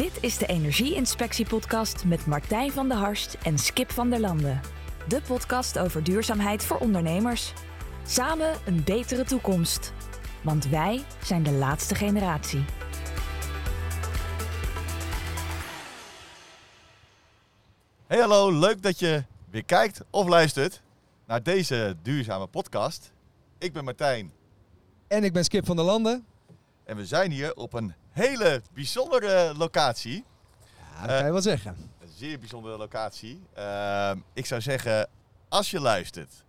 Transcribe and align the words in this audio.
Dit 0.00 0.22
is 0.22 0.38
de 0.38 0.46
Energie-inspectie-podcast 0.46 2.04
met 2.04 2.26
Martijn 2.26 2.70
van 2.70 2.88
der 2.88 2.96
Harst 2.96 3.36
en 3.42 3.58
Skip 3.58 3.90
van 3.90 4.10
der 4.10 4.20
Landen. 4.20 4.60
De 5.08 5.22
podcast 5.22 5.78
over 5.78 6.04
duurzaamheid 6.04 6.64
voor 6.64 6.76
ondernemers. 6.76 7.52
Samen 8.06 8.54
een 8.66 8.84
betere 8.84 9.24
toekomst. 9.24 9.92
Want 10.42 10.68
wij 10.68 11.04
zijn 11.22 11.42
de 11.42 11.52
laatste 11.52 11.94
generatie. 11.94 12.64
Hey 18.06 18.18
hallo, 18.18 18.58
leuk 18.58 18.82
dat 18.82 18.98
je 18.98 19.24
weer 19.50 19.64
kijkt 19.64 20.00
of 20.10 20.28
luistert 20.28 20.82
naar 21.26 21.42
deze 21.42 21.96
duurzame 22.02 22.46
podcast. 22.46 23.12
Ik 23.58 23.72
ben 23.72 23.84
Martijn 23.84 24.32
En 25.08 25.24
ik 25.24 25.32
ben 25.32 25.44
Skip 25.44 25.66
van 25.66 25.76
der 25.76 25.84
Landen. 25.84 26.26
en 26.84 26.96
we 26.96 27.06
zijn 27.06 27.30
hier 27.30 27.54
op 27.54 27.72
een 27.72 27.94
hele 28.10 28.62
bijzondere 28.72 29.54
locatie. 29.56 30.24
Ja, 30.94 31.06
dat 31.06 31.16
kan 31.16 31.24
je 31.26 31.32
wel 31.32 31.42
zeggen. 31.42 31.76
Een 32.00 32.08
zeer 32.16 32.38
bijzondere 32.38 32.76
locatie. 32.76 33.42
Ehm, 33.54 34.18
ik 34.32 34.46
zou 34.46 34.60
zeggen, 34.60 35.08
als 35.48 35.70
je 35.70 35.80
luistert, 35.80 36.44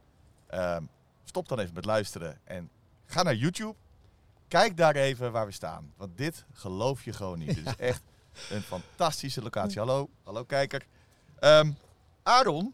ehm, 0.48 0.84
stop 1.24 1.48
dan 1.48 1.60
even 1.60 1.74
met 1.74 1.86
luisteren 1.86 2.40
en 2.44 2.70
ga 3.06 3.24
naar 3.24 3.36
YouTube. 3.36 3.76
Kijk 4.48 4.78
daar 4.78 4.96
even 4.96 5.32
waar 5.32 5.46
we 5.46 5.52
staan. 5.52 5.94
Want 5.98 6.18
dit 6.18 6.46
geloof 6.54 7.04
je 7.04 7.14
gewoon 7.14 7.40
niet. 7.40 7.56
Dit 7.56 7.66
is 7.66 7.76
echt 7.92 8.02
een 8.50 8.62
fantastische 8.62 9.42
locatie. 9.42 9.78
Hallo, 9.78 10.10
hallo 10.24 10.44
kijker. 10.44 10.86
Ehm, 11.40 11.72
Aaron 12.24 12.74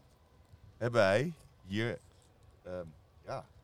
hebben 0.76 1.00
wij 1.00 1.32
hier. 1.66 1.98
ja, 2.64 2.82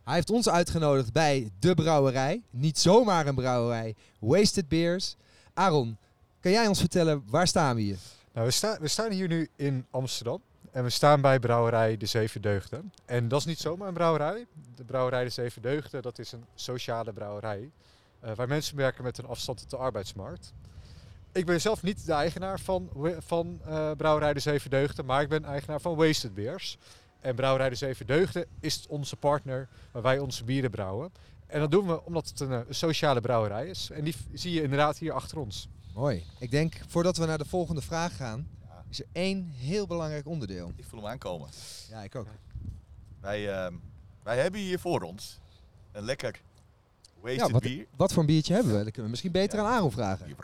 Hij 0.04 0.14
heeft 0.14 0.30
ons 0.30 0.48
uitgenodigd 0.48 1.12
bij 1.12 1.50
de 1.58 1.74
brouwerij. 1.74 2.42
Niet 2.50 2.78
zomaar 2.78 3.26
een 3.26 3.34
brouwerij. 3.34 3.94
Wasted 4.20 4.68
Beers. 4.68 5.16
Aaron, 5.54 5.96
kan 6.40 6.50
jij 6.52 6.66
ons 6.66 6.78
vertellen, 6.78 7.24
waar 7.26 7.46
staan 7.46 7.76
we 7.76 7.82
hier? 7.82 7.96
Nou, 8.32 8.46
we, 8.46 8.52
staan 8.52 8.78
we 8.80 8.88
staan 8.88 9.10
hier 9.10 9.28
nu 9.28 9.48
in 9.56 9.86
Amsterdam. 9.90 10.40
En 10.70 10.82
we 10.84 10.90
staan 10.90 11.20
bij 11.20 11.38
brouwerij 11.38 11.96
De 11.96 12.06
Zeven 12.06 12.42
Deugden. 12.42 12.92
En 13.04 13.28
dat 13.28 13.38
is 13.40 13.46
niet 13.46 13.58
zomaar 13.58 13.88
een 13.88 13.94
brouwerij. 13.94 14.46
De 14.76 14.84
brouwerij 14.84 15.24
De 15.24 15.30
Zeven 15.30 15.62
Deugden, 15.62 16.02
dat 16.02 16.18
is 16.18 16.32
een 16.32 16.44
sociale 16.54 17.12
brouwerij. 17.12 17.70
eh, 18.20 18.32
waar 18.34 18.48
mensen 18.48 18.76
werken 18.76 19.04
met 19.04 19.18
een 19.18 19.26
afstand 19.26 19.58
tot 19.58 19.70
de 19.70 19.76
arbeidsmarkt. 19.76 20.52
Ik 21.32 21.46
ben 21.46 21.60
zelf 21.60 21.82
niet 21.82 22.06
de 22.06 22.12
eigenaar 22.12 22.60
van, 22.60 22.88
van 23.18 23.60
eh, 23.64 23.90
brouwerij 23.96 24.32
De 24.32 24.40
Zeven 24.40 24.70
Deugden. 24.70 25.04
Maar 25.04 25.22
ik 25.22 25.28
ben 25.28 25.44
eigenaar 25.44 25.80
van 25.80 25.96
Wasted 25.96 26.34
Beers. 26.34 26.78
En 27.24 27.34
brouwerij 27.34 27.68
De 27.68 27.74
Zeven 27.74 28.06
Deugden 28.06 28.46
is 28.60 28.86
onze 28.88 29.16
partner 29.16 29.68
waar 29.92 30.02
wij 30.02 30.18
onze 30.18 30.44
bieren 30.44 30.70
brouwen. 30.70 31.12
En 31.46 31.60
dat 31.60 31.70
doen 31.70 31.86
we 31.86 32.04
omdat 32.04 32.28
het 32.28 32.40
een, 32.40 32.52
eh, 32.52 32.60
sociale 32.68 33.20
brouwerij 33.20 33.66
is. 33.68 33.90
En 33.90 34.04
die 34.04 34.14
zie 34.32 34.52
je 34.52 34.62
inderdaad 34.62 34.98
hier 34.98 35.12
achter 35.12 35.38
ons. 35.38 35.68
Mooi. 35.94 36.24
Ik 36.38 36.50
denk, 36.50 36.74
voordat 36.88 37.16
we 37.16 37.26
naar 37.26 37.38
de 37.38 37.44
volgende 37.44 37.80
vraag 37.80 38.16
gaan, 38.16 38.48
Ja. 38.68 38.84
is 38.88 39.00
er 39.00 39.06
één 39.12 39.44
heel 39.56 39.86
belangrijk 39.86 40.26
onderdeel. 40.26 40.72
ik 40.76 40.84
voel 40.84 41.00
hem 41.00 41.08
aankomen. 41.08 41.48
Ja, 41.90 42.02
ik 42.02 42.14
ook. 42.14 42.26
Wij, 43.20 43.52
ehm, 43.52 43.74
wij 44.22 44.38
hebben 44.38 44.60
hier 44.60 44.78
voor 44.78 45.00
ons 45.02 45.38
een 45.92 46.04
lekker 46.04 46.40
wasted 47.20 47.40
Ja, 47.46 47.48
wat, 47.52 47.62
bier. 47.62 47.86
wat 47.96 48.12
voor 48.12 48.20
een 48.20 48.28
biertje 48.28 48.54
hebben 48.54 48.70
we? 48.72 48.76
Dat 48.78 48.86
kunnen 48.86 49.04
we 49.04 49.10
misschien 49.10 49.32
beter 49.32 49.58
Ja. 49.58 49.64
aan 49.64 49.72
Aaron 49.72 49.90
vragen. 49.92 50.28
Uh, 50.28 50.34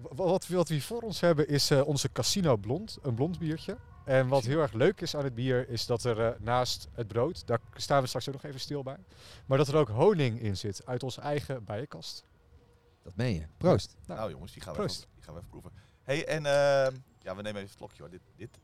w- 0.00 0.16
wat, 0.16 0.46
we- 0.46 0.56
wat 0.56 0.68
we 0.68 0.74
hier 0.74 0.82
voor 0.82 1.00
ons 1.02 1.20
hebben 1.20 1.48
is 1.48 1.70
eh, 1.70 1.86
onze 1.86 2.12
Casino 2.12 2.56
Blond, 2.56 2.98
een 3.02 3.14
blond 3.14 3.38
biertje. 3.38 3.76
En 4.08 4.28
wat 4.28 4.44
heel 4.44 4.60
erg 4.60 4.72
leuk 4.72 5.00
is 5.00 5.14
aan 5.16 5.24
het 5.24 5.34
bier 5.34 5.68
is 5.68 5.86
dat 5.86 6.04
er 6.04 6.20
eh, 6.26 6.40
naast 6.40 6.88
het 6.92 7.08
brood, 7.08 7.46
daar 7.46 7.60
staan 7.74 8.00
we 8.02 8.06
straks 8.08 8.28
ook 8.28 8.34
nog 8.34 8.44
even 8.44 8.60
stil 8.60 8.82
bij, 8.82 8.96
maar 9.46 9.58
dat 9.58 9.68
er 9.68 9.76
ook 9.76 9.88
honing 9.88 10.40
in 10.40 10.56
zit 10.56 10.86
uit 10.86 11.02
onze 11.02 11.20
eigen 11.20 11.64
bijenkast. 11.64 12.24
Dat 13.02 13.16
meen 13.16 13.34
je. 13.34 13.46
Proost. 13.56 13.96
Nou, 14.06 14.18
Nou 14.20 14.30
jongens, 14.30 14.52
die 14.52 14.62
gaan 14.62 14.72
we, 14.72 14.78
proost. 14.78 14.98
even, 14.98 15.10
die 15.14 15.22
gaan 15.24 15.34
we 15.34 15.38
even 15.40 15.50
proeven. 15.50 15.72
hey, 16.02 16.26
en 16.26 16.46
ehm, 16.46 16.94
ja, 17.22 17.36
we 17.36 17.42
nemen 17.42 17.46
even 17.46 17.60
een 17.62 17.68
slokje 17.68 18.02
hoor. 18.02 18.10
Dit, 18.10 18.20
dit. 18.36 18.58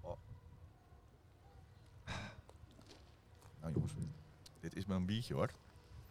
Oh. 0.00 0.16
Nou 3.60 3.72
jongens, 3.72 3.92
dit 4.60 4.76
is 4.76 4.84
mijn 4.86 5.06
biertje 5.06 5.34
hoor. 5.34 5.50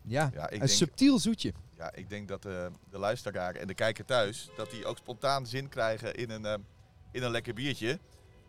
Ja, 0.02 0.30
Ja, 0.34 0.46
ik 0.46 0.52
een 0.52 0.60
denk, 0.60 0.72
subtiel 0.72 1.20
zoetje. 1.20 1.54
ja, 1.76 1.94
ik 1.94 2.10
denk 2.10 2.28
dat 2.28 2.46
eh, 2.46 2.68
de 2.90 2.98
luisteraar 2.98 3.56
en 3.56 3.68
de 3.68 3.74
kijker 3.74 4.06
thuis, 4.06 4.50
dat 4.56 4.72
die 4.72 4.86
ook 4.86 4.98
spontaan 4.98 5.48
zin 5.48 5.70
krijgen 5.70 6.16
in 6.16 6.30
een, 6.30 6.46
ehm, 6.46 6.62
in 7.12 7.24
een 7.24 7.32
lekker 7.32 7.54
biertje. 7.54 8.00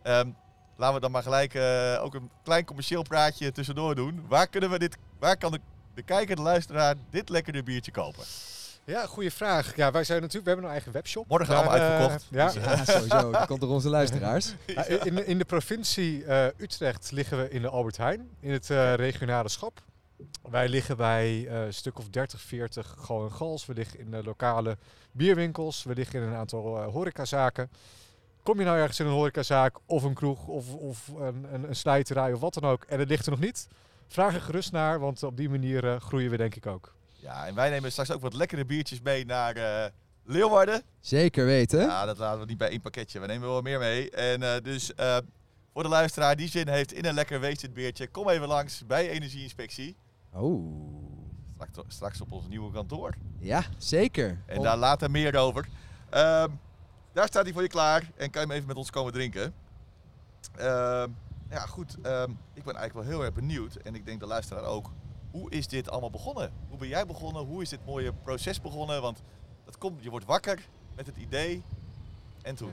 Ehm, 0.09 0.29
laten 0.77 0.95
we 0.95 1.01
dan 1.01 1.11
maar 1.11 1.23
gelijk 1.23 1.55
eh, 1.55 1.99
ook 2.03 2.15
een 2.15 2.31
klein 2.43 2.65
commercieel 2.65 3.03
praatje 3.03 3.53
tussendoor 3.53 3.95
doen. 3.95 4.25
Waar, 4.29 4.47
kunnen 4.49 4.71
we 4.71 4.79
dit, 4.79 4.97
waar 5.19 5.37
kan 5.37 5.53
de, 5.53 5.61
de 5.95 6.03
kijker, 6.03 6.37
de 6.37 6.43
luisteraar, 6.43 6.95
dit 7.11 7.29
lekkere 7.29 7.63
biertje 7.63 7.91
kopen? 7.93 8.25
Ja, 8.85 9.07
goede 9.07 9.31
vraag. 9.31 9.77
Ja, 9.77 9.91
wij 9.91 10.05
zijn 10.05 10.21
natuurlijk, 10.21 10.45
we 10.45 10.51
hebben 10.51 10.65
een 10.65 10.75
eigen 10.77 10.93
webshop. 10.93 11.29
Morgen 11.29 11.55
allemaal 11.57 11.75
eh, 11.77 11.83
uitverkocht. 11.83 12.27
ja, 12.31 12.47
Dus, 12.47 12.57
eh, 12.57 12.65
Ja, 12.65 12.85
sowieso. 12.85 13.31
Dat 13.31 13.47
komt 13.47 13.61
door 13.61 13.71
onze 13.71 13.89
luisteraars. 13.89 14.55
Ja, 14.67 14.85
in, 14.85 15.27
in 15.27 15.39
de 15.39 15.45
provincie 15.45 16.25
eh, 16.25 16.47
Utrecht 16.57 17.11
liggen 17.11 17.39
we 17.39 17.51
in 17.51 17.63
de 17.63 17.69
Albert 17.69 17.97
Heijn, 17.97 18.29
in 18.41 18.53
het 18.53 18.71
eh, 18.71 18.95
regionale 18.95 19.49
schap. 19.49 19.83
Wij 20.51 20.69
liggen 20.69 20.97
bij 20.97 21.47
eh, 21.49 21.65
een 21.65 21.75
stuk 21.75 21.99
of 21.99 22.09
30, 22.09 22.41
40 22.41 22.95
gewoon 22.99 23.33
gals. 23.33 23.67
We 23.67 23.75
liggen 23.75 23.99
in 23.99 24.11
de 24.11 24.23
lokale 24.25 24.77
bierwinkels. 25.13 25.83
We 25.83 25.95
liggen 25.95 26.21
in 26.23 26.29
een 26.29 26.35
aantal 26.35 26.83
horecazaken. 26.83 27.71
Kom 28.43 28.59
je 28.59 28.65
nou 28.65 28.79
ergens 28.79 29.01
in 29.01 29.07
een 29.07 29.13
horecazaak 29.13 29.77
of 29.87 30.03
een 30.03 30.15
kroeg 30.15 30.47
of, 30.47 30.75
of 30.75 31.09
een, 31.09 31.55
een, 31.55 31.69
een 31.69 31.77
slijterij 31.77 32.33
of 32.33 32.41
wat 32.41 32.55
dan 32.55 32.71
ook 32.71 32.85
en 32.85 32.99
het 32.99 33.09
ligt 33.09 33.25
er 33.25 33.31
nog 33.31 33.41
niet? 33.41 33.69
Vraag 34.07 34.35
er 34.35 34.41
gerust 34.41 34.73
naar, 34.73 34.99
want 34.99 35.23
op 35.23 35.37
die 35.37 35.49
manier 35.49 35.93
eh, 35.93 36.01
groeien 36.01 36.31
we 36.31 36.37
denk 36.37 36.55
ik 36.55 36.67
ook. 36.67 36.95
Ja, 37.21 37.47
en 37.47 37.55
wij 37.55 37.71
nemen 37.71 37.93
straks 37.93 38.11
ook 38.11 38.21
wat 38.21 38.35
lekkere 38.35 38.65
biertjes 38.65 39.01
mee 39.01 39.25
naar 39.27 39.57
eh, 39.57 39.91
Leeuwarden. 40.25 40.83
Zeker 41.01 41.45
weten. 41.45 41.81
Ja, 41.81 42.05
dat 42.05 42.19
laten 42.19 42.41
we 42.41 42.47
niet 42.47 42.59
bij 42.59 42.69
één 42.69 42.81
pakketje. 42.81 43.21
We 43.21 43.27
nemen 43.27 43.49
wel 43.49 43.61
meer 43.61 43.79
mee. 43.79 44.11
En 44.11 44.43
eh, 44.43 44.63
dus 44.63 44.95
eh, 44.95 45.17
voor 45.73 45.83
de 45.83 45.89
luisteraar 45.89 46.37
die 46.37 46.49
zin 46.49 46.69
heeft 46.69 46.93
in 46.93 47.05
een 47.05 47.15
lekker 47.15 47.41
wasted 47.41 47.75
biertje, 47.75 48.09
kom 48.09 48.29
even 48.29 48.49
langs 48.49 48.87
bij 48.87 49.09
Energieinspectie. 49.09 49.97
Oh. 50.33 50.87
Straks, 51.55 51.95
straks 51.95 52.21
op 52.21 52.33
ons 52.33 52.49
nieuwe 52.49 52.73
kantoor. 52.73 53.15
Ja, 53.39 53.65
zeker. 53.79 54.39
En 54.47 54.63
daar 54.63 54.77
later 54.77 55.11
meer 55.11 55.37
over. 55.37 55.69
Ehm, 56.11 56.51
daar 57.13 57.27
staat 57.27 57.45
hij 57.45 57.53
voor 57.53 57.63
je 57.63 57.69
klaar 57.69 58.11
en 58.17 58.31
kan 58.31 58.41
je 58.43 58.47
hem 58.47 58.57
even 58.57 58.69
met 58.69 58.77
ons 58.77 58.91
komen 58.91 59.13
drinken. 59.13 59.55
Ehm, 60.57 61.11
ja, 61.51 61.67
goed. 61.67 61.97
ehm, 62.03 62.31
ik 62.55 62.65
ben 62.65 62.75
eigenlijk 62.77 62.93
wel 62.95 63.17
heel 63.17 63.25
erg 63.25 63.35
benieuwd. 63.35 63.75
En 63.77 63.95
ik 63.95 64.07
denk 64.07 64.21
de 64.21 64.27
luisteraar 64.27 64.65
ook. 64.65 64.91
Hoe 65.31 65.51
is 65.51 65.69
dit 65.69 65.91
allemaal 65.91 66.11
begonnen? 66.11 66.53
Hoe 66.69 66.79
ben 66.79 66.89
jij 66.89 67.07
begonnen? 67.07 67.43
Hoe 67.45 67.63
is 67.63 67.69
dit 67.69 67.87
mooie 67.87 68.13
proces 68.13 68.61
begonnen? 68.61 69.03
Want 69.03 69.23
dat 69.65 69.79
komt, 69.79 70.03
je 70.03 70.11
wordt 70.11 70.27
wakker 70.27 70.61
met 70.97 71.07
het 71.07 71.17
idee. 71.17 71.63
En 72.43 72.55
toen? 72.55 72.73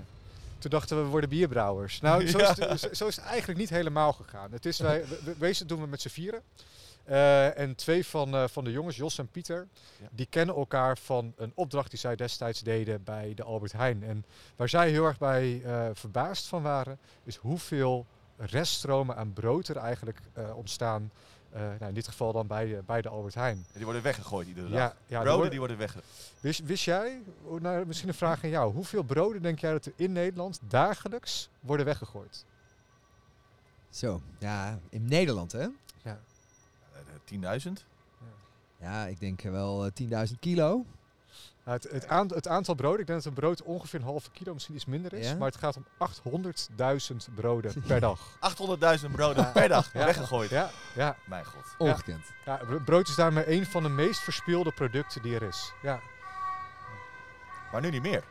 Toen 0.58 0.70
dachten 0.72 0.98
we, 0.98 1.04
we 1.04 1.10
worden 1.10 1.30
bierbrouwers. 1.30 2.02
Nou, 2.02 2.28
zo, 2.28 2.38
Ja. 2.40 2.50
is, 2.50 2.82
het, 2.82 2.98
zo- 2.98 3.08
is 3.08 3.16
het 3.16 3.26
eigenlijk 3.26 3.60
niet 3.60 3.70
helemaal 3.70 4.14
gegaan. 4.14 4.52
Het 4.52 4.66
is, 4.66 4.80
wij, 4.80 5.06
we- 5.38 5.66
doen 5.66 5.82
we 5.82 5.88
met 5.88 6.02
z'n 6.02 6.10
vieren. 6.10 6.42
Eh, 7.06 7.58
en 7.60 7.76
twee 7.76 8.06
van, 8.06 8.36
eh, 8.36 8.48
van 8.48 8.64
de 8.64 8.72
jongens, 8.72 8.96
Jos 8.96 9.18
en 9.18 9.28
Pieter, 9.28 9.68
Ja. 10.02 10.08
die 10.12 10.26
kennen 10.26 10.56
elkaar 10.56 10.98
van 10.98 11.34
een 11.38 11.52
opdracht 11.56 11.90
die 11.90 12.00
zij 12.00 12.16
destijds 12.16 12.62
deden 12.62 13.04
bij 13.04 13.34
de 13.34 13.44
Albert 13.44 13.72
Heijn. 13.72 14.04
En 14.04 14.26
waar 14.56 14.70
zij 14.70 14.90
heel 14.90 15.06
erg 15.06 15.18
bij 15.18 15.62
eh, 15.64 15.90
verbaasd 15.94 16.48
van 16.48 16.62
waren, 16.62 17.00
is 17.24 17.36
hoeveel 17.36 18.06
reststromen 18.38 19.16
aan 19.16 19.34
brood 19.34 19.68
er 19.68 19.78
eigenlijk 19.78 20.20
eh, 20.34 20.58
ontstaan. 20.58 21.12
eh, 21.52 21.62
nou, 21.62 21.86
in 21.86 21.94
dit 21.94 22.08
geval 22.08 22.32
dan 22.34 22.48
bij, 22.48 22.66
de- 22.66 22.84
bij 22.86 23.02
de 23.02 23.10
Albert 23.10 23.34
Heijn. 23.36 23.58
En 23.58 23.66
die 23.74 23.84
worden 23.84 24.02
weggegooid 24.02 24.48
iedere 24.48 24.70
dag. 24.70 24.78
Ja, 24.78 24.84
ja, 24.86 24.92
er 25.08 25.10
Broden 25.10 25.32
worden- 25.32 25.50
die 25.50 25.60
worden 25.60 25.78
weggegooid. 25.78 26.32
Wist, 26.40 26.60
wist 26.66 26.84
jij, 26.84 27.22
oh, 27.44 27.62
nou, 27.62 27.86
misschien 27.86 28.10
een 28.10 28.14
vraag 28.16 28.44
aan 28.44 28.50
jou, 28.50 28.74
hoeveel 28.74 29.04
broden 29.04 29.42
denk 29.42 29.60
jij 29.60 29.72
dat 29.72 29.86
er 29.86 29.94
in 29.96 30.12
Nederland 30.12 30.60
dagelijks 30.68 31.50
worden 31.60 31.86
weggegooid? 31.86 32.46
Zo. 33.90 34.22
Ja, 34.40 34.80
in 34.90 35.06
Nederland 35.08 35.52
hè? 35.52 35.68
Ja. 36.04 36.20
10.000? 37.34 37.72
Ja, 38.80 39.06
ik 39.06 39.20
denk 39.20 39.42
wel 39.42 39.86
eh, 39.86 40.26
10.000 40.28 40.34
kilo. 40.40 40.86
Nou, 41.64 41.78
het, 41.78 41.92
het, 41.92 42.08
aant- 42.08 42.34
het 42.34 42.48
aantal 42.48 42.76
broden, 42.76 43.00
ik 43.00 43.08
denk 43.08 43.18
dat 43.24 43.28
een 43.28 43.40
brood 43.40 43.62
ongeveer 43.64 44.00
een 44.00 44.06
halve 44.06 44.32
kilo, 44.32 44.54
misschien 44.54 44.76
iets 44.76 44.86
minder 44.86 45.14
is. 45.14 45.28
Ja? 45.30 45.36
Maar 45.36 45.48
het 45.48 45.58
gaat 45.58 45.78
om 45.78 45.86
800.000 47.30 47.34
broden 47.36 47.82
per 47.88 48.00
dag. 48.00 48.20
800.000 49.06 49.12
broden 49.12 49.52
per 49.52 49.68
dag 49.68 49.94
Ja. 49.94 50.06
weggegooid. 50.06 50.50
Ja, 50.50 50.70
ja, 50.96 51.16
Mijn 51.26 51.46
god. 51.46 51.64
Ongekend. 51.78 52.26
ja, 52.46 52.60
brood 52.86 53.08
is 53.08 53.16
daarmee 53.16 53.52
een 53.52 53.66
van 53.66 53.84
de 53.84 53.90
meest 53.90 54.20
verspilde 54.20 54.72
producten 54.72 55.22
die 55.22 55.36
er 55.36 55.44
is. 55.44 55.74
Ja. 55.82 56.00
Maar 57.72 57.82
nu 57.82 57.90
niet 57.90 58.02
meer. 58.02 58.24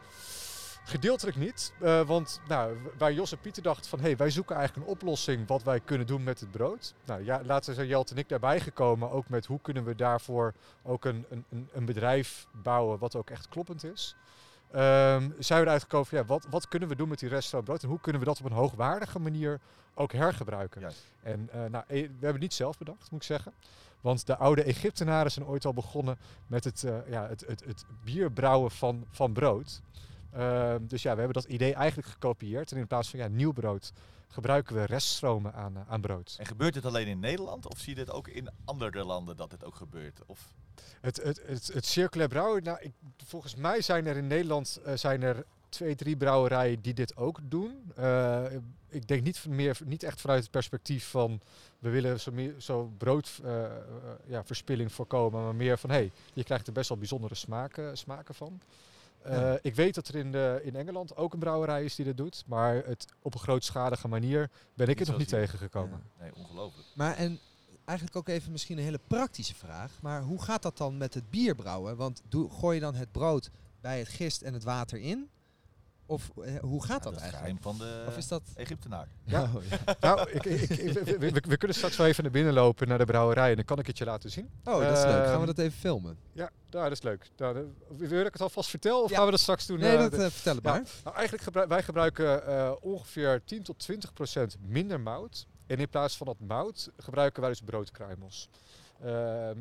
Gedeeltelijk 0.86 1.36
niet, 1.36 1.72
eh, 1.80 2.06
want 2.06 2.40
nou, 2.48 2.76
waar 2.98 3.12
Jos 3.12 3.32
en 3.32 3.38
Pieter 3.38 3.62
dachten 3.62 3.88
van... 3.90 3.98
hé, 3.98 4.04
hey, 4.04 4.16
wij 4.16 4.30
zoeken 4.30 4.56
eigenlijk 4.56 4.86
een 4.86 4.92
oplossing 4.92 5.46
wat 5.48 5.62
wij 5.62 5.80
kunnen 5.80 6.06
doen 6.06 6.22
met 6.22 6.40
het 6.40 6.50
brood. 6.50 6.94
Nou, 7.04 7.24
ja, 7.24 7.40
later 7.44 7.74
zijn 7.74 7.86
Jelt 7.86 8.10
en 8.10 8.16
ik 8.16 8.28
daarbij 8.28 8.60
gekomen, 8.60 9.10
ook 9.10 9.28
met 9.28 9.46
hoe 9.46 9.60
kunnen 9.60 9.84
we 9.84 9.94
daarvoor 9.94 10.54
ook 10.82 11.04
een, 11.04 11.24
een, 11.30 11.68
een- 11.72 11.84
bedrijf 11.84 12.46
bouwen 12.52 12.98
wat 12.98 13.16
ook 13.16 13.30
echt 13.30 13.48
kloppend 13.48 13.84
is. 13.84 14.16
Ehm, 14.70 15.30
zijn 15.38 15.60
we 15.60 15.66
eruit 15.66 15.82
gekomen 15.82 16.06
van, 16.06 16.18
ja, 16.18 16.24
wat, 16.24 16.46
wat 16.50 16.68
kunnen 16.68 16.88
we 16.88 16.96
doen 16.96 17.08
met 17.08 17.18
die 17.18 17.28
restauranten 17.28 17.64
brood 17.74 17.82
en 17.82 17.88
hoe 17.88 18.00
kunnen 18.00 18.20
we 18.20 18.26
dat 18.26 18.38
op 18.40 18.46
een 18.46 18.52
hoogwaardige 18.56 19.18
manier 19.18 19.60
ook 19.94 20.12
hergebruiken. 20.12 20.80
Juist. 20.80 21.12
En 21.22 21.48
eh, 21.52 21.64
nou, 21.64 21.84
e- 21.88 22.00
we 22.02 22.08
hebben 22.08 22.32
het 22.32 22.40
niet 22.40 22.54
zelf 22.54 22.78
bedacht, 22.78 23.10
moet 23.10 23.20
ik 23.20 23.26
zeggen. 23.26 23.52
Want 24.00 24.26
de 24.26 24.36
oude 24.36 24.62
Egyptenaren 24.62 25.30
zijn 25.30 25.46
ooit 25.46 25.64
al 25.64 25.72
begonnen 25.74 26.18
met 26.46 26.64
het, 26.64 26.84
eh, 26.84 26.96
ja, 27.08 27.26
het, 27.28 27.44
het, 27.46 27.64
het 27.64 27.84
bierbrouwen 28.04 28.70
van, 28.70 29.06
van 29.10 29.32
brood. 29.32 29.80
Ehm, 30.34 30.86
dus 30.86 31.02
ja, 31.02 31.12
we 31.12 31.20
hebben 31.20 31.42
dat 31.42 31.52
idee 31.52 31.74
eigenlijk 31.74 32.08
gekopieerd. 32.08 32.72
En 32.72 32.78
in 32.78 32.86
plaats 32.86 33.10
van 33.10 33.18
ja, 33.18 33.28
nieuw 33.28 33.52
brood 33.52 33.92
gebruiken 34.28 34.74
we 34.74 34.84
reststromen 34.84 35.54
aan, 35.54 35.76
eh, 35.76 35.82
aan 35.88 36.00
brood. 36.00 36.36
En 36.38 36.46
gebeurt 36.46 36.74
dit 36.74 36.84
alleen 36.84 37.06
in 37.06 37.18
Nederland 37.18 37.68
of 37.70 37.78
zie 37.78 37.96
je 37.96 38.04
dit 38.04 38.10
ook 38.10 38.28
in 38.28 38.48
andere 38.64 39.04
landen 39.04 39.36
dat 39.36 39.50
dit 39.50 39.64
ook 39.64 39.74
gebeurt? 39.74 40.20
Of 40.26 40.54
Het, 41.00 41.22
het, 41.22 41.42
het, 41.46 41.66
het 41.66 41.86
circulair 41.86 42.28
brouwen, 42.28 42.62
nou, 42.62 42.78
ik, 42.80 42.92
volgens 43.24 43.54
mij 43.54 43.80
zijn 43.80 44.06
er 44.06 44.16
in 44.16 44.26
Nederland 44.26 44.80
eh, 44.84 44.96
zijn 44.96 45.22
er 45.22 45.44
twee, 45.68 45.94
drie 45.94 46.16
brouwerijen 46.16 46.80
die 46.80 46.94
dit 46.94 47.16
ook 47.16 47.38
doen. 47.42 47.92
Eh, 47.96 48.44
ik 48.88 49.08
denk 49.08 49.22
niet, 49.22 49.46
meer, 49.46 49.78
niet 49.84 50.02
echt 50.02 50.20
vanuit 50.20 50.42
het 50.42 50.50
perspectief 50.50 51.08
van 51.08 51.40
we 51.78 51.90
willen 51.90 52.20
zo, 52.20 52.32
meer, 52.32 52.54
zo 52.58 52.92
broodverspilling 52.98 54.18
ja, 54.26 54.44
verspilling 54.44 54.92
voorkomen, 54.92 55.42
maar 55.42 55.54
meer 55.54 55.78
van 55.78 55.90
hé, 55.90 55.96
hey, 55.96 56.10
je 56.32 56.44
krijgt 56.44 56.66
er 56.66 56.72
best 56.72 56.88
wel 56.88 56.98
bijzondere 56.98 57.34
smaken, 57.34 57.98
smaken 57.98 58.34
van. 58.34 58.60
Eh, 59.24 59.38
Ja. 59.40 59.58
Ik 59.62 59.74
weet 59.74 59.94
dat 59.94 60.08
er 60.08 60.14
in, 60.14 60.32
de, 60.32 60.60
in 60.62 60.76
Engeland 60.76 61.16
ook 61.16 61.32
een 61.32 61.38
brouwerij 61.38 61.84
is 61.84 61.94
die 61.94 62.04
dit 62.04 62.16
doet, 62.16 62.42
maar 62.46 62.74
het 62.74 63.06
op 63.22 63.34
een 63.34 63.40
grootschalige 63.40 64.08
manier 64.08 64.50
ben 64.74 64.88
ik 64.88 64.88
Niet 64.88 64.98
het 64.98 65.08
nog 65.08 65.18
niet 65.18 65.30
hier. 65.30 65.40
tegengekomen. 65.40 66.02
nee, 66.20 66.34
ongelooflijk. 66.34 66.86
Maar 66.94 67.16
en 67.16 67.38
eigenlijk 67.84 68.18
ook 68.18 68.28
even 68.28 68.52
misschien 68.52 68.78
een 68.78 68.84
hele 68.84 69.00
praktische 69.06 69.54
vraag. 69.54 69.92
Maar 70.02 70.22
hoe 70.22 70.42
gaat 70.42 70.62
dat 70.62 70.76
dan 70.76 70.96
met 70.96 71.14
het 71.14 71.30
bier 71.30 71.54
brouwen? 71.54 71.96
Want 71.96 72.22
doe, 72.28 72.50
gooi 72.50 72.74
je 72.74 72.80
dan 72.80 72.94
het 72.94 73.12
brood 73.12 73.50
bij 73.80 73.98
het 73.98 74.08
gist 74.08 74.42
en 74.42 74.52
het 74.54 74.64
water 74.64 74.98
in? 74.98 75.28
Of 76.06 76.30
eh, 76.44 76.56
hoe 76.60 76.84
gaat 76.84 77.04
Ja, 77.04 77.10
dat 77.10 77.16
is 77.16 77.22
het 77.22 77.32
eigenlijk? 77.34 77.62
geheim 77.62 77.78
van 77.78 77.86
de 77.86 78.04
Of 78.08 78.16
is 78.16 78.28
dat... 78.28 78.42
Egyptenaar. 78.54 79.08
Ja. 79.24 79.42
Oh, 79.42 79.64
ja. 79.70 79.78
Nou, 80.00 80.30
ik, 80.30 80.44
ik, 80.44 80.60
ik- 80.70 80.92
we, 80.92 81.18
we- 81.18 81.42
we 81.48 81.56
kunnen 81.56 81.76
straks 81.76 81.96
wel 81.96 82.06
even 82.06 82.22
naar 82.22 82.32
binnen 82.32 82.52
lopen 82.52 82.88
naar 82.88 82.98
de 82.98 83.04
brouwerij 83.04 83.50
en 83.50 83.56
dan 83.56 83.64
kan 83.64 83.78
ik 83.78 83.86
het 83.86 83.98
je 83.98 84.04
laten 84.04 84.30
zien. 84.30 84.50
Oh, 84.64 84.80
dat 84.80 84.96
is 84.98 85.04
leuk. 85.04 85.12
Gaan 85.12 85.24
we 85.24 85.30
Ehm, 85.36 85.46
dat 85.46 85.58
even 85.58 85.78
filmen? 85.78 86.18
Ja, 86.32 86.50
nou, 86.70 86.82
dat 86.84 86.92
is 86.92 87.02
leuk. 87.02 87.30
Nou, 87.36 87.74
wil 87.96 88.24
ik 88.26 88.32
het 88.32 88.42
alvast 88.42 88.70
vertellen 88.70 89.02
of 89.02 89.10
Ja. 89.10 89.16
gaan 89.16 89.24
we 89.24 89.30
dat 89.30 89.40
straks 89.40 89.66
doen? 89.66 89.78
Nee, 89.78 89.92
eh, 89.96 89.98
dat, 89.98 90.10
de- 90.10 90.24
eh, 90.24 90.30
vertel 90.30 90.54
het 90.54 90.64
ja. 90.64 90.70
maar. 90.70 90.82
nou, 91.04 91.14
eigenlijk 91.16 91.44
gebruik, 91.44 91.68
wij 91.68 91.82
gebruiken 91.82 92.46
eh, 92.46 92.72
ongeveer 92.80 93.42
10 93.44 93.62
tot 93.62 93.78
20 93.78 94.12
procent 94.12 94.56
minder 94.66 95.00
mout. 95.00 95.46
En 95.66 95.78
in 95.78 95.88
plaats 95.88 96.16
van 96.16 96.26
dat 96.26 96.40
mout 96.40 96.90
gebruiken 96.98 97.40
wij 97.40 97.50
dus 97.50 97.60
broodkruimels. 97.60 98.48
Ehm, 99.02 99.10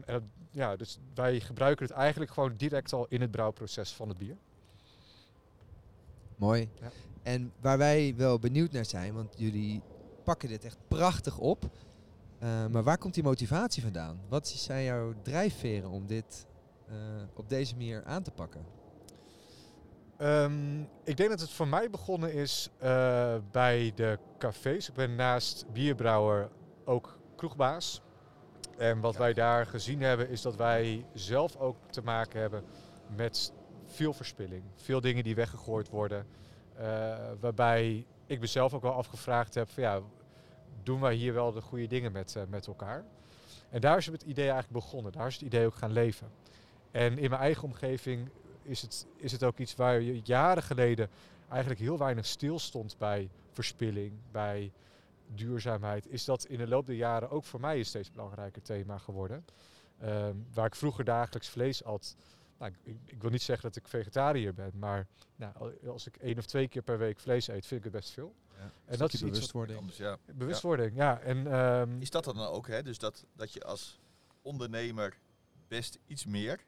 en 0.06 0.14
dat- 0.14 0.22
ja, 0.52 0.76
dus 0.76 0.98
wij 1.14 1.40
gebruiken 1.40 1.86
het 1.86 1.96
eigenlijk 1.96 2.32
gewoon 2.32 2.54
direct 2.58 2.94
al 2.94 3.06
in 3.10 3.22
het 3.22 3.32
brouwproces 3.32 3.92
van 3.92 4.10
het 4.10 4.18
bier. 4.18 4.36
Mooi. 6.44 6.70
Ja. 6.82 6.88
En 7.22 7.52
waar 7.62 7.78
wij 7.78 8.14
wel 8.18 8.40
benieuwd 8.40 8.72
naar 8.72 8.86
zijn, 8.86 9.14
want 9.14 9.34
jullie 9.38 9.82
pakken 10.24 10.50
dit 10.50 10.66
echt 10.66 10.78
prachtig 10.88 11.38
op. 11.38 11.64
Eh, 12.40 12.66
maar 12.68 12.84
waar 12.84 12.98
komt 12.98 13.14
die 13.14 13.24
motivatie 13.24 13.84
vandaan? 13.84 14.20
Wat 14.30 14.48
zijn 14.48 14.84
jouw 14.84 15.14
drijfveren 15.22 15.90
om 15.90 16.08
dit 16.08 16.46
eh, 16.88 16.96
op 17.34 17.50
deze 17.50 17.76
manier 17.76 18.04
aan 18.06 18.24
te 18.24 18.32
pakken? 18.32 18.66
Ehm, 20.18 20.82
ik 21.04 21.18
denk 21.18 21.30
dat 21.30 21.40
het 21.40 21.50
voor 21.50 21.68
mij 21.68 21.90
begonnen 21.90 22.34
is 22.34 22.70
eh, 22.78 23.36
bij 23.52 23.92
de 23.96 24.20
cafés. 24.38 24.90
Ik 24.90 24.96
ben 24.96 25.16
naast 25.16 25.66
bierbrouwer 25.74 26.50
ook 26.86 27.20
kroegbaas. 27.36 28.02
En 28.78 29.00
wat 29.00 29.16
wij 29.16 29.34
daar 29.34 29.66
gezien 29.66 30.02
hebben 30.02 30.30
is 30.30 30.42
dat 30.42 30.56
wij 30.56 31.06
zelf 31.14 31.56
ook 31.56 31.78
te 31.90 32.02
maken 32.02 32.40
hebben 32.40 32.64
met 33.16 33.54
veel 33.94 34.14
verspilling. 34.14 34.64
Veel 34.76 35.02
dingen 35.02 35.24
die 35.24 35.36
weggegooid 35.36 35.90
worden. 35.90 36.26
eh, 36.76 37.18
waarbij 37.40 38.06
ik 38.26 38.40
mezelf 38.40 38.74
ook 38.74 38.82
wel 38.82 38.94
afgevraagd 38.94 39.54
heb 39.54 39.70
van 39.70 39.84
ja, 39.84 40.02
doen 40.84 41.00
wij 41.00 41.14
hier 41.14 41.34
wel 41.34 41.52
de 41.52 41.62
goede 41.62 41.88
dingen 41.88 42.12
met, 42.12 42.36
eh, 42.36 42.44
met 42.50 42.68
elkaar? 42.68 43.04
En 43.70 43.82
daar 43.82 43.98
is 43.98 44.06
het 44.06 44.22
idee 44.22 44.50
eigenlijk 44.50 44.74
begonnen. 44.74 45.12
Daar 45.12 45.28
is 45.28 45.34
het 45.34 45.44
idee 45.44 45.66
ook 45.66 45.76
gaan 45.76 45.92
leven. 45.92 46.28
En 46.92 47.18
in 47.18 47.30
mijn 47.30 47.42
eigen 47.42 47.64
omgeving 47.64 48.30
is 48.62 48.82
het, 48.82 49.08
is 49.16 49.32
het 49.32 49.44
ook 49.44 49.58
iets 49.58 49.76
waar 49.76 50.02
je 50.02 50.22
jaren 50.24 50.64
geleden 50.64 51.10
eigenlijk 51.50 51.82
heel 51.82 51.98
weinig 51.98 52.26
stilstond 52.26 52.98
bij 52.98 53.30
verspilling, 53.52 54.14
bij 54.32 54.72
duurzaamheid. 55.28 56.08
Is 56.08 56.26
dat 56.26 56.46
in 56.46 56.58
de 56.58 56.68
loop 56.68 56.86
der 56.86 56.96
jaren 56.96 57.30
ook 57.30 57.44
voor 57.44 57.60
mij 57.60 57.78
een 57.78 57.86
steeds 57.86 58.12
belangrijker 58.12 58.62
thema 58.62 58.98
geworden. 58.98 59.46
Ehm, 60.00 60.36
waar 60.54 60.66
ik 60.66 60.76
vroeger 60.76 61.04
dagelijks 61.04 61.50
vlees 61.50 61.84
at. 61.84 62.16
Nou, 62.58 62.74
ik, 62.84 62.98
ik 63.06 63.22
wil 63.22 63.32
niet 63.32 63.42
zeggen 63.42 63.68
dat 63.68 63.76
ik 63.76 63.88
vegetariër 63.88 64.54
ben, 64.54 64.72
maar 64.76 65.08
nou, 65.36 65.54
al- 65.56 65.90
als 65.92 66.08
ik 66.08 66.16
één 66.18 66.38
of 66.38 66.46
twee 66.46 66.68
keer 66.68 66.82
per 66.82 66.98
week 66.98 67.20
vlees 67.20 67.48
eet, 67.48 67.66
vind 67.66 67.86
ik 67.86 67.92
het 67.92 68.02
best 68.02 68.10
veel. 68.12 68.36
Ja. 68.58 68.72
En 68.86 68.98
dat 68.98 69.14
is 69.14 69.22
bewustwording. 69.22 69.80
Anders, 69.80 69.98
ja. 69.98 70.18
bewustwording, 70.36 70.96
ja. 70.96 71.20
En, 71.20 71.48
ehm, 71.48 72.02
Is 72.02 72.10
dat 72.10 72.24
dan 72.24 72.40
ook, 72.40 72.68
hè? 72.68 72.84
Dus 72.84 73.00
dat, 73.00 73.26
dat 73.36 73.54
je 73.54 73.64
als 73.64 74.00
ondernemer 74.42 75.18
best 75.68 76.00
iets 76.08 76.26
meer 76.26 76.64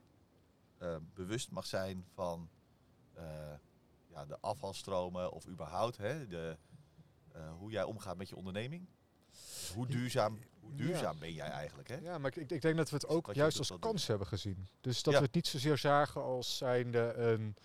eh, 0.78 0.96
bewust 1.14 1.52
mag 1.52 1.66
zijn 1.66 2.06
van 2.14 2.50
eh, 3.14 3.24
ja, 4.08 4.26
de 4.26 4.38
afvalstromen 4.40 5.32
of 5.32 5.48
überhaupt 5.48 5.98
hè, 5.98 6.28
de, 6.28 6.58
eh, 7.32 7.52
hoe 7.58 7.72
jij 7.72 7.84
omgaat 7.84 8.18
met 8.18 8.30
je 8.30 8.36
onderneming? 8.36 8.88
Hoe 9.74 9.88
duurzaam, 9.88 10.40
hoe 10.66 10.78
Ja. 10.78 10.86
duurzaam 10.86 11.20
ben 11.20 11.34
jij 11.34 11.50
eigenlijk? 11.50 11.88
Hè? 11.88 11.96
Ja, 12.02 12.18
maar 12.18 12.38
ik, 12.38 12.52
ik 12.52 12.62
denk 12.62 12.78
dat 12.78 12.90
we 12.90 12.96
het 12.96 13.08
ook 13.08 13.26
Wat 13.26 13.36
je 13.36 13.42
juist 13.42 13.58
als 13.60 13.68
dat 13.68 13.80
kans 13.80 14.08
hebben 14.08 14.28
gezien. 14.28 14.68
Dus 14.82 15.04
dat 15.04 15.14
Ja. 15.14 15.20
we 15.20 15.26
het 15.26 15.36
niet 15.36 15.48
zozeer 15.48 15.78
zagen 15.78 16.24
als 16.24 16.58
zijnde 16.58 17.14
een... 17.14 17.56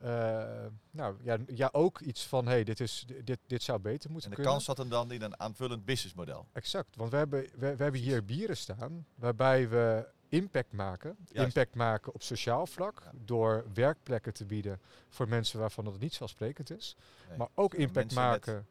eh, 0.00 0.66
nou 0.90 1.16
ja, 1.22 1.38
ja, 1.46 1.68
ook 1.72 2.00
iets 2.00 2.26
van, 2.26 2.46
hey, 2.46 2.64
dit, 2.64 2.80
is, 2.80 3.04
dit, 3.24 3.38
dit 3.46 3.62
zou 3.62 3.78
beter 3.78 4.10
moeten 4.10 4.30
En 4.30 4.36
de 4.36 4.42
kunnen. 4.42 4.52
kans 4.52 4.64
zat 4.64 4.78
hem 4.78 4.88
dan 4.88 5.10
in 5.10 5.22
een 5.22 5.40
aanvullend 5.40 5.84
businessmodel. 5.84 6.46
Exact, 6.52 6.96
want 6.96 7.10
we 7.10 7.16
hebben, 7.16 7.40
we, 7.42 7.76
we 7.76 7.82
hebben 7.82 8.00
hier 8.00 8.24
bieren 8.24 8.56
staan 8.56 9.06
waarbij 9.14 9.68
we 9.68 10.06
impact 10.28 10.72
maken. 10.72 11.16
Juist. 11.24 11.56
Impact 11.56 11.74
maken 11.74 12.14
op 12.14 12.22
sociaal 12.22 12.66
vlak 12.66 13.00
Ja. 13.04 13.10
door 13.24 13.64
werkplekken 13.74 14.32
te 14.32 14.44
bieden 14.44 14.80
voor 15.08 15.28
mensen 15.28 15.58
waarvan 15.58 15.84
het 15.86 15.94
niet 16.00 16.08
vanzelfsprekend 16.16 16.70
is. 16.70 16.96
Nee. 17.28 17.38
Maar 17.38 17.48
ook 17.54 17.74
impact 17.74 18.06
met- 18.06 18.14
maken, 18.14 18.66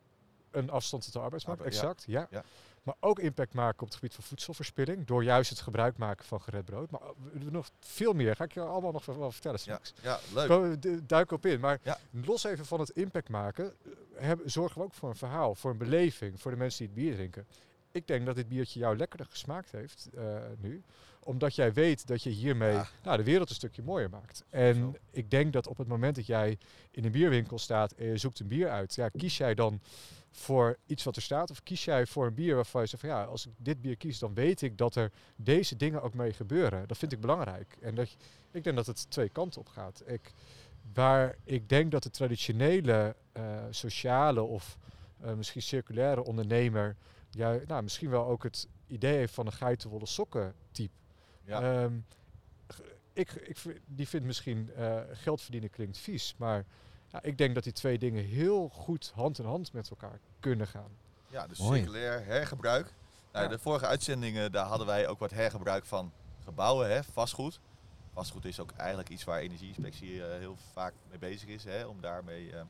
een 0.52 0.70
afstand 0.70 1.04
tot 1.04 1.14
de 1.14 1.20
arbeidsmarkt, 1.20 1.62
Arbeid, 1.62 1.82
ja. 1.82 1.88
exact, 1.90 2.06
ja. 2.08 2.28
Ja. 2.32 2.44
Maar 2.84 2.96
ook 3.00 3.20
impact 3.20 3.54
maken 3.54 3.80
op 3.82 3.86
het 3.88 3.96
gebied 3.96 4.14
van 4.14 4.24
voedselverspilling 4.24 5.06
door 5.08 5.24
juist 5.24 5.50
het 5.50 5.60
gebruik 5.60 5.98
maken 5.98 6.26
van 6.26 6.42
gered 6.42 6.66
brood. 6.66 6.92
Maar 6.92 7.02
doen 7.34 7.52
nog 7.52 7.70
veel 7.80 8.14
meer, 8.14 8.36
ga 8.36 8.44
ik 8.44 8.54
je 8.54 8.62
allemaal 8.62 8.92
nog 8.92 9.06
wel 9.06 9.32
vertellen 9.32 9.60
Ja, 9.64 9.80
straks. 9.80 9.94
ja 10.02 10.20
leuk. 10.34 10.48
Ko- 10.48 10.80
d- 10.80 11.10
Duik 11.10 11.32
op 11.32 11.46
in. 11.46 11.60
Maar 11.60 11.80
Ja. 11.84 11.98
los 12.12 12.44
even 12.44 12.66
van 12.66 12.80
het 12.80 12.90
impact 12.90 13.30
maken, 13.30 13.74
eh, 14.16 14.32
zorgen 14.46 14.78
we 14.78 14.84
ook 14.84 14.94
voor 14.94 15.10
een 15.10 15.16
verhaal, 15.16 15.56
voor 15.56 15.72
een 15.72 15.78
beleving, 15.78 16.40
voor 16.42 16.52
de 16.52 16.58
mensen 16.58 16.78
die 16.80 16.88
het 16.88 16.96
bier 17.06 17.16
drinken. 17.16 17.48
Ik 17.92 18.08
denk 18.08 18.26
dat 18.26 18.36
dit 18.36 18.48
biertje 18.48 18.80
jou 18.80 18.98
lekkerder 18.98 19.28
gesmaakt 19.30 19.72
heeft 19.72 20.10
eh, 20.14 20.24
nu. 20.60 20.84
Omdat 21.24 21.56
jij 21.56 21.74
weet 21.74 22.08
dat 22.08 22.24
je 22.24 22.30
hiermee 22.30 22.72
Ja. 22.74 22.88
nou, 23.04 23.18
de 23.18 23.24
wereld 23.24 23.50
een 23.50 23.56
stukje 23.56 23.82
mooier 23.82 24.10
maakt. 24.10 24.44
En 24.50 24.76
Zo. 24.76 24.94
ik 25.12 25.32
denk 25.32 25.54
dat 25.54 25.68
op 25.68 25.78
het 25.78 25.88
moment 25.88 26.16
dat 26.16 26.26
jij 26.26 26.58
in 26.92 27.06
een 27.06 27.12
bierwinkel 27.12 27.60
staat 27.60 27.92
en 27.92 28.06
je 28.06 28.18
zoekt 28.18 28.40
een 28.40 28.48
bier 28.48 28.70
uit, 28.70 28.96
ja, 28.96 29.10
kies 29.10 29.38
jij 29.38 29.54
dan 29.56 29.82
voor 30.32 30.78
iets 30.86 31.04
wat 31.04 31.16
er 31.16 31.22
staat? 31.22 31.52
Of 31.52 31.64
kies 31.64 31.86
jij 31.86 32.06
voor 32.06 32.26
een 32.26 32.34
bier 32.34 32.56
waarvan 32.56 32.82
je 32.82 32.88
zegt 32.88 33.02
van 33.02 33.12
ja, 33.12 33.24
als 33.24 33.46
ik 33.46 33.52
dit 33.58 33.82
bier 33.82 33.98
kies, 33.98 34.20
dan 34.20 34.34
weet 34.34 34.62
ik 34.62 34.78
dat 34.78 34.96
er 34.96 35.12
deze 35.36 35.76
dingen 35.76 36.02
ook 36.02 36.14
mee 36.14 36.34
gebeuren. 36.34 36.88
Dat 36.88 36.98
vind 36.98 37.12
ik 37.12 37.20
belangrijk. 37.22 37.78
En 37.82 37.96
dat, 37.96 38.16
ik 38.52 38.64
denk 38.64 38.76
dat 38.76 38.86
het 38.86 39.10
twee 39.10 39.30
kanten 39.30 39.62
op 39.62 39.68
gaat. 39.68 40.04
Ik, 40.06 40.34
waar 40.94 41.36
ik 41.44 41.70
denk 41.70 41.92
dat 41.92 42.04
de 42.04 42.10
traditionele 42.10 43.16
eh, 43.32 43.44
sociale 43.70 44.42
of 44.42 44.78
eh, 45.22 45.34
misschien 45.34 45.62
circulaire 45.62 46.24
ondernemer 46.24 46.96
ja, 47.32 47.60
nou, 47.68 47.84
misschien 47.84 48.10
wel 48.10 48.26
ook 48.26 48.44
het 48.44 48.68
idee 48.88 49.18
heeft 49.18 49.34
van 49.34 49.46
een 49.46 49.52
geitenwolle 49.52 50.06
sokken 50.06 50.54
type. 50.72 50.94
Ja. 51.44 51.62
Ehm, 51.62 52.00
ik, 53.14 53.32
ik, 53.32 53.82
die 53.86 54.08
vindt 54.08 54.26
misschien 54.26 54.74
eh, 54.74 55.02
geld 55.12 55.42
verdienen 55.42 55.70
klinkt 55.70 55.98
vies, 55.98 56.36
maar 56.38 56.66
ja, 57.08 57.22
ik 57.24 57.38
denk 57.38 57.56
dat 57.56 57.64
die 57.64 57.74
twee 57.74 57.98
dingen 57.98 58.24
heel 58.24 58.70
goed 58.70 59.12
hand 59.16 59.40
in 59.40 59.46
hand 59.46 59.74
met 59.74 59.90
elkaar 59.90 60.20
kunnen 60.40 60.68
gaan. 60.68 60.92
Ja, 61.28 61.48
dus 61.48 61.60
Mooi. 61.60 61.80
circulair 61.80 62.26
hergebruik. 62.26 62.94
Nou, 63.32 63.46
Ja. 63.46 63.52
De 63.52 63.60
vorige 63.60 63.86
uitzendingen, 63.86 64.52
daar 64.52 64.66
hadden 64.66 64.88
wij 64.88 65.08
ook 65.08 65.20
wat 65.20 65.32
hergebruik 65.32 65.86
van 65.86 66.12
gebouwen, 66.44 66.92
hè, 66.92 67.04
vastgoed. 67.04 67.60
Vastgoed 68.14 68.46
is 68.46 68.60
ook 68.60 68.72
eigenlijk 68.72 69.10
iets 69.10 69.24
waar 69.24 69.40
energieinspectie 69.40 70.26
eh, 70.26 70.38
heel 70.40 70.58
vaak 70.72 70.94
mee 71.10 71.20
bezig 71.20 71.50
is, 71.50 71.64
hè, 71.64 71.86
om 71.86 72.02
daarmee 72.02 72.52
eh, 72.52 72.62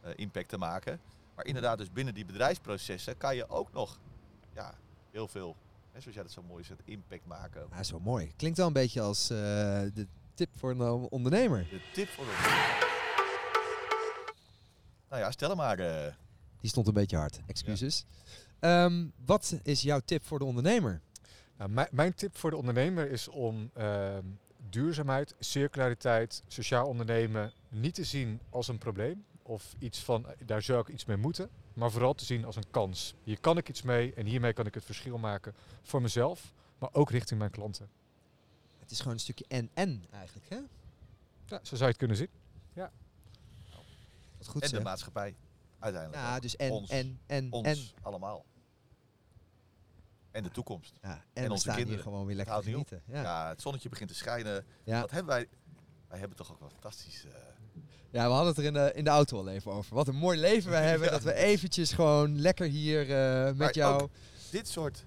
eh, 0.00 0.10
impact 0.16 0.48
te 0.48 0.58
maken. 0.58 1.00
Maar 1.34 1.46
inderdaad, 1.46 1.78
dus 1.78 1.92
binnen 1.92 2.14
die 2.14 2.24
bedrijfsprocessen 2.24 3.16
kan 3.16 3.36
je 3.36 3.48
ook 3.48 3.72
nog 3.72 3.98
ja, 4.54 4.74
heel 5.10 5.28
veel, 5.28 5.56
hè, 5.92 6.00
zoals 6.00 6.14
jij 6.14 6.22
dat 6.24 6.32
zo 6.32 6.42
mooi 6.42 6.64
zegt, 6.64 6.80
impact 6.84 7.26
maken. 7.26 7.66
Ja, 7.70 7.82
zo 7.82 8.00
mooi. 8.00 8.32
Klinkt 8.36 8.58
wel 8.58 8.66
een 8.66 8.72
beetje 8.72 9.00
als 9.00 9.30
eh, 9.30 9.36
de 9.94 10.06
tip 10.34 10.48
voor 10.58 10.70
een 10.70 10.80
ondernemer. 11.10 11.66
De 11.70 11.80
tip 11.92 12.08
voor 12.08 12.24
de... 12.24 12.30
Nou 15.08 15.22
ja, 15.22 15.30
stel 15.30 15.48
hem 15.48 15.56
maar. 15.58 15.78
eh. 15.78 16.12
Die 16.60 16.70
stond 16.70 16.86
een 16.86 16.94
beetje 16.94 17.16
hard. 17.16 17.40
Excuses. 17.46 18.04
Ehm, 18.58 19.06
wat 19.24 19.60
is 19.62 19.82
jouw 19.82 20.00
tip 20.04 20.24
voor 20.24 20.38
de 20.38 20.44
ondernemer? 20.44 21.00
Nou, 21.56 21.70
mijn, 21.70 21.88
mijn 21.90 22.14
tip 22.14 22.36
voor 22.36 22.50
de 22.50 22.56
ondernemer 22.56 23.10
is 23.10 23.28
om 23.28 23.70
ehm, 23.74 24.24
duurzaamheid, 24.70 25.34
circulariteit, 25.38 26.42
sociaal 26.46 26.86
ondernemen 26.86 27.52
niet 27.68 27.94
te 27.94 28.04
zien 28.04 28.40
als 28.50 28.68
een 28.68 28.78
probleem 28.78 29.24
of 29.42 29.74
iets 29.78 29.98
van 29.98 30.26
daar 30.44 30.62
zou 30.62 30.80
ik 30.80 30.88
iets 30.88 31.04
mee 31.04 31.16
moeten, 31.16 31.50
maar 31.74 31.90
vooral 31.90 32.14
te 32.14 32.24
zien 32.24 32.44
als 32.44 32.56
een 32.56 32.70
kans. 32.70 33.14
Hier 33.24 33.40
kan 33.40 33.56
ik 33.56 33.68
iets 33.68 33.82
mee 33.82 34.14
en 34.14 34.26
hiermee 34.26 34.52
kan 34.52 34.66
ik 34.66 34.74
het 34.74 34.84
verschil 34.84 35.18
maken 35.18 35.54
voor 35.82 36.02
mezelf, 36.02 36.52
maar 36.78 36.88
ook 36.92 37.10
richting 37.10 37.38
mijn 37.38 37.50
klanten. 37.50 37.88
Het 38.78 38.90
is 38.90 38.98
gewoon 38.98 39.12
een 39.12 39.20
stukje 39.20 39.44
en-en 39.48 40.04
eigenlijk, 40.10 40.48
hè? 40.48 40.56
Ja, 41.46 41.58
zo 41.62 41.68
zou 41.76 41.78
je 41.78 41.84
het 41.86 41.96
kunnen 41.96 42.16
zien. 42.16 42.28
Wat 44.38 44.50
goed 44.50 44.62
en 44.62 44.70
de 44.70 44.80
maatschappij. 44.80 45.36
Uiteindelijk. 45.78 46.22
Ja, 46.22 46.34
ook. 46.34 46.42
dus 46.42 46.56
en, 46.56 46.70
Ons. 46.70 46.90
en, 46.90 47.20
en, 47.26 47.52
Ons 47.52 47.66
en. 47.66 48.02
allemaal. 48.02 48.44
En 50.30 50.42
de 50.42 50.50
toekomst. 50.50 50.98
Ja, 51.02 51.10
en, 51.12 51.22
En 51.32 51.44
we 51.44 51.50
onze 51.50 51.70
kinderen. 51.70 52.02
gewoon 52.02 52.26
weer 52.26 52.36
lekker 52.36 52.62
genieten. 52.62 53.02
Ja. 53.06 53.22
Ja. 53.22 53.48
het 53.48 53.60
zonnetje 53.62 53.88
begint 53.88 54.08
te 54.08 54.14
schijnen. 54.14 54.64
Ja. 54.84 55.00
Wat 55.00 55.10
hebben 55.10 55.34
wij? 55.34 55.48
Wij 56.12 56.20
hebben 56.20 56.38
toch 56.38 56.52
ook 56.52 56.60
wel 56.60 56.68
fantastisch. 56.68 57.24
eh, 57.24 57.30
ja, 58.10 58.26
we 58.26 58.30
hadden 58.32 58.48
het 58.48 58.58
er 58.58 58.64
in 58.64 58.72
de, 58.72 58.92
in 58.94 59.04
de 59.04 59.10
auto 59.10 59.38
al 59.38 59.48
even 59.48 59.72
over. 59.72 59.94
Wat 59.94 60.08
een 60.08 60.16
mooi 60.16 60.38
leven 60.38 60.70
wij 60.70 60.88
hebben. 60.90 61.06
Ja. 61.06 61.12
Dat 61.12 61.22
we 61.22 61.34
eventjes 61.34 61.92
gewoon 61.92 62.40
lekker 62.40 62.66
hier 62.66 63.00
eh, 63.00 63.44
met 63.44 63.56
Maar 63.56 63.74
jou... 63.74 64.08
dit 64.50 64.68
soort 64.68 65.04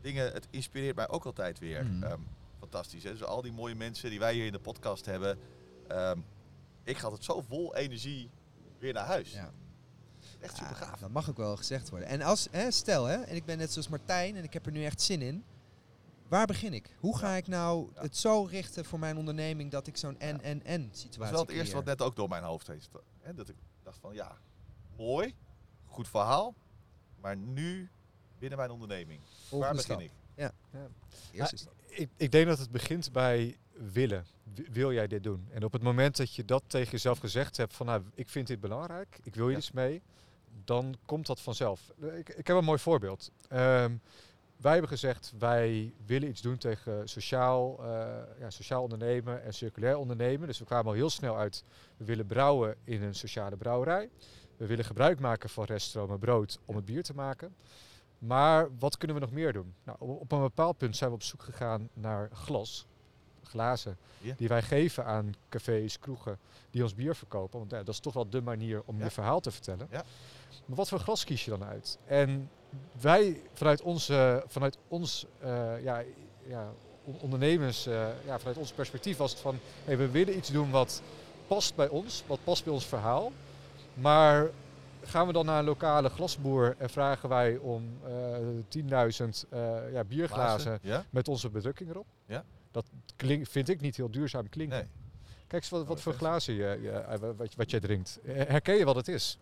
dingen, 0.00 0.32
het 0.32 0.46
inspireert 0.50 0.96
mij 0.96 1.08
ook 1.08 1.24
altijd 1.24 1.58
weer. 1.58 1.84
Mhm. 1.84 2.02
Ehm, 2.02 2.20
fantastisch. 2.58 3.02
Hè? 3.02 3.10
Dus 3.10 3.22
al 3.24 3.42
die 3.42 3.52
mooie 3.52 3.74
mensen 3.74 4.10
die 4.10 4.18
wij 4.18 4.34
hier 4.34 4.46
in 4.46 4.52
de 4.52 4.58
podcast 4.58 5.06
hebben. 5.06 5.38
ehm, 5.88 6.18
ik 6.84 6.98
ga 6.98 7.12
het 7.12 7.24
zo 7.24 7.40
vol 7.48 7.74
energie 7.76 8.30
weer 8.78 8.92
naar 8.92 9.06
huis. 9.06 9.32
Ja. 9.32 9.50
Echt 10.40 10.56
super 10.56 10.76
gaaf. 10.76 10.98
dat 11.00 11.10
mag 11.10 11.30
ook 11.30 11.36
wel 11.36 11.56
gezegd 11.56 11.88
worden. 11.90 12.08
En 12.08 12.22
als, 12.22 12.48
hè, 12.50 12.70
stel, 12.70 13.04
hè, 13.04 13.16
en 13.16 13.36
ik 13.36 13.44
ben 13.44 13.58
net 13.58 13.72
zoals 13.72 13.88
Martijn 13.88 14.36
en 14.36 14.44
ik 14.44 14.52
heb 14.52 14.66
er 14.66 14.72
nu 14.72 14.84
echt 14.84 15.00
zin 15.02 15.22
in. 15.22 15.44
Waar 16.28 16.46
begin 16.46 16.72
ik? 16.74 16.96
Hoe 17.00 17.18
ga 17.18 17.32
ik 17.34 17.46
nou 17.46 17.90
Ja. 17.94 18.00
het 18.02 18.16
zo 18.16 18.44
richten 18.44 18.84
voor 18.84 18.98
mijn 18.98 19.16
onderneming 19.16 19.70
dat 19.70 19.86
ik 19.86 19.96
zo'n 19.96 20.18
en-en-en 20.18 20.88
situatie 20.92 21.18
Dat 21.18 21.24
is 21.24 21.30
wel 21.30 21.40
het 21.40 21.50
eerste 21.50 21.74
wat 21.74 21.84
net 21.84 22.02
ook 22.02 22.16
door 22.16 22.28
mijn 22.28 22.42
hoofd 22.42 22.66
hè, 23.20 23.34
Dat 23.34 23.48
ik 23.48 23.56
dacht 23.82 23.98
van 23.98 24.14
ja, 24.14 24.36
mooi, 24.96 25.34
goed 25.84 26.08
verhaal. 26.08 26.54
Maar 27.20 27.36
nu 27.36 27.88
binnen 28.38 28.58
mijn 28.58 28.70
onderneming. 28.70 29.20
Volgende 29.24 29.64
waar 29.74 29.74
begin 29.74 30.10
stap. 30.10 30.10
ik? 30.36 30.52
Eerste 31.32 31.56
stap. 31.56 31.74
Ik, 31.86 32.08
ik 32.16 32.30
denk 32.32 32.46
dat 32.46 32.58
het 32.58 32.70
begint 32.70 33.12
bij 33.12 33.56
willen. 33.72 34.26
Wil 34.70 34.92
jij 34.92 35.06
dit 35.06 35.22
doen? 35.22 35.46
En 35.50 35.64
op 35.64 35.72
het 35.72 35.82
moment 35.82 36.16
dat 36.16 36.34
je 36.34 36.44
dat 36.44 36.62
tegen 36.66 36.90
jezelf 36.90 37.18
gezegd 37.18 37.56
hebt 37.56 37.74
van 37.74 37.86
nou, 37.86 38.02
ik 38.14 38.28
vind 38.28 38.46
dit 38.46 38.60
belangrijk, 38.60 39.18
ik 39.22 39.34
wil 39.34 39.44
hier 39.44 39.52
Ja. 39.52 39.58
iets 39.58 39.72
mee, 39.72 40.02
dan 40.64 40.96
komt 41.04 41.26
dat 41.26 41.40
vanzelf. 41.40 41.92
Ik, 42.00 42.28
ik 42.28 42.46
heb 42.46 42.56
een 42.56 42.64
mooi 42.64 42.78
voorbeeld. 42.78 43.30
Ehm, 43.48 43.96
wij 44.56 44.72
hebben 44.72 44.90
gezegd, 44.90 45.32
wij 45.38 45.92
willen 46.06 46.28
iets 46.28 46.40
doen 46.42 46.56
tegen 46.58 47.08
sociaal, 47.08 47.84
eh, 47.84 47.88
ja, 48.38 48.50
sociaal 48.50 48.82
ondernemen 48.82 49.42
en 49.42 49.54
circulair 49.54 49.96
ondernemen. 49.96 50.46
Dus 50.46 50.58
we 50.58 50.64
kwamen 50.64 50.86
al 50.86 50.92
heel 50.92 51.10
snel 51.10 51.36
uit, 51.38 51.64
we 51.96 52.04
willen 52.04 52.26
brouwen 52.26 52.76
in 52.84 53.02
een 53.02 53.14
sociale 53.14 53.56
brouwerij. 53.56 54.10
We 54.56 54.66
willen 54.66 54.84
gebruik 54.84 55.20
maken 55.20 55.48
van 55.48 55.64
reststromen 55.64 56.18
brood 56.18 56.58
om 56.64 56.76
het 56.76 56.84
bier 56.84 57.02
te 57.02 57.14
maken. 57.14 57.54
Maar 58.18 58.68
wat 58.78 58.96
kunnen 58.96 59.16
we 59.16 59.22
nog 59.22 59.32
meer 59.32 59.52
doen? 59.52 59.74
Nou, 59.84 59.98
op 60.00 60.32
een 60.32 60.40
bepaald 60.40 60.76
punt 60.78 60.96
zijn 60.96 61.10
we 61.10 61.16
op 61.16 61.22
zoek 61.22 61.42
gegaan 61.42 61.88
naar 61.92 62.28
glas, 62.32 62.86
glazen, 63.42 63.96
die 64.36 64.48
wij 64.48 64.62
geven 64.62 65.04
aan 65.04 65.32
cafés, 65.48 65.98
kroegen 65.98 66.38
die 66.70 66.82
ons 66.82 66.94
bier 66.94 67.14
verkopen. 67.14 67.58
Want 67.58 67.70
ja, 67.70 67.78
dat 67.78 67.88
is 67.94 68.00
toch 68.00 68.14
wel 68.14 68.28
de 68.30 68.40
manier 68.42 68.82
om 68.84 68.98
Ja. 68.98 69.04
je 69.04 69.10
verhaal 69.10 69.40
te 69.40 69.50
vertellen. 69.50 69.86
Ja. 69.90 70.04
Maar 70.64 70.76
wat 70.76 70.88
voor 70.88 70.98
glas 71.00 71.24
kies 71.24 71.44
je 71.44 71.50
dan 71.50 71.64
uit? 71.64 71.98
En 72.06 72.50
wij 73.00 73.40
vanuit, 73.52 73.82
onze, 73.82 74.44
vanuit 74.46 74.78
ons 74.88 75.26
eh, 75.38 75.82
ja, 75.82 76.02
ja, 76.46 76.72
on- 77.04 77.18
ondernemers, 77.20 77.86
eh, 77.86 78.08
ja, 78.26 78.38
vanuit 78.38 78.56
ons 78.56 78.72
perspectief 78.72 79.16
was 79.16 79.30
het 79.30 79.40
van, 79.40 79.58
hey, 79.84 79.96
we 79.96 80.10
willen 80.10 80.36
iets 80.36 80.50
doen 80.50 80.70
wat 80.70 81.02
past 81.46 81.74
bij 81.74 81.88
ons, 81.88 82.22
wat 82.26 82.38
past 82.44 82.64
bij 82.64 82.72
ons 82.72 82.86
verhaal. 82.86 83.32
Maar 83.94 84.50
gaan 85.02 85.26
we 85.26 85.32
dan 85.32 85.46
naar 85.46 85.58
een 85.58 85.64
lokale 85.64 86.08
glasboer 86.08 86.74
en 86.78 86.90
vragen 86.90 87.28
wij 87.28 87.56
om 87.56 87.98
eh 88.06 88.12
10.000 88.68 89.48
eh, 89.50 89.92
ja, 89.92 90.04
bierglazen 90.04 90.78
Ja? 90.82 91.04
met 91.10 91.28
onze 91.28 91.50
bedrukking 91.50 91.90
erop? 91.90 92.06
Ja. 92.26 92.44
Dat 92.70 92.86
klink, 93.16 93.46
vind 93.46 93.68
ik 93.68 93.80
niet 93.80 93.96
heel 93.96 94.10
duurzaam 94.10 94.48
klinken. 94.48 94.78
Nee. 94.78 94.88
Kijk 95.46 95.62
eens 95.62 95.70
wat, 95.70 95.86
wat 95.86 95.96
Oh, 95.96 96.02
voor 96.02 96.12
glazen 96.12 96.54
je, 96.54 96.78
je, 96.82 97.18
wat, 97.36 97.54
wat 97.54 97.70
jij 97.70 97.80
drinkt. 97.80 98.18
Herken 98.26 98.74
je 98.76 98.84
wat 98.84 98.96
het 98.96 99.08
is? 99.08 99.38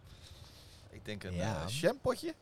Ik 0.95 1.05
denk 1.05 1.25
een 1.25 1.35
Ja. 1.35 1.63
eh, 1.63 1.69
jampotje. 1.69 2.35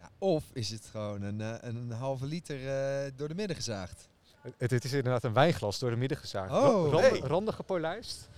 Ja, 0.00 0.10
of 0.18 0.44
is 0.52 0.70
het 0.70 0.86
gewoon 0.90 1.22
een, 1.22 1.40
eh, 1.40 1.54
een, 1.60 1.90
halve 1.90 2.26
liter 2.26 2.56
eh, 2.68 3.12
door 3.16 3.28
de 3.28 3.34
midden 3.34 3.56
gezaagd? 3.56 4.08
Het, 4.56 4.70
het 4.70 4.84
is 4.84 4.92
inderdaad 4.92 5.24
een 5.24 5.32
wijnglas 5.32 5.78
door 5.78 5.90
de 5.90 5.96
midden 5.96 6.18
gezaagd. 6.18 6.52
Oh. 6.52 6.92
Ra- 6.92 7.26
randen, 7.26 7.54
gepolijst. 7.54 8.28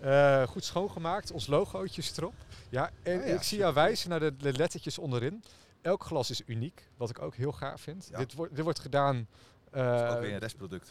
Eh, 0.00 0.42
goed 0.42 0.64
schoongemaakt. 0.64 1.30
Ons 1.30 1.46
logootje 1.46 2.02
is 2.02 2.16
erop. 2.16 2.34
Ja, 2.68 2.90
en 3.02 3.20
Oh 3.20 3.26
ja, 3.26 3.34
ik 3.34 3.42
zie 3.42 3.58
jou 3.58 3.74
wijzen 3.74 4.10
naar 4.10 4.20
de, 4.20 4.36
de 4.36 4.52
lettertjes 4.52 4.98
onderin. 4.98 5.42
Elk 5.82 6.04
glas 6.04 6.30
is 6.30 6.42
uniek, 6.46 6.88
wat 6.96 7.10
ik 7.10 7.22
ook 7.22 7.34
heel 7.34 7.52
gaaf 7.52 7.80
vind. 7.80 8.08
Ja. 8.10 8.18
Dit, 8.18 8.34
wordt 8.34 8.54
dit 8.54 8.64
wordt 8.64 8.78
gedaan... 8.78 9.26
Eh, 9.70 9.94
is 10.04 10.10
ook 10.14 10.20
weer 10.20 10.32
een 10.32 10.38
restproduct. 10.38 10.90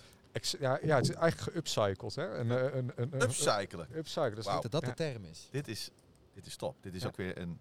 ja, 0.59 0.79
ja, 0.83 0.95
het 0.95 1.09
is 1.09 1.15
eigenlijk 1.15 1.51
geupcycled. 1.51 2.15
Hè? 2.15 2.37
Een, 2.37 2.49
een, 2.49 2.73
een, 2.77 2.93
een, 3.13 3.21
Upcyclen. 3.21 3.87
upcycled. 3.95 4.35
Dus 4.35 4.45
Wauw. 4.45 4.61
Dat 4.61 4.71
dat 4.71 4.81
Ja. 4.81 4.87
de 4.87 4.93
term 4.93 5.23
is. 5.25 5.47
Dit 5.51 5.67
is, 5.67 5.89
dit 6.33 6.45
is 6.45 6.55
top. 6.55 6.75
Dit 6.83 6.93
is 6.95 7.01
Ja. 7.01 7.07
ook 7.07 7.15
weer 7.15 7.37
een... 7.37 7.59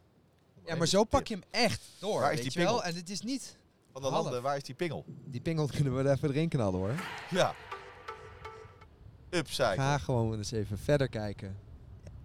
Ja, 0.66 0.74
maar 0.76 0.86
zo 0.86 1.04
pak 1.04 1.26
je 1.26 1.34
hem 1.34 1.44
echt 1.50 1.80
door, 1.98 2.20
Waar 2.20 2.32
is 2.32 2.40
weet 2.40 2.52
die 2.52 2.60
je 2.60 2.66
wel? 2.66 2.74
pingel? 2.74 2.88
En 2.90 2.94
het 2.94 3.10
is 3.10 3.20
niet... 3.20 3.56
Van 3.92 4.02
de 4.02 4.08
Half. 4.08 4.22
landen, 4.22 4.42
waar 4.42 4.56
is 4.56 4.62
die 4.62 4.74
pingel? 4.74 5.04
Die 5.24 5.40
pingel 5.40 5.66
kunnen 5.66 5.96
we 5.96 6.02
er 6.02 6.10
even 6.16 6.28
erin 6.28 6.48
knallen 6.48 6.78
hoor. 6.80 6.94
Ja. 7.30 7.54
Upcycle. 9.30 9.74
Ga 9.74 9.98
gewoon 9.98 10.36
eens 10.36 10.50
even 10.50 10.78
verder 10.78 11.08
kijken. 11.08 11.56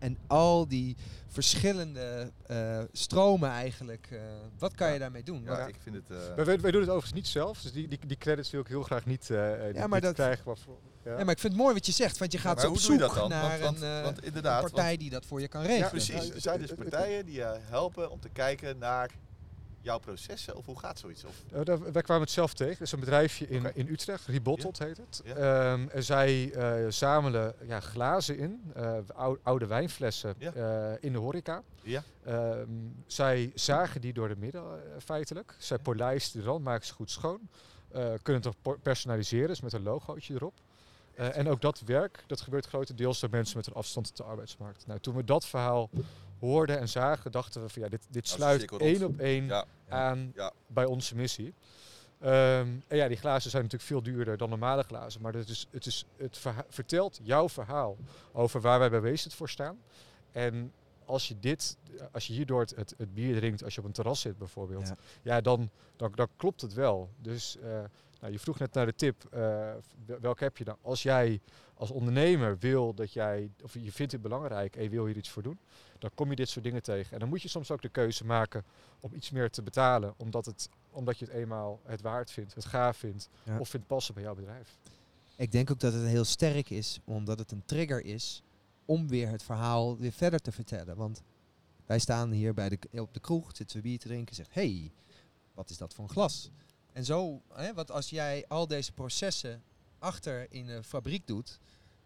En 0.01 0.17
al 0.27 0.67
die 0.67 0.95
verschillende 1.27 2.31
eh, 2.45 2.79
stromen 2.91 3.49
eigenlijk, 3.49 4.07
eh, 4.11 4.19
wat 4.57 4.75
kan 4.75 4.87
Ja. 4.87 4.93
je 4.93 4.99
daarmee 4.99 5.23
doen? 5.23 5.43
Ja, 5.43 5.67
ik 5.67 5.75
vind 5.83 5.95
het... 5.95 6.09
eh, 6.09 6.35
Wij, 6.45 6.45
wij, 6.59 6.71
doen 6.71 6.81
het 6.81 6.89
overigens 6.89 7.13
niet 7.13 7.27
zelf, 7.27 7.61
dus 7.61 7.71
die, 7.71 7.87
die, 7.87 7.99
die 8.07 8.17
credits 8.17 8.49
wil 8.51 8.61
ik 8.61 8.67
heel 8.67 8.83
graag 8.83 9.05
niet, 9.05 9.29
eh 9.29 9.51
niet, 9.65 9.75
maar 9.77 9.89
niet 9.89 10.01
dat- 10.01 10.13
krijgen. 10.13 10.43
Maar 10.45 10.57
voor, 10.57 10.77
ja. 11.03 11.11
Ja, 11.17 11.23
maar 11.23 11.33
ik 11.33 11.39
vind 11.39 11.53
het 11.53 11.61
mooi 11.61 11.73
wat 11.73 11.85
je 11.85 11.91
zegt, 11.91 12.17
want 12.17 12.31
je 12.31 12.37
gaat 12.37 12.65
op 12.65 12.77
zoek 12.77 12.99
dat 12.99 13.13
dan? 13.13 13.29
naar 13.29 13.49
Want- 13.49 13.61
want- 13.61 13.81
een, 13.81 13.97
eh, 13.97 14.03
want 14.03 14.23
inderdaad, 14.23 14.63
een 14.63 14.71
partij 14.71 14.97
die 14.97 15.09
dat 15.09 15.25
voor 15.25 15.41
je 15.41 15.47
kan 15.47 15.61
regelen. 15.61 15.89
Precies. 15.89 16.27
Ja, 16.27 16.33
Er 16.33 16.41
zijn 16.41 16.59
dus 16.59 16.73
partijen 16.73 17.25
die 17.25 17.35
je 17.35 17.57
helpen 17.61 18.11
om 18.11 18.19
te 18.19 18.29
kijken 18.29 18.77
naar 18.77 19.09
jouw 19.81 19.99
processen. 19.99 20.55
Of 20.55 20.65
hoe 20.65 20.79
gaat 20.79 20.99
zoiets? 20.99 21.23
Of, 21.23 21.43
Eh, 21.51 21.59
daar- 21.63 21.91
wij 21.91 22.01
kwamen 22.01 22.23
het 22.23 22.31
zelf 22.31 22.53
tegen. 22.53 22.73
Het 22.73 22.81
is 22.81 22.91
een 22.91 22.99
bedrijfje 22.99 23.47
in, 23.47 23.75
in 23.75 23.87
Utrecht, 23.87 24.25
Rebottled 24.25 24.79
heet 24.79 24.97
het. 24.97 25.21
Ja. 25.25 25.35
Ehm, 25.35 25.87
en 25.89 26.03
zij 26.03 26.51
eh, 26.53 26.89
zamelen 26.91 27.55
ja, 27.67 27.79
glazen 27.79 28.37
in, 28.37 28.71
eh, 28.75 28.97
ou- 29.13 29.37
oude 29.43 29.65
wijnflessen 29.65 30.35
in 30.99 31.11
de 31.11 31.17
horeca. 31.19 31.63
Ja. 31.81 32.03
Ehm, 32.23 32.67
zij 33.05 33.51
zagen 33.55 34.01
die 34.01 34.13
door 34.13 34.27
de 34.27 34.35
midden 34.37 34.63
feitelijk. 34.99 35.55
Zij 35.57 35.77
polijsten 35.77 36.39
de 36.39 36.45
rand, 36.45 36.63
maken 36.63 36.85
ze 36.87 36.93
goed 36.93 37.11
schoon. 37.11 37.49
Kunnen 38.21 38.41
het 38.63 38.81
personaliseren, 38.81 39.47
dus 39.47 39.61
met 39.61 39.73
een 39.73 39.83
logootje 39.83 40.33
erop. 40.33 40.53
En 41.15 41.49
ook 41.49 41.61
dat 41.61 41.81
werk, 41.85 42.23
dat 42.27 42.41
gebeurt 42.41 42.65
grotendeels 42.65 43.19
door 43.19 43.29
mensen 43.29 43.57
met 43.57 43.67
een 43.67 43.73
afstand 43.73 44.07
tot 44.07 44.17
de 44.17 44.23
arbeidsmarkt. 44.23 44.87
Nou, 44.87 44.99
toen 44.99 45.15
we 45.15 45.23
dat 45.23 45.45
verhaal 45.45 45.89
hoorden 46.41 46.79
en 46.79 46.89
zagen, 46.89 47.31
dachten 47.31 47.61
we 47.61 47.69
van 47.69 47.81
ja, 47.81 47.89
dit, 47.89 48.05
dit 48.09 48.23
een 48.23 48.29
sluit 48.29 48.71
één 48.77 49.03
op 49.03 49.19
één 49.19 49.45
ja. 49.45 49.65
aan 49.89 50.31
Ja. 50.35 50.51
bij 50.67 50.85
onze 50.85 51.15
missie. 51.15 51.53
Ehm, 52.19 52.67
en 52.87 52.97
ja, 52.97 53.07
die 53.07 53.17
glazen 53.17 53.49
zijn 53.51 53.63
natuurlijk 53.63 53.89
veel 53.91 54.03
duurder 54.03 54.37
dan 54.37 54.49
normale 54.49 54.83
glazen. 54.83 55.21
Maar 55.21 55.33
het, 55.33 55.49
is, 55.49 55.67
het, 55.71 55.85
is, 55.85 56.05
het 56.17 56.39
vertelt 56.69 57.19
jouw 57.23 57.49
verhaal 57.49 57.97
over 58.31 58.61
waar 58.61 58.79
wij 58.79 58.89
bij 58.89 59.01
Wees 59.01 59.27
voor 59.29 59.49
staan. 59.49 59.79
En 60.31 60.73
als 61.05 61.27
je 61.27 61.39
dit, 61.39 61.77
als 62.11 62.27
je 62.27 62.33
hierdoor 62.33 62.59
het, 62.59 62.75
het, 62.75 62.93
het 62.97 63.13
bier 63.13 63.35
drinkt, 63.35 63.63
als 63.63 63.73
je 63.73 63.79
op 63.79 63.85
een 63.85 63.93
terras 63.93 64.21
zit 64.21 64.37
bijvoorbeeld, 64.37 64.87
ja, 64.87 64.95
Ja. 65.21 65.41
dan, 65.41 65.69
dan, 65.95 66.11
dan 66.15 66.27
klopt 66.35 66.61
het 66.61 66.73
wel. 66.73 67.09
Dus 67.17 67.57
eh, 67.57 67.83
nou, 68.21 68.33
je 68.33 68.39
vroeg 68.39 68.59
net 68.59 68.73
naar 68.73 68.85
de 68.85 68.95
tip, 68.95 69.25
eh, 69.25 69.39
wel- 70.05 70.19
welke 70.21 70.43
heb 70.43 70.57
je 70.57 70.63
dan? 70.63 70.77
Als 70.81 71.03
jij 71.03 71.39
als 71.73 71.91
ondernemer 71.91 72.57
wil 72.59 72.93
dat 72.93 73.13
jij, 73.13 73.51
of 73.63 73.73
je 73.73 73.91
vindt 73.91 74.11
dit 74.11 74.21
belangrijk 74.21 74.75
en 74.75 74.83
je 74.83 74.89
wil 74.89 75.05
hier 75.05 75.17
iets 75.17 75.29
voor 75.29 75.43
doen, 75.43 75.57
dan 75.99 76.09
kom 76.15 76.29
je 76.29 76.35
dit 76.35 76.49
soort 76.49 76.65
dingen 76.65 76.83
tegen. 76.83 77.13
En 77.13 77.19
dan 77.19 77.29
moet 77.29 77.41
je 77.41 77.47
soms 77.47 77.71
ook 77.71 77.81
de 77.81 77.89
keuze 77.89 78.25
maken 78.25 78.63
om 78.99 79.13
iets 79.13 79.29
meer 79.29 79.49
te 79.49 79.61
betalen, 79.61 80.13
omdat, 80.17 80.45
het, 80.45 80.69
omdat 80.91 81.19
je 81.19 81.25
het 81.25 81.33
eenmaal 81.33 81.79
het 81.83 82.01
waard 82.01 82.31
vindt, 82.31 82.53
het 82.53 82.65
gaaf 82.65 82.97
vindt 82.97 83.29
Ja. 83.43 83.59
of 83.59 83.69
vindt 83.69 83.87
passen 83.87 84.13
bij 84.13 84.23
jouw 84.23 84.35
bedrijf. 84.35 84.77
Ik 85.35 85.51
denk 85.51 85.71
ook 85.71 85.79
dat 85.79 85.93
het 85.93 86.05
heel 86.05 86.23
sterk 86.25 86.69
is, 86.69 86.99
omdat 87.03 87.39
het 87.39 87.51
een 87.51 87.65
trigger 87.65 88.05
is 88.05 88.43
om 88.85 89.07
weer 89.07 89.27
het 89.29 89.43
verhaal 89.43 89.97
weer 89.97 90.11
verder 90.11 90.39
te 90.39 90.51
vertellen. 90.51 90.95
Want 90.95 91.21
wij 91.85 91.99
staan 91.99 92.31
hier 92.31 92.53
bij 92.53 92.69
de, 92.69 93.01
op 93.01 93.13
de 93.13 93.19
kroeg, 93.19 93.49
zitten 93.55 93.75
we 93.77 93.81
bier 93.83 93.99
te 93.99 94.07
drinken, 94.07 94.35
zegt, 94.35 94.53
hey, 94.53 94.91
wat 95.53 95.69
is 95.69 95.77
dat 95.77 95.93
voor 95.93 96.03
een 96.03 96.09
glas? 96.09 96.49
En 96.93 97.05
zo, 97.05 97.41
hè, 97.53 97.73
want 97.73 97.91
als 97.91 98.09
jij 98.09 98.45
al 98.47 98.67
deze 98.67 98.91
processen 98.91 99.63
achter 99.99 100.51
in 100.51 100.65
de 100.65 100.83
fabriek 100.83 101.27
doet, 101.27 101.59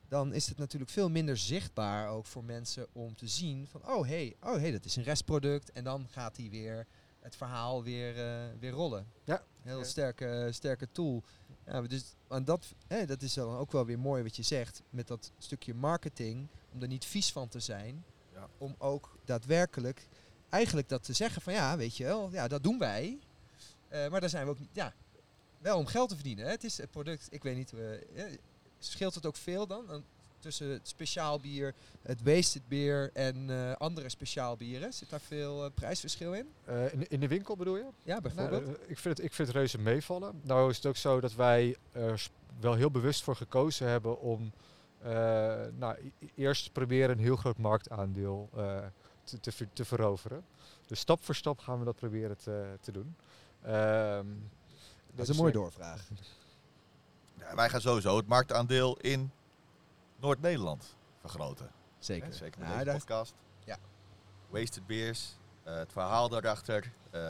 dan 0.08 0.34
is 0.34 0.48
het 0.48 0.58
natuurlijk 0.58 0.92
veel 0.92 1.10
minder 1.10 1.38
zichtbaar 1.38 2.10
ook 2.10 2.26
voor 2.26 2.44
mensen 2.44 2.88
om 2.92 3.16
te 3.16 3.28
zien 3.28 3.68
van, 3.68 3.88
oh 3.88 4.08
hey, 4.08 4.36
oh 4.42 4.56
hey, 4.56 4.72
dat 4.72 4.86
is 4.86 4.96
een 4.96 5.04
restproduct. 5.04 5.72
En 5.72 5.84
dan 5.84 6.08
gaat 6.10 6.36
die 6.36 6.50
weer 6.50 6.88
het 7.20 7.36
verhaal 7.36 7.84
weer, 7.84 8.18
eh, 8.18 8.60
weer 8.60 8.72
rollen. 8.72 9.08
Ja. 9.24 9.44
Heel 9.62 9.84
sterke, 9.84 10.50
sterke 10.52 10.88
tool. 10.92 11.24
Ja, 11.66 11.82
dus, 11.82 12.16
en 12.30 12.46
dat, 12.46 12.74
hè, 12.88 13.06
dat 13.06 13.22
is 13.22 13.34
dan 13.34 13.58
ook 13.58 13.72
wel 13.72 13.86
weer 13.86 14.00
mooi 14.00 14.24
wat 14.24 14.36
je 14.36 14.44
zegt 14.44 14.82
met 14.90 15.08
dat 15.08 15.32
stukje 15.38 15.74
marketing, 15.74 16.48
om 16.74 16.82
er 16.82 16.88
niet 16.88 17.06
vies 17.06 17.32
van 17.32 17.48
te 17.48 17.60
zijn. 17.60 18.04
Ja. 18.34 18.48
Om 18.58 18.76
ook 18.78 19.18
daadwerkelijk 19.26 20.08
eigenlijk 20.50 20.90
dat 20.90 21.04
te 21.04 21.14
zeggen 21.14 21.42
van 21.42 21.54
ja, 21.54 21.78
weet 21.78 21.98
je 21.98 22.04
wel, 22.04 22.32
ja, 22.32 22.48
dat 22.48 22.64
doen 22.64 22.80
wij. 22.80 23.20
Eh, 23.96 24.10
maar 24.10 24.20
daar 24.20 24.30
zijn 24.30 24.46
we 24.46 24.52
ook 24.52 24.60
niet, 24.60 24.70
ja, 24.72 24.94
wel 25.60 25.78
om 25.78 25.86
geld 25.86 26.10
te 26.10 26.16
verdienen. 26.16 26.46
Hè. 26.46 26.52
Het 26.52 26.64
is 26.64 26.78
het 26.78 26.92
product, 26.92 27.28
ik 27.30 27.44
weet 27.44 27.56
niet, 27.56 27.74
eh, 27.74 27.94
eh, 27.94 28.38
scheelt 28.80 29.16
het 29.16 29.26
ook 29.26 29.36
veel 29.36 29.68
dan? 29.68 29.86
Dan 29.88 30.04
tussen 30.40 30.70
het 30.70 30.88
speciaal 30.88 31.40
bier, 31.40 31.74
het 32.02 32.24
wasted 32.24 32.68
bier 32.68 33.10
en 33.14 33.50
andere 33.78 34.10
speciaal 34.10 34.58
bieren? 34.58 34.94
Zit 34.94 35.10
daar 35.10 35.22
veel 35.22 35.70
prijsverschil 35.72 36.34
in? 36.34 36.48
In, 36.92 37.08
in 37.08 37.20
de 37.20 37.28
winkel 37.28 37.56
bedoel 37.56 37.78
je? 37.78 37.86
Ja, 38.04 38.22
bijvoorbeeld. 38.22 38.66
Nou, 38.66 38.78
ik, 38.88 39.00
vind 39.00 39.18
het, 39.18 39.26
ik 39.26 39.34
vind 39.34 39.48
het 39.48 39.58
reuze 39.58 39.80
meevallen. 39.80 40.42
Nou 40.44 40.70
is 40.70 40.76
het 40.76 40.86
ook 40.86 40.96
zo 40.96 41.20
dat 41.20 41.34
wij 41.34 41.78
er 41.92 42.28
wel 42.60 42.74
heel 42.74 42.92
bewust 42.92 43.24
voor 43.24 43.36
gekozen 43.36 43.88
hebben 43.88 44.20
om 44.20 44.52
nou, 45.78 46.12
eerst 46.36 46.72
proberen 46.72 47.10
een 47.10 47.24
heel 47.24 47.36
groot 47.36 47.58
marktaandeel 47.58 48.50
te, 49.24 49.40
te, 49.40 49.68
te 49.74 49.86
veroveren. 49.86 50.46
Dus 50.88 51.00
stap 51.00 51.24
voor 51.24 51.36
stap 51.36 51.60
gaan 51.60 51.80
we 51.80 51.86
dat 51.86 51.96
proberen 51.96 52.38
te, 52.38 52.78
te 52.82 52.92
doen. 52.92 53.16
Ehm, 53.66 54.28
dat 55.14 55.20
is 55.20 55.30
een 55.30 55.36
mooie 55.36 55.52
eh, 55.52 55.58
doorvraag. 55.58 56.08
Ja, 57.40 57.56
wij 57.56 57.70
gaan 57.70 57.82
sowieso 57.82 58.18
het 58.18 58.28
marktaandeel 58.28 58.98
in 58.98 59.32
Noord-Nederland 60.20 60.96
vergroten. 61.20 61.72
Zeker. 62.00 62.28
Hè, 62.28 62.34
Zeker 62.34 62.60
met 62.60 62.68
Ja, 62.70 62.74
deze 62.74 62.86
daar- 62.86 62.98
podcast. 62.98 63.36
Ja. 63.66 63.78
Wasted 64.50 64.86
Beers, 64.88 65.38
eh, 65.64 65.76
het 65.76 65.92
verhaal 65.92 66.30
daarachter, 66.30 66.92
eh, 67.12 67.22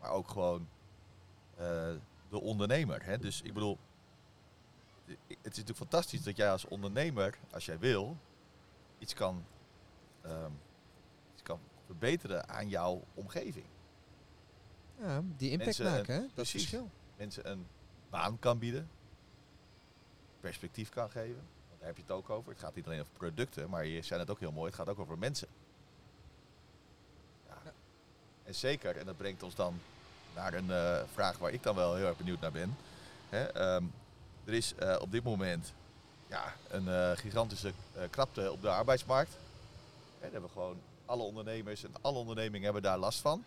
maar 0.00 0.10
ook 0.10 0.28
gewoon 0.30 0.68
eh, 1.56 1.90
de 2.28 2.40
ondernemer. 2.40 3.04
Hè? 3.04 3.18
Dus 3.18 3.42
ik 3.42 3.52
bedoel, 3.54 3.78
het 5.06 5.16
is 5.28 5.36
natuurlijk 5.42 5.76
fantastisch 5.76 6.22
dat 6.22 6.36
jij 6.36 6.50
als 6.50 6.64
ondernemer, 6.64 7.38
als 7.52 7.64
jij 7.64 7.78
wil, 7.78 8.16
iets 8.98 9.14
kan, 9.14 9.44
ehm, 10.22 10.50
iets 11.32 11.42
kan 11.42 11.60
verbeteren 11.86 12.48
aan 12.48 12.68
jouw 12.68 13.02
omgeving. 13.14 13.66
Ja, 15.00 15.22
die 15.36 15.50
impact 15.50 15.78
Mensen, 15.78 15.84
maken, 15.84 16.14
hè? 16.14 16.20
Dat 16.20 16.20
is 16.20 16.26
het 16.26 16.34
precies. 16.34 16.60
verschil. 16.60 16.90
Mensen 17.16 17.50
een 17.50 17.66
baan 18.10 18.38
kan 18.38 18.58
bieden, 18.58 18.88
perspectief 20.40 20.88
kan 20.88 21.10
geven. 21.10 21.42
Want 21.68 21.78
daar 21.78 21.88
heb 21.88 21.96
je 21.96 22.02
het 22.02 22.10
ook 22.10 22.30
over. 22.30 22.50
Het 22.50 22.60
gaat 22.60 22.74
niet 22.74 22.86
alleen 22.86 23.00
over 23.00 23.12
producten, 23.12 23.70
maar 23.70 23.86
je 23.86 24.02
zei 24.02 24.20
het 24.20 24.30
ook 24.30 24.40
heel 24.40 24.52
mooi, 24.52 24.66
het 24.66 24.74
gaat 24.74 24.88
ook 24.88 24.98
over 24.98 25.18
mensen. 25.18 25.48
Ja. 27.46 27.56
Ja. 27.64 27.72
En 28.44 28.54
zeker, 28.54 28.96
en 28.96 29.06
dat 29.06 29.16
brengt 29.16 29.42
ons 29.42 29.54
dan 29.54 29.80
naar 30.34 30.54
een 30.54 30.70
eh, 30.70 31.02
vraag 31.12 31.38
waar 31.38 31.52
ik 31.52 31.62
dan 31.62 31.74
wel 31.74 31.94
heel 31.94 32.06
erg 32.06 32.16
benieuwd 32.16 32.40
naar 32.40 32.52
ben. 32.52 32.76
Hè, 33.28 33.44
ehm, 33.44 33.84
er 34.44 34.54
is 34.54 34.74
eh, 34.74 34.96
op 35.00 35.12
dit 35.12 35.22
moment 35.24 35.72
ja, 36.26 36.54
een 36.70 36.88
eh, 36.88 37.10
gigantische 37.16 37.72
krapte 38.10 38.52
op 38.52 38.62
de 38.62 38.68
arbeidsmarkt. 38.68 39.36
Daar 40.20 40.32
hebben 40.32 40.50
gewoon 40.50 40.80
alle 41.04 41.22
ondernemers 41.22 41.84
en 41.84 41.94
alle 42.00 42.18
ondernemingen 42.18 42.64
hebben 42.64 42.82
daar 42.82 42.98
last 42.98 43.20
van. 43.20 43.44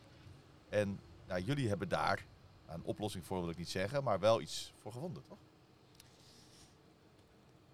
En 0.70 1.00
nou, 1.32 1.44
jullie 1.44 1.68
hebben 1.68 1.90
daar 1.90 2.26
een 2.68 2.84
oplossing 2.84 3.26
voor, 3.26 3.40
wil 3.42 3.50
ik 3.50 3.58
niet 3.58 3.70
zeggen, 3.70 4.04
maar 4.04 4.20
wel 4.20 4.42
iets 4.42 4.74
voor 4.82 4.92
gevonden, 4.92 5.24
toch? 5.28 5.38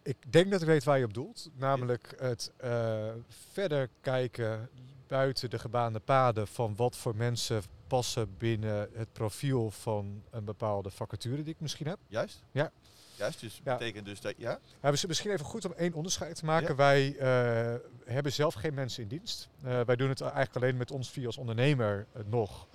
Ik 0.01 0.17
denk 0.29 0.51
dat 0.51 0.61
ik 0.61 0.67
weet 0.67 0.83
waar 0.83 0.97
je 0.97 1.05
op 1.05 1.13
doelt. 1.13 1.49
Namelijk 1.55 2.13
het 2.17 2.51
eh, 2.57 3.09
verder 3.51 3.89
kijken 4.01 4.69
buiten 5.07 5.49
de 5.49 5.59
gebaande 5.59 5.99
paden 5.99 6.47
van 6.47 6.75
wat 6.75 6.95
voor 6.95 7.15
mensen 7.15 7.61
passen 7.87 8.37
binnen 8.37 8.89
het 8.93 9.13
profiel 9.13 9.71
van 9.71 10.23
een 10.29 10.45
bepaalde 10.45 10.89
vacature 10.89 11.43
die 11.43 11.53
ik 11.53 11.59
misschien 11.59 11.87
heb. 11.87 11.99
Juist? 12.07 12.43
Ja. 12.51 12.71
Juist, 13.15 13.39
dus 13.39 13.61
Ja. 13.63 13.77
betekent 13.77 14.05
dus 14.05 14.21
dat, 14.21 14.33
ja? 14.37 14.59
Ja, 14.81 14.91
misschien 15.07 15.31
even 15.31 15.45
goed 15.45 15.65
om 15.65 15.73
één 15.73 15.93
onderscheid 15.93 16.35
te 16.35 16.45
maken. 16.45 16.67
Ja. 16.69 16.75
Wij 16.75 17.17
eh, 17.17 17.75
hebben 18.05 18.33
zelf 18.33 18.53
geen 18.53 18.73
mensen 18.73 19.03
in 19.03 19.09
dienst. 19.09 19.49
Eh, 19.63 19.81
wij 19.81 19.95
doen 19.95 20.09
het 20.09 20.21
eigenlijk 20.21 20.55
alleen 20.55 20.77
met 20.77 20.91
ons 20.91 21.09
via 21.09 21.25
als 21.25 21.37
ondernemer 21.37 22.07
nog. 22.25 22.67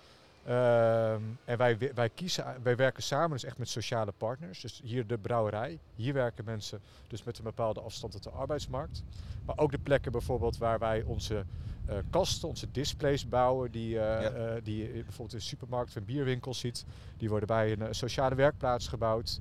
Ehm, 0.45 1.21
en 1.45 1.59
wij, 1.59 1.79
wij, 1.95 2.09
kiezen, 2.09 2.45
wij 2.63 2.77
werken 2.77 3.03
samen 3.03 3.31
dus 3.31 3.45
echt 3.45 3.59
met 3.59 3.69
sociale 3.69 4.13
partners. 4.17 4.61
Dus 4.61 4.81
hier 4.85 5.07
de 5.07 5.19
brouwerij. 5.19 5.79
Hier 5.95 6.13
werken 6.15 6.45
mensen 6.45 6.81
dus 7.09 7.23
met 7.25 7.39
een 7.39 7.45
bepaalde 7.45 7.81
afstand 7.81 8.13
tot 8.13 8.23
de 8.23 8.31
arbeidsmarkt. 8.31 9.03
Maar 9.45 9.59
ook 9.59 9.71
de 9.71 9.79
plekken 9.79 10.13
bijvoorbeeld 10.13 10.59
waar 10.59 10.79
wij 10.79 11.03
onze 11.03 11.45
eh, 11.87 11.97
kasten, 12.11 12.49
onze 12.49 12.71
displays 12.71 13.29
bouwen. 13.29 13.71
Die, 13.71 13.99
eh, 13.99 14.23
Ja. 14.23 14.31
eh, 14.31 14.63
die 14.63 14.77
je 14.79 14.93
bijvoorbeeld 14.93 15.33
in 15.33 15.39
de 15.39 15.45
supermarkt 15.45 15.97
en 15.97 16.05
bierwinkels 16.05 16.59
ziet. 16.59 16.85
Die 17.17 17.29
worden 17.29 17.49
bij 17.49 17.73
een 17.73 17.95
sociale 17.95 18.35
werkplaats 18.35 18.89
gebouwd. 18.89 19.41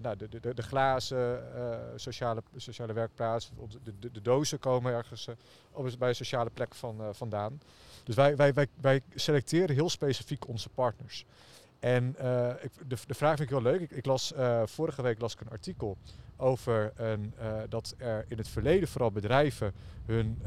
Nou, 0.00 0.16
de, 0.16 0.28
de, 0.28 0.54
de, 0.54 0.62
glazen, 0.62 1.42
sociale, 1.96 2.42
sociale 2.56 2.92
werkplaats, 2.92 3.50
de, 3.82 3.92
de, 3.98 4.10
de 4.10 4.22
dozen 4.22 4.58
komen 4.58 4.92
ergens 4.92 5.28
bij 5.98 6.08
een 6.08 6.14
sociale 6.14 6.50
plek 6.50 6.74
van, 6.74 7.00
vandaan. 7.12 7.60
Dus 8.06 8.14
wij, 8.14 8.36
wij, 8.36 8.54
wij, 8.54 8.66
wij 8.80 9.00
selecteren 9.14 9.74
heel 9.74 9.90
specifiek 9.90 10.48
onze 10.48 10.68
partners. 10.68 11.26
En 11.78 12.14
eh, 12.18 12.50
ik, 12.60 12.70
de, 12.88 12.96
de 13.06 13.14
vraag 13.14 13.36
vind 13.36 13.50
ik 13.50 13.56
heel 13.56 13.72
leuk. 13.72 13.80
Ik, 13.80 13.90
ik 13.90 14.06
las, 14.06 14.32
eh, 14.32 14.62
vorige 14.64 15.02
week 15.02 15.20
las 15.20 15.32
ik 15.32 15.40
een 15.40 15.50
artikel 15.50 15.96
over 16.36 16.92
een, 16.96 17.32
eh, 17.38 17.56
dat 17.68 17.94
er 17.98 18.24
in 18.28 18.38
het 18.38 18.48
verleden 18.48 18.88
vooral 18.88 19.10
bedrijven 19.10 19.72
hun, 20.04 20.42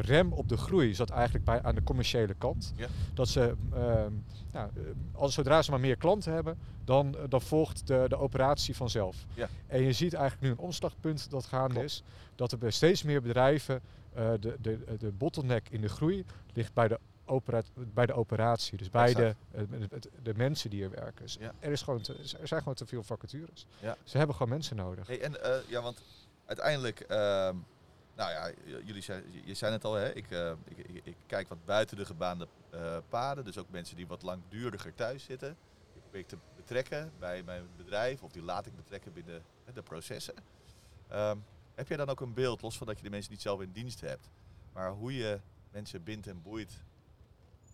rem 0.00 0.32
op 0.32 0.48
de 0.48 0.56
groei 0.56 0.94
zat 0.94 1.10
eigenlijk 1.10 1.44
bij, 1.44 1.62
aan 1.62 1.74
de 1.74 1.82
commerciële 1.82 2.34
kant. 2.34 2.72
Ja. 2.76 2.86
Dat 3.14 3.28
ze, 3.28 3.54
ehm, 3.74 4.12
nou, 4.52 4.70
als, 5.12 5.34
zodra 5.34 5.62
ze 5.62 5.70
maar 5.70 5.80
meer 5.80 5.96
klanten 5.96 6.32
hebben, 6.32 6.58
dan, 6.84 7.16
dan 7.28 7.42
volgt 7.42 7.86
de, 7.86 8.04
de 8.08 8.16
operatie 8.16 8.76
vanzelf. 8.76 9.16
Ja. 9.34 9.48
En 9.66 9.82
je 9.82 9.92
ziet 9.92 10.14
eigenlijk 10.14 10.42
nu 10.42 10.50
een 10.50 10.64
omslagpunt 10.64 11.30
dat 11.30 11.44
gaande 11.44 11.74
Klopt. 11.74 11.86
is. 11.86 12.02
Dat 12.34 12.52
er 12.52 12.58
bij 12.58 12.70
steeds 12.70 13.02
meer 13.02 13.22
bedrijven 13.22 13.80
de, 14.14 14.56
de, 14.60 14.96
de 14.98 15.12
bottleneck 15.12 15.68
in 15.68 15.80
de 15.80 15.88
groei 15.88 16.24
ligt 16.52 16.72
bij 16.72 16.88
de, 16.88 16.98
bij 17.74 18.06
de 18.06 18.12
operatie. 18.12 18.78
Dus 18.78 18.90
bij 18.90 19.14
de, 19.14 19.34
eh, 19.50 19.62
de, 19.88 20.00
de 20.22 20.34
mensen 20.34 20.70
die 20.70 20.82
er 20.84 20.90
werken. 20.90 21.22
Dus 21.24 21.36
Ja. 21.40 21.52
er, 21.58 21.72
is 21.72 21.82
gewoon 21.82 22.00
te- 22.00 22.36
er 22.40 22.48
zijn 22.48 22.60
gewoon 22.60 22.74
te 22.74 22.86
veel 22.86 23.02
vacatures. 23.02 23.66
Ja. 23.80 23.96
Ze 24.04 24.18
hebben 24.18 24.36
gewoon 24.36 24.52
mensen 24.52 24.76
nodig. 24.76 25.06
Hey, 25.06 25.20
en 25.20 25.42
eh, 25.42 25.68
ja, 25.68 25.82
want 25.82 26.02
uiteindelijk, 26.44 27.00
ehm, 27.00 27.56
nou 28.16 28.30
ja, 28.30 28.50
jullie 28.84 29.02
zijn, 29.02 29.24
je 29.44 29.54
zei 29.54 29.72
het 29.72 29.84
al, 29.84 29.94
hè? 29.94 30.12
Ik, 30.14 30.30
eh, 30.30 30.52
ik, 30.64 30.78
ik, 30.78 31.00
ik 31.04 31.16
kijk 31.26 31.48
wat 31.48 31.64
buiten 31.64 31.96
de 31.96 32.04
gebaande 32.04 32.48
eh, 32.70 32.96
paden. 33.08 33.44
Dus 33.44 33.58
ook 33.58 33.70
mensen 33.70 33.96
die 33.96 34.06
wat 34.06 34.22
langduriger 34.22 34.94
thuis 34.94 35.24
zitten. 35.24 35.56
Die 35.92 36.02
probeer 36.02 36.20
ik 36.20 36.28
te 36.28 36.36
betrekken 36.56 37.10
bij 37.18 37.42
mijn 37.42 37.62
bedrijf 37.76 38.22
of 38.22 38.32
die 38.32 38.42
laat 38.42 38.66
ik 38.66 38.76
betrekken 38.76 39.12
binnen 39.12 39.42
de 39.74 39.82
processen. 39.82 40.34
Ehm, 41.08 41.36
heb 41.78 41.88
jij 41.88 41.96
dan 41.96 42.08
ook 42.08 42.20
een 42.20 42.34
beeld, 42.34 42.62
los 42.62 42.78
van 42.78 42.86
dat 42.86 42.96
je 42.96 43.02
de 43.02 43.10
mensen 43.10 43.32
niet 43.32 43.40
zelf 43.42 43.60
in 43.60 43.72
dienst 43.72 44.00
hebt, 44.00 44.30
maar 44.72 44.90
hoe 44.90 45.14
je 45.14 45.40
mensen 45.70 46.02
bindt 46.04 46.26
en 46.26 46.42
boeit 46.42 46.72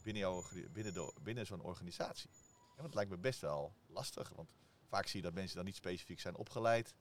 binnen, 0.03 0.23
jouw, 0.23 0.43
binnen, 0.73 0.95
de, 0.95 1.13
binnen 1.23 1.47
zo'n 1.47 1.63
organisatie? 1.63 2.31
Ja, 2.33 2.73
want 2.75 2.87
het 2.87 2.95
lijkt 2.95 3.11
me 3.11 3.17
best 3.19 3.41
wel 3.41 3.73
lastig, 3.87 4.29
want 4.37 4.49
vaak 4.89 5.07
zie 5.07 5.21
je 5.21 5.27
dat 5.27 5.35
mensen 5.35 5.57
dan 5.57 5.65
niet 5.65 5.77
specifiek 5.77 6.21
zijn 6.21 6.37
opgeleid. 6.37 6.95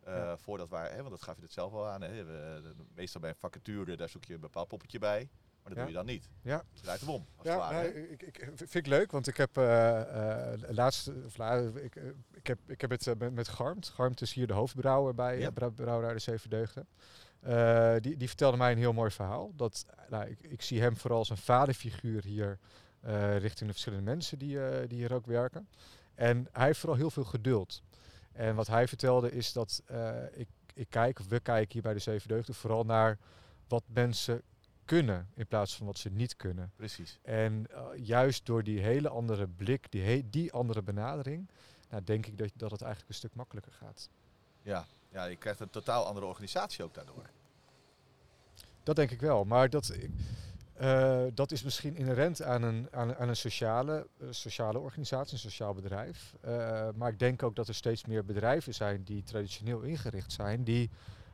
eh, 0.00 0.14
Ja. 0.14 0.36
Voordat 0.38 0.68
waar, 0.68 0.90
hè, 0.90 0.96
want 0.96 1.10
dat 1.10 1.22
gaf 1.22 1.36
je 1.36 1.42
het 1.42 1.52
zelf 1.52 1.72
al 1.72 1.86
aan. 1.88 2.00
Hè. 2.00 2.24
We, 2.24 2.60
de- 2.62 2.74
meestal 2.94 3.20
bij 3.20 3.30
een 3.30 3.36
vacature, 3.36 3.96
daar 3.96 4.08
zoek 4.08 4.24
je 4.24 4.34
een 4.34 4.40
bepaald 4.40 4.68
poppetje 4.68 4.98
bij. 4.98 5.28
Dat 5.74 5.84
doe 5.84 5.94
je 5.94 5.98
dan 5.98 6.06
niet. 6.06 6.28
Ja. 6.42 6.64
Je 6.72 6.80
draait 6.80 7.00
hem 7.00 7.08
om, 7.08 7.26
als 7.36 7.46
het 7.48 7.56
Ja, 7.56 7.58
ware. 7.58 7.82
nee, 7.82 7.92
hè. 7.92 7.98
ik, 7.98 8.22
ik, 8.22 8.50
vind 8.54 8.74
ik 8.74 8.86
leuk, 8.86 9.10
want 9.10 9.26
ik 9.26 9.36
heb 9.36 9.56
eh, 9.56 10.52
eh, 10.52 10.60
laatst, 10.68 11.10
of 11.26 11.36
la- 11.36 11.56
ik, 11.74 11.96
eh, 11.96 12.02
ik, 12.32 12.46
heb, 12.46 12.58
ik 12.66 12.80
heb 12.80 12.90
het 12.90 13.18
met, 13.18 13.34
met 13.34 13.48
Garmt. 13.48 13.88
Garmt 13.88 14.20
is 14.20 14.32
hier 14.32 14.46
de 14.46 14.52
hoofdbrouwer 14.52 15.14
bij 15.14 15.38
Ja. 15.38 15.50
Brouwerij 15.50 16.12
de 16.12 16.18
Zeven 16.18 16.50
Deugden. 16.50 16.86
Die, 18.02 18.16
die 18.16 18.28
vertelde 18.28 18.56
mij 18.56 18.72
een 18.72 18.78
heel 18.78 18.92
mooi 18.92 19.10
verhaal. 19.10 19.52
Dat, 19.56 19.86
nou, 20.08 20.28
ik, 20.30 20.40
ik 20.42 20.62
zie 20.62 20.80
hem 20.80 20.96
vooral 20.96 21.18
als 21.18 21.30
een 21.30 21.36
vaderfiguur 21.36 22.24
hier 22.24 22.58
richting 23.38 23.58
de 23.66 23.72
verschillende 23.72 24.04
mensen 24.04 24.38
die, 24.38 24.58
die 24.86 24.98
hier 24.98 25.12
ook 25.14 25.26
werken. 25.26 25.68
En 26.14 26.48
hij 26.52 26.66
heeft 26.66 26.78
vooral 26.78 26.98
heel 26.98 27.10
veel 27.10 27.24
geduld. 27.24 27.82
En 28.32 28.54
wat 28.54 28.66
hij 28.66 28.88
vertelde 28.88 29.32
is 29.32 29.52
dat 29.52 29.82
ik, 30.32 30.48
ik 30.74 30.86
kijk, 30.90 31.18
of 31.20 31.26
we 31.28 31.40
kijken 31.40 31.72
hier 31.72 31.82
bij 31.82 31.92
de 31.92 31.98
Zeven 31.98 32.28
Deugden, 32.28 32.54
vooral 32.54 32.84
naar 32.84 33.18
wat 33.68 33.82
mensen 33.86 34.42
kunnen 34.90 35.28
in 35.34 35.46
plaats 35.46 35.76
van 35.76 35.86
wat 35.86 35.98
ze 35.98 36.10
niet 36.10 36.36
kunnen. 36.36 36.72
Precies. 36.76 37.18
En 37.22 37.66
eh, 37.70 37.82
juist 37.96 38.46
door 38.46 38.62
die 38.62 38.80
hele 38.80 39.08
andere 39.08 39.46
blik, 39.48 39.86
die, 39.90 40.02
he- 40.02 40.22
die 40.30 40.52
andere 40.52 40.82
benadering, 40.82 41.48
nou, 41.90 42.04
denk 42.04 42.26
ik 42.26 42.38
dat, 42.38 42.50
dat 42.54 42.70
het 42.70 42.80
eigenlijk 42.82 43.10
een 43.12 43.18
stuk 43.18 43.34
makkelijker 43.34 43.72
gaat. 43.72 44.08
Ja. 44.62 44.86
ja, 45.12 45.24
je 45.24 45.36
krijgt 45.36 45.60
een 45.60 45.70
totaal 45.70 46.04
andere 46.06 46.26
organisatie 46.26 46.84
ook 46.84 46.94
daardoor. 46.94 47.30
Dat 48.82 48.96
denk 48.96 49.10
ik 49.10 49.20
wel. 49.20 49.44
Maar 49.44 49.70
dat, 49.70 49.96
eh, 50.74 51.24
dat 51.34 51.52
is 51.52 51.62
misschien 51.62 51.96
inherent 51.96 52.42
aan 52.42 52.62
een, 52.62 52.88
aan, 52.90 53.16
aan 53.16 53.28
een 53.28 53.36
sociale, 53.36 54.06
eh, 54.20 54.26
sociale 54.30 54.78
organisatie, 54.78 55.32
een 55.32 55.38
sociaal 55.38 55.74
bedrijf. 55.74 56.34
Maar 56.94 57.12
ik 57.12 57.18
denk 57.18 57.42
ook 57.42 57.56
dat 57.56 57.68
er 57.68 57.74
steeds 57.74 58.04
meer 58.04 58.24
bedrijven 58.24 58.74
zijn 58.74 59.04
die 59.04 59.22
traditioneel 59.22 59.80
ingericht 59.80 60.32
zijn, 60.32 60.64
die 60.64 60.90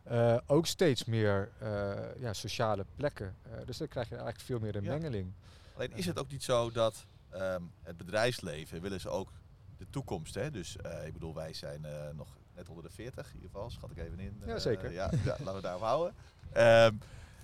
eh, 0.06 0.36
ook 0.46 0.66
steeds 0.66 1.04
meer 1.04 1.50
eh, 1.58 1.94
ja, 2.18 2.32
sociale 2.32 2.86
plekken. 2.96 3.36
eh, 3.42 3.52
dus 3.66 3.76
dan 3.78 3.88
krijg 3.88 4.08
je 4.08 4.14
eigenlijk 4.14 4.44
veel 4.44 4.58
meer 4.58 4.76
een 4.76 4.84
Ja. 4.84 4.90
mengeling. 4.92 5.32
Alleen 5.74 5.92
is 5.94 6.06
het 6.06 6.18
ook 6.18 6.30
niet 6.30 6.42
zo 6.44 6.70
dat 6.70 7.06
ehm, 7.30 7.62
het 7.82 7.96
bedrijfsleven 7.96 8.80
willen 8.80 9.00
ze 9.00 9.08
ook 9.08 9.32
de 9.76 9.86
toekomst. 9.90 10.34
Hè? 10.34 10.50
Dus 10.50 10.76
ik 11.06 11.12
bedoel, 11.12 11.34
wij 11.34 11.52
zijn 11.52 11.86
nog 12.14 12.36
net 12.54 12.68
onder 12.68 12.84
de 12.84 12.90
40 12.90 13.26
in 13.28 13.34
ieder 13.34 13.50
geval, 13.50 13.70
schat 13.70 13.90
ik 13.90 13.96
even 13.98 14.18
in. 14.20 14.42
Ja, 14.46 14.58
zeker. 14.58 14.92
ja, 14.92 15.10
ja, 15.24 15.36
laten 15.38 15.54
we 15.54 15.60
daarop 15.60 15.82
houden. 15.82 16.14
Ehm, 16.52 16.94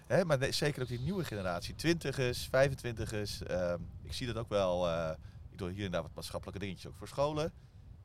hè, 0.07 0.25
maar 0.25 0.39
nee, 0.39 0.53
zeker 0.53 0.83
ook 0.83 0.89
die 0.89 1.01
nieuwe 1.01 1.25
generatie, 1.25 1.75
20ers, 1.75 2.49
25ers. 2.49 3.43
ehm, 3.43 3.81
ik 4.03 4.13
zie 4.13 4.27
dat 4.27 4.37
ook 4.37 4.49
wel. 4.49 4.89
ik 5.51 5.59
doe 5.59 5.71
hier 5.71 5.85
en 5.85 5.91
daar 5.91 6.03
wat 6.03 6.15
maatschappelijke 6.15 6.61
dingetjes 6.61 6.87
ook 6.91 6.97
voor 6.97 7.09
scholen. 7.09 7.53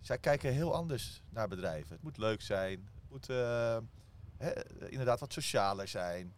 Zij 0.02 0.18
kijken 0.18 0.54
heel 0.54 0.74
anders 0.76 1.22
naar 1.30 1.48
bedrijven. 1.48 1.94
Het 1.94 2.04
moet 2.04 2.18
leuk 2.18 2.42
zijn. 2.42 2.90
Het 2.94 3.10
moet, 3.10 3.28
hè, 4.38 4.50
eh, 4.50 4.92
inderdaad 4.92 5.20
wat 5.20 5.34
socialer 5.34 5.88
zijn. 5.88 6.34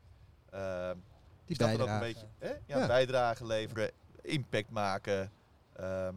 Ehm, 0.49 0.97
Die 1.45 1.57
dat 1.57 1.71
dan 1.71 1.81
ook 1.81 1.87
een 1.87 1.99
bijdrage. 1.99 2.03
beetje 2.13 2.27
hè? 2.37 2.73
Ja, 2.73 2.79
Ja. 2.79 2.87
bijdrage 2.87 3.45
leveren, 3.45 3.91
impact 4.21 4.69
maken. 4.69 5.31
Ehm, 5.73 6.13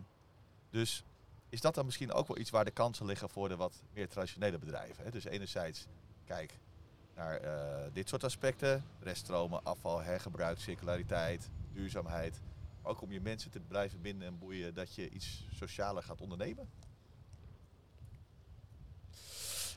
dus 0.70 1.04
is 1.48 1.60
dat 1.60 1.74
dan 1.74 1.84
misschien 1.84 2.12
ook 2.12 2.26
wel 2.28 2.38
iets 2.38 2.50
waar 2.50 2.64
de 2.64 2.70
kansen 2.70 3.06
liggen 3.06 3.28
voor 3.28 3.48
de 3.48 3.56
wat 3.56 3.82
meer 3.92 4.08
traditionele 4.08 4.58
bedrijven? 4.58 5.04
Hè? 5.04 5.10
Dus 5.10 5.24
enerzijds, 5.24 5.86
kijk 6.24 6.58
naar 7.14 7.36
eh, 7.36 7.90
dit 7.92 8.08
soort 8.08 8.24
aspecten. 8.24 8.84
Reststromen, 9.00 9.64
afval, 9.64 10.00
hergebruik, 10.02 10.58
circulariteit, 10.58 11.50
duurzaamheid. 11.72 12.40
Maar 12.82 12.90
ook 12.92 13.00
om 13.02 13.12
je 13.12 13.20
mensen 13.20 13.50
te 13.50 13.60
blijven 13.60 14.00
binden 14.00 14.28
en 14.28 14.38
boeien 14.38 14.74
dat 14.74 14.94
je 14.94 15.08
iets 15.10 15.46
socialer 15.54 16.02
gaat 16.02 16.20
ondernemen. 16.20 16.68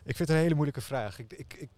Ik 0.04 0.16
vind 0.16 0.18
het 0.18 0.30
een 0.30 0.36
hele 0.44 0.54
moeilijke 0.56 0.82
vraag. 0.82 1.20
Ik, 1.20 1.34
ik 1.54 1.70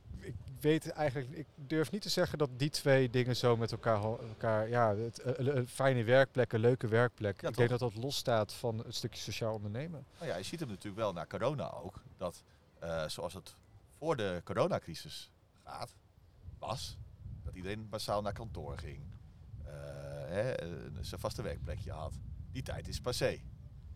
weet 0.62 0.90
eigenlijk, 0.92 1.32
ik 1.32 1.48
durf 1.56 1.92
niet 1.92 2.02
te 2.02 2.10
zeggen 2.10 2.38
dat 2.38 2.50
die 2.58 2.70
twee 2.70 3.10
dingen 3.10 3.36
zo 3.36 3.58
met 3.58 3.72
elkaar, 3.72 4.04
elkaar 4.04 4.70
ja, 4.70 4.96
het, 4.96 5.20
eh, 5.20 5.58
eh, 5.58 5.68
fijne 5.68 6.04
werkplekken, 6.04 6.60
leuke 6.60 6.88
werkplek. 6.88 7.42
Ja, 7.42 7.50
ik 7.50 7.56
denk 7.56 7.70
dat 7.70 7.80
dat 7.80 7.96
losstaat 7.96 8.54
van 8.54 8.78
het 8.78 8.96
stukje 8.96 9.22
sociaal 9.22 9.54
ondernemen. 9.54 10.06
Nou 10.18 10.30
ja, 10.32 10.38
je 10.38 10.44
ziet 10.44 10.60
hem 10.60 10.70
natuurlijk 10.70 10.96
wel 10.98 11.14
naar 11.14 11.28
corona 11.28 11.72
ook. 11.72 12.02
Dat 12.18 12.44
eh, 12.80 13.08
zoals 13.08 13.34
het 13.34 13.56
voor 13.98 14.16
de 14.16 14.42
coronacrisis 14.44 15.32
gaat, 15.64 15.96
was, 16.60 16.98
dat 17.44 17.56
iedereen 17.56 17.88
massaal 17.90 18.22
naar 18.22 18.34
kantoor 18.34 18.78
ging. 18.78 19.02
hè, 20.28 20.54
zijn 21.02 21.22
vaste 21.22 21.42
werkplekje 21.42 21.92
had. 21.92 22.14
Die 22.52 22.64
tijd 22.64 22.88
is 22.88 23.00
passé. 23.02 23.42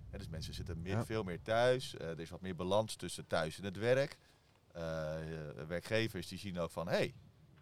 Hè, 0.09 0.17
dus 0.17 0.27
mensen 0.29 0.53
zitten 0.53 0.81
meer, 0.81 0.95
Ja. 0.95 1.05
veel 1.05 1.23
meer 1.23 1.41
thuis. 1.41 1.95
er 1.99 2.19
is 2.19 2.29
wat 2.29 2.41
meer 2.41 2.55
balans 2.55 2.95
tussen 2.95 3.27
thuis 3.27 3.57
en 3.57 3.63
het 3.63 3.77
werk. 3.77 4.17
Eh, 4.73 5.63
werkgevers 5.67 6.27
die 6.27 6.37
zien 6.39 6.59
ook 6.59 6.71
van, 6.71 6.87
hé, 6.87 6.93
hey, 6.93 7.13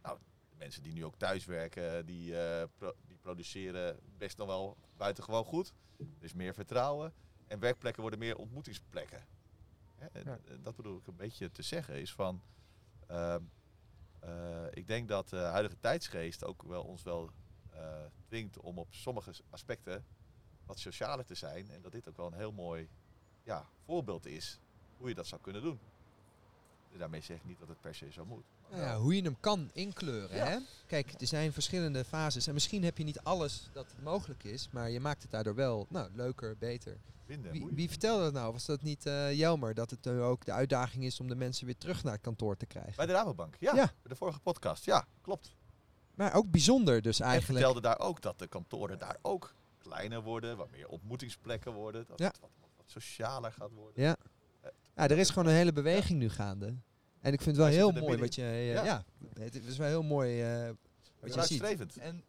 nou, 0.01 0.17
de 0.49 0.55
mensen 0.57 0.83
die 0.83 0.93
nu 0.93 1.05
ook 1.05 1.15
thuis 1.17 1.45
werken, 1.45 2.05
die, 2.05 2.39
eh, 2.41 2.67
pro- 2.77 2.95
die 3.07 3.17
produceren 3.17 3.99
best 4.17 4.37
nog 4.37 4.47
wel 4.47 4.77
buitengewoon 4.97 5.45
goed. 5.45 5.73
Er 5.97 6.05
is 6.23 6.33
meer 6.33 6.53
vertrouwen. 6.53 7.13
En 7.47 7.59
werkplekken 7.59 8.01
worden 8.01 8.19
meer 8.19 8.37
ontmoetingsplekken. 8.37 9.25
Hè, 9.95 10.19
Ja. 10.19 10.39
eh, 10.45 10.55
Dat 10.61 10.75
bedoel 10.75 10.97
ik 10.97 11.07
een 11.07 11.15
beetje 11.15 11.51
te 11.51 11.61
zeggen 11.61 11.95
is 12.01 12.13
van... 12.13 12.41
ehm, 13.07 13.43
eh, 14.19 14.65
ik 14.69 14.87
denk 14.87 15.07
dat 15.07 15.29
de 15.29 15.37
huidige 15.37 15.79
tijdsgeest 15.79 16.43
ook 16.43 16.63
wel 16.63 16.83
ons 16.83 17.03
wel 17.03 17.29
eh, 17.69 18.05
dwingt 18.27 18.57
om 18.59 18.77
op 18.77 18.93
sommige 18.93 19.31
aspecten 19.49 20.05
wat 20.65 20.79
socialer 20.79 21.25
te 21.25 21.35
zijn. 21.35 21.69
En 21.69 21.81
dat 21.81 21.91
dit 21.91 22.07
ook 22.09 22.17
wel 22.17 22.27
een 22.27 22.33
heel 22.37 22.51
mooi 22.51 22.89
ja, 23.43 23.69
voorbeeld 23.85 24.25
is 24.25 24.59
hoe 24.97 25.07
je 25.09 25.15
dat 25.15 25.27
zou 25.27 25.41
kunnen 25.41 25.61
doen. 25.61 25.79
Daarmee 26.97 27.21
zeg 27.21 27.37
ik 27.37 27.45
niet 27.45 27.59
dat 27.59 27.67
het 27.67 27.81
per 27.81 27.95
se 27.95 28.11
zo 28.11 28.25
moet. 28.25 28.43
Nou 28.69 28.81
ja, 28.81 28.97
hoe 28.97 29.15
je 29.15 29.21
hem 29.21 29.37
kan 29.39 29.69
inkleuren. 29.73 30.35
Ja. 30.37 30.45
Hè? 30.45 30.57
Kijk, 30.87 31.13
er 31.21 31.27
zijn 31.27 31.53
verschillende 31.53 32.05
fases. 32.05 32.47
En 32.47 32.53
misschien 32.53 32.83
heb 32.83 32.97
je 32.97 33.03
niet 33.03 33.19
alles 33.19 33.69
dat 33.73 33.87
mogelijk 34.03 34.43
is. 34.43 34.69
Maar 34.71 34.89
je 34.89 34.99
maakt 34.99 35.21
het 35.21 35.31
daardoor 35.31 35.55
wel 35.55 35.85
nou, 35.89 36.09
leuker, 36.13 36.57
beter. 36.57 36.97
vinden 37.25 37.51
en 37.51 37.57
Wie, 37.57 37.67
wie 37.75 37.89
vertelde 37.89 38.23
dat 38.23 38.33
nou? 38.33 38.51
Was 38.53 38.65
dat 38.65 38.81
niet 38.81 39.05
eh 39.05 39.33
Jelmer? 39.37 39.73
Dat 39.73 39.89
het 39.89 40.05
nu 40.05 40.21
ook 40.21 40.45
de 40.45 40.51
uitdaging 40.51 41.03
is 41.03 41.19
om 41.19 41.27
de 41.27 41.35
mensen 41.35 41.65
weer 41.65 41.77
terug 41.77 42.03
naar 42.03 42.13
het 42.13 42.21
kantoor 42.21 42.57
te 42.57 42.65
krijgen. 42.65 42.95
Bij 42.95 43.05
de 43.05 43.11
Rabobank, 43.11 43.55
ja, 43.59 43.75
Ja. 43.75 43.85
Bij 43.85 43.93
de 44.11 44.15
vorige 44.15 44.39
podcast, 44.39 44.85
ja, 44.85 45.05
klopt. 45.21 45.55
Maar 46.15 46.33
ook 46.33 46.51
bijzonder 46.51 47.01
dus 47.01 47.19
En 47.19 47.25
eigenlijk. 47.25 47.59
vertelde 47.59 47.87
daar 47.87 47.99
ook 48.07 48.21
dat 48.21 48.39
de 48.39 48.47
kantoren 48.47 48.99
daar 48.99 49.17
ook 49.21 49.53
kleiner 49.77 50.21
worden, 50.21 50.57
wat 50.57 50.71
meer 50.71 50.87
ontmoetingsplekken 50.87 51.73
worden, 51.73 52.05
dat 52.07 52.19
Ja. 52.19 52.27
het 52.27 52.39
wat, 52.39 52.49
wat, 52.59 52.69
wat 52.77 52.89
socialer 52.89 53.51
gaat 53.51 53.71
worden. 53.71 54.03
Ja. 54.03 54.15
Ja, 54.99 55.07
er 55.07 55.17
is 55.17 55.29
gewoon 55.29 55.47
een 55.47 55.55
hele 55.55 55.73
beweging 55.73 56.19
nu 56.19 56.29
gaande. 56.29 56.65
En 57.21 57.33
ik 57.33 57.41
vind 57.41 57.55
het 57.55 57.65
wel 57.65 57.73
heel 57.75 57.91
mooi 57.91 58.17
wat 58.17 58.35
je... 58.35 58.41
eh, 58.41 58.73
Ja. 58.73 58.83
ja. 58.83 59.05
het 59.39 59.65
is 59.67 59.77
wel 59.77 59.87
heel 59.87 60.03
mooi 60.03 60.41
eh, 60.41 60.69
wat 61.19 61.33
je 61.33 61.41
ziet. 61.47 61.61
En 61.99 62.23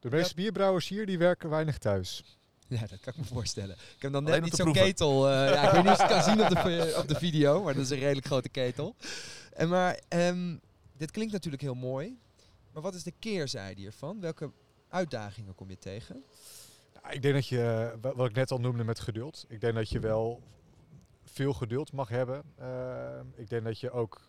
De 0.00 0.10
meeste 0.10 0.34
bierbrouwers 0.34 0.88
hier 0.88 1.06
die 1.06 1.18
werken 1.18 1.48
weinig 1.50 1.78
thuis. 1.78 2.38
Ja, 2.68 2.80
dat 2.86 3.00
kan 3.00 3.12
ik 3.12 3.18
me 3.18 3.24
voorstellen. 3.24 3.76
Ik 3.96 4.02
heb 4.02 4.12
dan 4.12 4.24
net 4.24 4.42
niet 4.42 4.54
zo'n 4.54 4.72
ketel. 4.72 5.28
eh, 5.30 5.48
ja, 5.48 5.66
ik 5.66 5.70
weet 5.72 5.82
niet 5.82 5.92
of 5.92 5.96
je 5.98 6.02
het 6.04 6.12
kan 6.12 6.22
zien 6.22 6.42
op 6.42 6.48
de, 6.64 6.94
op 6.98 7.08
de 7.08 7.14
video, 7.14 7.62
maar 7.62 7.74
dat 7.74 7.82
is 7.82 7.90
een 7.90 7.98
redelijk 7.98 8.26
grote 8.26 8.48
ketel. 8.48 8.96
En 9.52 9.68
maar 9.68 10.00
ehm, 10.08 10.56
dit 10.96 11.10
klinkt 11.10 11.32
natuurlijk 11.32 11.62
heel 11.62 11.74
mooi. 11.74 12.18
Maar 12.72 12.82
wat 12.82 12.94
is 12.94 13.02
de 13.02 13.12
keerzijde 13.18 13.80
hiervan? 13.80 14.20
Welke 14.20 14.50
uitdagingen 14.88 15.54
kom 15.54 15.70
je 15.70 15.78
tegen? 15.78 16.24
Nou, 17.02 17.14
ik 17.14 17.22
denk 17.22 17.34
dat 17.34 17.46
je, 17.48 17.92
wa- 18.00 18.14
wat 18.14 18.28
ik 18.28 18.34
net 18.34 18.50
al 18.50 18.58
noemde 18.60 18.84
met 18.84 19.00
geduld. 19.00 19.44
Ik 19.48 19.60
denk 19.60 19.74
dat 19.74 19.88
je 19.90 20.00
wel 20.00 20.42
veel 21.36 21.52
geduld 21.52 21.92
mag 21.92 22.08
hebben. 22.08 22.42
Eh, 22.56 23.20
ik 23.34 23.48
denk 23.48 23.64
dat 23.64 23.80
je 23.80 23.90
ook 23.90 24.20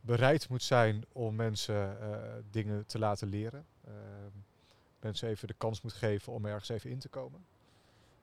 bereid 0.00 0.48
moet 0.48 0.62
zijn 0.62 1.04
om 1.12 1.34
mensen 1.34 2.00
eh, 2.00 2.18
dingen 2.50 2.86
te 2.86 2.98
laten 2.98 3.28
leren. 3.28 3.66
Eh, 3.84 3.92
mensen 5.00 5.28
even 5.28 5.48
de 5.48 5.54
kans 5.58 5.80
moet 5.80 5.92
geven 5.92 6.32
om 6.32 6.46
ergens 6.46 6.68
even 6.68 6.90
in 6.90 6.98
te 6.98 7.08
komen. 7.08 7.44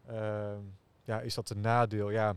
Eh, 0.06 0.58
ja, 1.04 1.20
is 1.20 1.34
dat 1.34 1.50
een 1.50 1.62
nadeel? 1.62 2.10
Ja, 2.10 2.36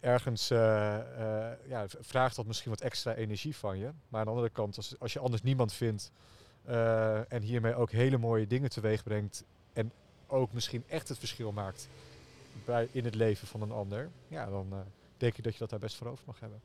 ergens 0.00 0.50
eh, 0.50 1.50
eh, 1.50 1.58
ja, 1.66 1.86
vraagt 2.00 2.36
dat 2.36 2.46
misschien 2.46 2.70
wat 2.70 2.80
extra 2.80 3.14
energie 3.14 3.56
van 3.56 3.78
je. 3.78 3.90
Maar 4.08 4.20
aan 4.20 4.26
de 4.26 4.32
andere 4.32 4.50
kant, 4.50 4.76
als, 4.76 4.98
als 4.98 5.12
je 5.12 5.18
anders 5.18 5.42
niemand 5.42 5.72
vindt 5.72 6.12
en 7.28 7.42
hiermee 7.42 7.74
ook 7.74 7.90
hele 7.90 8.18
mooie 8.18 8.46
dingen 8.46 8.70
teweeg 8.70 9.02
brengt 9.02 9.44
en 9.72 9.92
ook 10.26 10.52
misschien 10.52 10.84
echt 10.88 11.08
het 11.08 11.18
verschil 11.18 11.52
maakt 11.52 11.88
bij, 12.64 12.88
in 12.92 13.04
het 13.04 13.14
leven 13.14 13.48
van 13.48 13.62
een 13.62 13.72
ander, 13.72 14.10
ja, 14.28 14.46
dan 14.46 14.72
eh, 14.72 14.78
denk 15.16 15.36
ik 15.36 15.44
dat 15.44 15.52
je 15.52 15.58
dat 15.58 15.70
daar 15.70 15.78
best 15.78 15.96
voor 15.96 16.06
over 16.06 16.24
mag 16.26 16.40
hebben. 16.40 16.62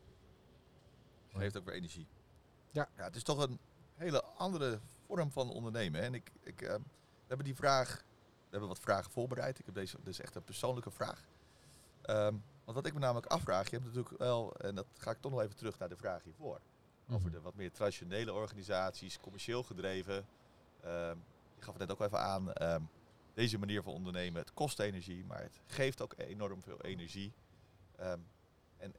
Geeft 1.38 1.58
ook 1.58 1.66
weer 1.66 1.74
energie. 1.76 2.08
Ja. 2.72 2.90
ja. 2.98 3.04
Het 3.04 3.16
is 3.16 3.24
toch 3.24 3.38
een 3.38 3.60
hele 3.96 4.24
andere 4.24 4.80
vorm 5.08 5.32
van 5.32 5.50
ondernemen. 5.50 6.00
hè. 6.00 6.06
En 6.06 6.14
ik, 6.14 6.32
ik, 6.42 6.62
eh, 6.62 6.74
we 6.74 7.28
hebben 7.28 7.46
die 7.46 7.56
vraag, 7.56 8.04
we 8.38 8.50
hebben 8.50 8.70
wat 8.70 8.80
vragen 8.80 9.12
voorbereid. 9.12 9.60
Ik 9.60 9.66
heb 9.66 9.76
deze, 9.76 9.98
dit 9.98 10.08
is 10.08 10.22
echt 10.22 10.36
een 10.36 10.44
persoonlijke 10.44 10.92
vraag. 10.92 11.24
Ehm, 12.02 12.34
want 12.64 12.78
wat 12.78 12.86
ik 12.86 12.94
me 12.94 13.00
namelijk 13.00 13.26
afvraag, 13.26 13.70
je 13.70 13.76
hebt 13.76 13.86
natuurlijk 13.86 14.18
wel, 14.18 14.56
en 14.56 14.76
dat 14.76 14.86
ga 14.98 15.12
ik 15.12 15.22
toch 15.22 15.32
nog 15.32 15.42
even 15.42 15.56
terug 15.56 15.80
naar 15.80 15.90
de 15.90 15.98
vraag 15.98 16.24
hiervoor. 16.24 16.60
Over 17.10 17.32
de 17.32 17.42
wat 17.42 17.56
meer 17.56 17.72
traditionele 17.72 18.34
organisaties, 18.34 19.20
commercieel 19.20 19.64
gedreven. 19.64 20.26
Ehm, 20.82 21.18
je 21.56 21.62
gaf 21.62 21.74
het 21.74 21.88
net 21.88 21.92
ook 21.92 22.02
even 22.02 22.20
aan, 22.20 22.54
ehm, 22.54 22.82
deze 23.36 23.58
manier 23.58 23.84
van 23.84 23.94
ondernemen, 23.94 24.42
het 24.42 24.54
kost 24.54 24.80
energie, 24.80 25.26
maar 25.26 25.42
het 25.42 25.60
geeft 25.68 26.02
ook 26.02 26.14
enorm 26.18 26.64
veel 26.64 26.82
energie. 26.82 27.34
Ehm, 27.96 28.20
en 28.78 28.94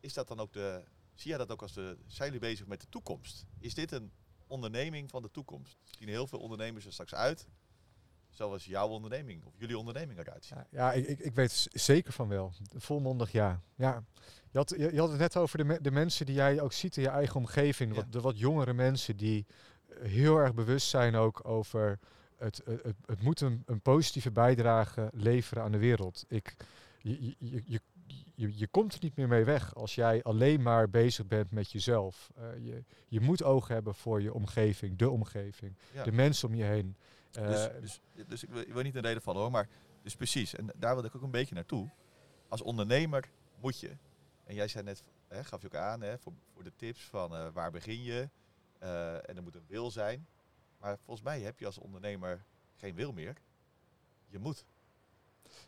is 0.00 0.12
dat 0.14 0.28
dan 0.28 0.40
ook 0.40 0.52
de, 0.52 0.82
zie 1.14 1.28
jij 1.28 1.38
dat 1.38 1.50
ook 1.50 1.62
als 1.62 1.72
de, 1.72 1.96
zijn 2.06 2.32
jullie 2.32 2.48
bezig 2.48 2.66
met 2.66 2.80
de 2.80 2.88
toekomst? 2.88 3.46
Is 3.58 3.74
dit 3.74 3.92
een 3.92 4.10
onderneming 4.46 5.10
van 5.10 5.22
de 5.22 5.30
toekomst? 5.30 5.76
Zien 5.98 6.08
heel 6.08 6.26
veel 6.26 6.38
ondernemers 6.38 6.86
er 6.86 6.92
straks 6.92 7.14
uit, 7.14 7.48
zoals 8.30 8.64
jouw 8.64 8.88
onderneming 8.88 9.44
of 9.44 9.52
jullie 9.56 9.78
onderneming 9.78 10.18
eruit 10.18 10.44
ziet? 10.44 10.56
Ja, 10.56 10.66
ja 10.70 10.92
ik, 10.92 11.18
ik, 11.18 11.34
weet 11.34 11.66
zeker 11.72 12.12
van 12.12 12.28
wel. 12.28 12.52
Volmondig 12.76 13.32
ja. 13.32 13.62
ja. 13.74 14.04
Je, 14.50 14.58
had, 14.58 14.70
je, 14.70 14.92
je 14.92 15.00
had 15.00 15.10
het 15.10 15.18
net 15.18 15.36
over 15.36 15.58
de, 15.58 15.64
me- 15.64 15.80
de 15.80 15.90
mensen 15.90 16.26
die 16.26 16.34
jij 16.34 16.60
ook 16.60 16.72
ziet 16.72 16.96
in 16.96 17.02
je 17.02 17.08
eigen 17.08 17.36
omgeving. 17.36 17.90
Ja. 17.90 17.96
Wat, 17.96 18.12
de 18.12 18.20
wat 18.20 18.38
jongere 18.38 18.72
mensen 18.72 19.16
die 19.16 19.46
heel 20.00 20.36
erg 20.36 20.54
bewust 20.54 20.88
zijn 20.88 21.14
ook 21.14 21.48
over 21.48 21.98
het, 22.38 22.62
het, 22.64 22.94
het, 23.06 23.22
moet 23.22 23.40
een, 23.40 23.62
een 23.66 23.80
positieve 23.80 24.30
bijdrage 24.30 25.10
leveren 25.12 25.62
aan 25.62 25.72
de 25.72 25.78
wereld. 25.78 26.24
Ik, 26.28 26.56
je, 27.02 27.24
je, 27.38 27.62
je, 27.66 27.80
je, 28.34 28.58
je, 28.58 28.66
komt 28.66 28.94
er 28.94 28.98
niet 29.02 29.16
meer 29.16 29.28
mee 29.28 29.44
weg 29.44 29.74
als 29.74 29.94
jij 29.94 30.22
alleen 30.22 30.62
maar 30.62 30.90
bezig 30.90 31.26
bent 31.26 31.50
met 31.50 31.70
jezelf. 31.72 32.30
Eh, 32.36 32.44
je, 32.64 32.84
je 33.08 33.20
moet 33.20 33.42
oog 33.42 33.68
hebben 33.68 33.94
voor 33.94 34.22
je 34.22 34.32
omgeving, 34.34 34.98
de 34.98 35.10
omgeving, 35.10 35.74
Ja. 35.92 36.04
de 36.04 36.12
mensen 36.12 36.48
om 36.48 36.54
je 36.54 36.64
heen. 36.64 36.96
Dus, 37.30 37.66
Eh, 37.66 37.80
dus, 37.80 38.00
dus 38.26 38.42
ik, 38.42 38.48
wil, 38.50 38.60
ik 38.60 38.72
wil 38.72 38.82
niet 38.82 38.94
in 38.96 39.02
reden 39.02 39.22
vallen 39.22 39.40
hoor, 39.42 39.50
maar 39.50 39.68
dus 40.02 40.16
precies. 40.16 40.54
En 40.54 40.70
daar 40.76 40.92
wilde 40.92 41.08
ik 41.08 41.14
ook 41.16 41.22
een 41.22 41.30
beetje 41.30 41.54
naartoe. 41.54 41.90
Als 42.48 42.62
ondernemer 42.62 43.30
moet 43.60 43.80
je, 43.80 43.90
en 44.44 44.54
jij 44.54 44.68
zei 44.68 44.84
net, 44.84 45.02
hè, 45.28 45.44
gaf 45.44 45.60
je 45.60 45.66
ook 45.66 45.74
aan 45.74 46.00
hè, 46.00 46.18
voor, 46.18 46.32
voor 46.54 46.64
de 46.64 46.72
tips 46.76 47.04
van 47.04 47.36
eh, 47.36 47.48
waar 47.52 47.70
begin 47.70 48.02
je. 48.02 48.28
en 48.78 49.36
er 49.36 49.42
moet 49.42 49.54
een 49.54 49.64
wil 49.66 49.90
zijn. 49.90 50.26
Maar 50.78 50.98
volgens 50.98 51.26
mij 51.26 51.40
heb 51.40 51.58
je 51.58 51.66
als 51.66 51.78
ondernemer 51.78 52.44
geen 52.76 52.94
wil 52.94 53.12
meer. 53.12 53.36
Je 54.28 54.38
moet. 54.38 54.64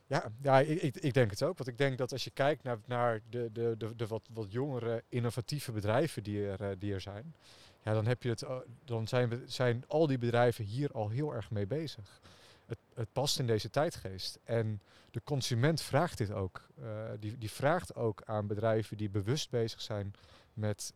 Ja, 0.07 0.33
ja 0.42 0.61
ik, 0.61 0.96
ik, 0.96 1.14
denk 1.14 1.31
het 1.31 1.42
ook. 1.42 1.57
Want 1.57 1.68
ik 1.68 1.79
denk 1.79 1.99
dat 1.99 2.12
als 2.12 2.25
je 2.25 2.31
kijkt 2.31 2.62
naar, 2.62 2.79
naar 2.87 3.20
de, 3.31 3.51
de, 3.53 3.75
de, 3.79 3.96
de 3.96 4.07
wat, 4.07 4.29
wat 4.33 4.53
jongere, 4.53 5.05
innovatieve 5.09 5.73
bedrijven 5.73 6.23
die 6.23 6.46
er, 6.46 6.61
eh, 6.70 6.77
die 6.79 6.94
er 6.94 7.01
zijn, 7.01 7.35
ja, 7.83 7.92
dan, 7.92 8.07
heb 8.07 8.23
je 8.23 8.29
het, 8.29 8.42
eh, 8.42 8.57
dan 8.85 9.09
zijn, 9.09 9.42
zijn 9.46 9.85
al 9.87 10.07
die 10.07 10.18
bedrijven 10.18 10.64
hier 10.64 10.92
al 10.92 11.09
heel 11.09 11.35
erg 11.35 11.51
mee 11.51 11.66
bezig. 11.66 12.20
Het, 12.66 12.79
het 12.94 13.12
past 13.12 13.38
in 13.38 13.46
deze 13.46 13.70
tijdgeest. 13.70 14.38
En 14.44 14.81
de 15.11 15.23
consument 15.25 15.81
vraagt 15.81 16.18
dit 16.18 16.31
ook. 16.31 16.68
Eh, 16.83 17.11
die, 17.18 17.38
die 17.38 17.51
vraagt 17.51 17.94
ook 17.94 18.23
aan 18.25 18.46
bedrijven 18.46 18.96
die 18.96 19.11
bewust 19.11 19.51
bezig 19.51 19.81
zijn 19.81 20.14
met 20.53 20.94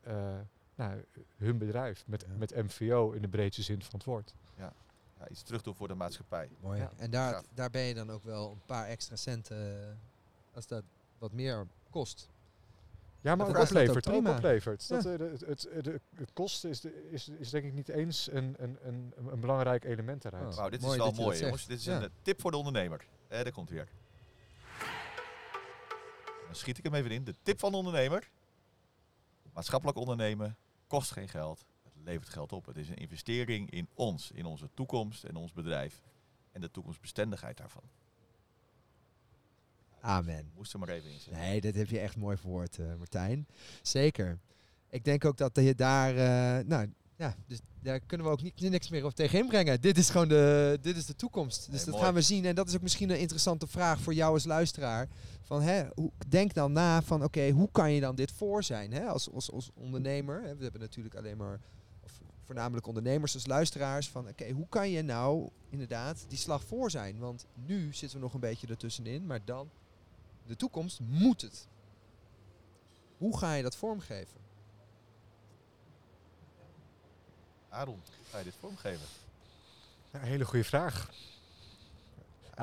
nou, 0.74 1.04
hun 1.36 1.58
bedrijf, 1.58 2.04
met, 2.06 2.24
Ja. 2.28 2.34
met 2.36 2.54
MVO 2.54 3.10
in 3.12 3.22
de 3.22 3.28
breedste 3.28 3.62
zin 3.62 3.82
van 3.82 3.90
het 3.98 4.04
woord. 4.04 4.34
Ja, 4.56 4.72
iets 5.30 5.42
terug 5.42 5.62
doen 5.62 5.74
voor 5.74 5.88
de 5.88 5.94
maatschappij. 5.94 6.48
Mooi. 6.60 6.78
Ja. 6.80 6.90
En 6.96 7.10
daar, 7.10 7.42
daar 7.54 7.70
ben 7.70 7.82
je 7.82 7.94
dan 7.94 8.10
ook 8.10 8.22
wel 8.22 8.50
een 8.50 8.62
paar 8.66 8.86
extra 8.86 9.16
centen 9.16 9.82
eh, 9.88 9.94
als 10.54 10.66
dat 10.66 10.82
wat 11.18 11.32
meer 11.32 11.66
kost. 11.90 12.28
Ja, 13.20 13.34
maar 13.34 13.46
Dat 13.46 13.56
ook 13.56 13.62
is 13.62 13.68
dat 13.68 13.78
oplevert. 13.88 14.08
ook 14.08 14.28
oplevert. 14.36 14.86
Ja. 14.88 14.96
Dat, 15.00 15.06
eh, 15.06 15.18
de- 15.18 15.24
het, 15.46 15.66
het, 15.70 15.84
de- 15.84 16.00
het 16.14 16.32
kosten 16.32 16.70
is, 16.70 16.80
de, 16.80 17.08
is, 17.10 17.28
is 17.28 17.50
denk 17.50 17.64
ik 17.64 17.72
niet 17.72 17.88
eens 17.88 18.32
een, 18.32 18.54
een, 18.58 18.78
een, 18.82 19.12
een 19.26 19.40
belangrijk 19.40 19.84
element 19.84 20.22
daaruit. 20.22 20.46
Oh. 20.50 20.56
Wauw, 20.56 20.68
dit 20.68 20.80
Mooi 20.80 20.92
is 20.98 21.02
wel 21.02 21.12
mooi, 21.12 21.38
jongens. 21.38 21.66
Dit 21.66 21.78
is 21.78 21.84
Ja. 21.84 21.96
een 21.96 22.02
eh, 22.02 22.08
tip 22.22 22.40
voor 22.40 22.50
de 22.50 22.56
ondernemer. 22.56 23.06
Eh, 23.28 23.42
daar 23.42 23.52
komt 23.52 23.70
weer. 23.70 23.88
Dan 26.46 26.54
schiet 26.54 26.78
ik 26.78 26.84
hem 26.84 26.94
even 26.94 27.10
in. 27.10 27.24
De 27.24 27.34
tip 27.42 27.58
van 27.58 27.70
de 27.70 27.76
ondernemer. 27.76 28.30
Maatschappelijk 29.52 29.98
ondernemen 29.98 30.56
kost 30.94 31.12
geen 31.12 31.28
geld. 31.28 31.66
Het 31.82 31.92
levert 32.04 32.28
geld 32.28 32.52
op. 32.52 32.66
Het 32.66 32.76
is 32.76 32.88
een 32.88 32.96
investering 32.96 33.70
in 33.70 33.88
ons, 33.94 34.30
in 34.30 34.44
onze 34.44 34.68
toekomst 34.74 35.24
en 35.24 35.36
ons 35.36 35.52
bedrijf. 35.52 36.02
En 36.52 36.60
de 36.60 36.70
toekomstbestendigheid 36.70 37.56
daarvan. 37.56 37.82
Amen. 40.00 40.50
Moest 40.54 40.72
er 40.72 40.78
maar 40.78 40.88
even 40.88 41.10
in. 41.10 41.18
Nee, 41.30 41.60
dat 41.60 41.74
heb 41.74 41.88
je 41.88 41.98
echt 41.98 42.16
mooi 42.16 42.36
verwoord, 42.36 42.78
eh, 42.78 42.94
Martijn. 42.94 43.46
Zeker. 43.82 44.38
Ik 44.88 45.04
denk 45.04 45.24
ook 45.24 45.36
dat 45.36 45.54
je 45.54 45.74
daar, 45.74 46.16
eh, 46.16 46.66
nou 46.66 46.92
ja, 47.24 47.36
dus 47.46 47.60
daar 47.82 48.00
kunnen 48.00 48.26
we 48.26 48.32
ook 48.32 48.42
niet, 48.42 48.60
niks 48.60 48.88
meer 48.88 49.04
op 49.04 49.14
tegen 49.14 49.38
inbrengen. 49.38 49.80
Dit 49.80 49.98
is 49.98 50.10
gewoon 50.10 50.28
de, 50.28 50.78
dit 50.80 50.96
is 50.96 51.06
de 51.06 51.16
toekomst. 51.16 51.58
Dus 51.58 51.68
Nee, 51.68 51.84
dat 51.84 51.88
mooi. 51.88 52.04
gaan 52.04 52.14
we 52.14 52.22
zien. 52.22 52.44
En 52.44 52.54
dat 52.54 52.68
is 52.68 52.74
ook 52.74 52.82
misschien 52.82 53.10
een 53.10 53.18
interessante 53.18 53.66
vraag 53.66 54.00
voor 54.00 54.14
jou 54.14 54.32
als 54.32 54.44
luisteraar. 54.44 55.08
Van, 55.42 55.62
hè, 55.62 55.84
hoe, 55.94 56.10
denk 56.28 56.54
dan 56.54 56.72
na 56.72 57.02
van, 57.02 57.24
oké, 57.24 57.50
hoe 57.50 57.68
kan 57.72 57.92
je 57.92 58.00
dan 58.00 58.14
dit 58.14 58.32
voor 58.32 58.62
zijn 58.62 58.92
hè, 58.92 59.06
als, 59.06 59.30
als, 59.32 59.50
als 59.52 59.70
ondernemer? 59.74 60.42
Hè? 60.42 60.56
We 60.56 60.62
hebben 60.62 60.80
natuurlijk 60.80 61.14
alleen 61.14 61.36
maar, 61.36 61.60
of 62.04 62.12
voornamelijk 62.44 62.86
ondernemers 62.86 63.34
als 63.34 63.46
luisteraars. 63.46 64.08
Van, 64.08 64.28
oké, 64.28 64.50
hoe 64.50 64.68
kan 64.68 64.90
je 64.90 65.02
nou 65.02 65.48
inderdaad 65.68 66.24
die 66.28 66.38
slag 66.38 66.64
voor 66.64 66.90
zijn? 66.90 67.18
Want 67.18 67.46
nu 67.66 67.92
zitten 67.92 68.18
we 68.18 68.24
nog 68.24 68.34
een 68.34 68.40
beetje 68.40 68.66
ertussenin, 68.66 69.26
maar 69.26 69.44
dan, 69.44 69.70
de 70.46 70.56
toekomst, 70.56 71.00
moet 71.00 71.40
het. 71.40 71.68
Hoe 73.18 73.38
ga 73.38 73.54
je 73.54 73.62
dat 73.62 73.76
vormgeven? 73.76 74.44
Aaron, 77.74 77.94
hoe 77.94 78.26
ga 78.30 78.38
je 78.38 78.44
dit 78.44 78.54
vormgeven? 78.60 79.06
Ja, 80.10 80.20
een 80.20 80.26
hele 80.26 80.44
goede 80.44 80.64
vraag. 80.64 81.10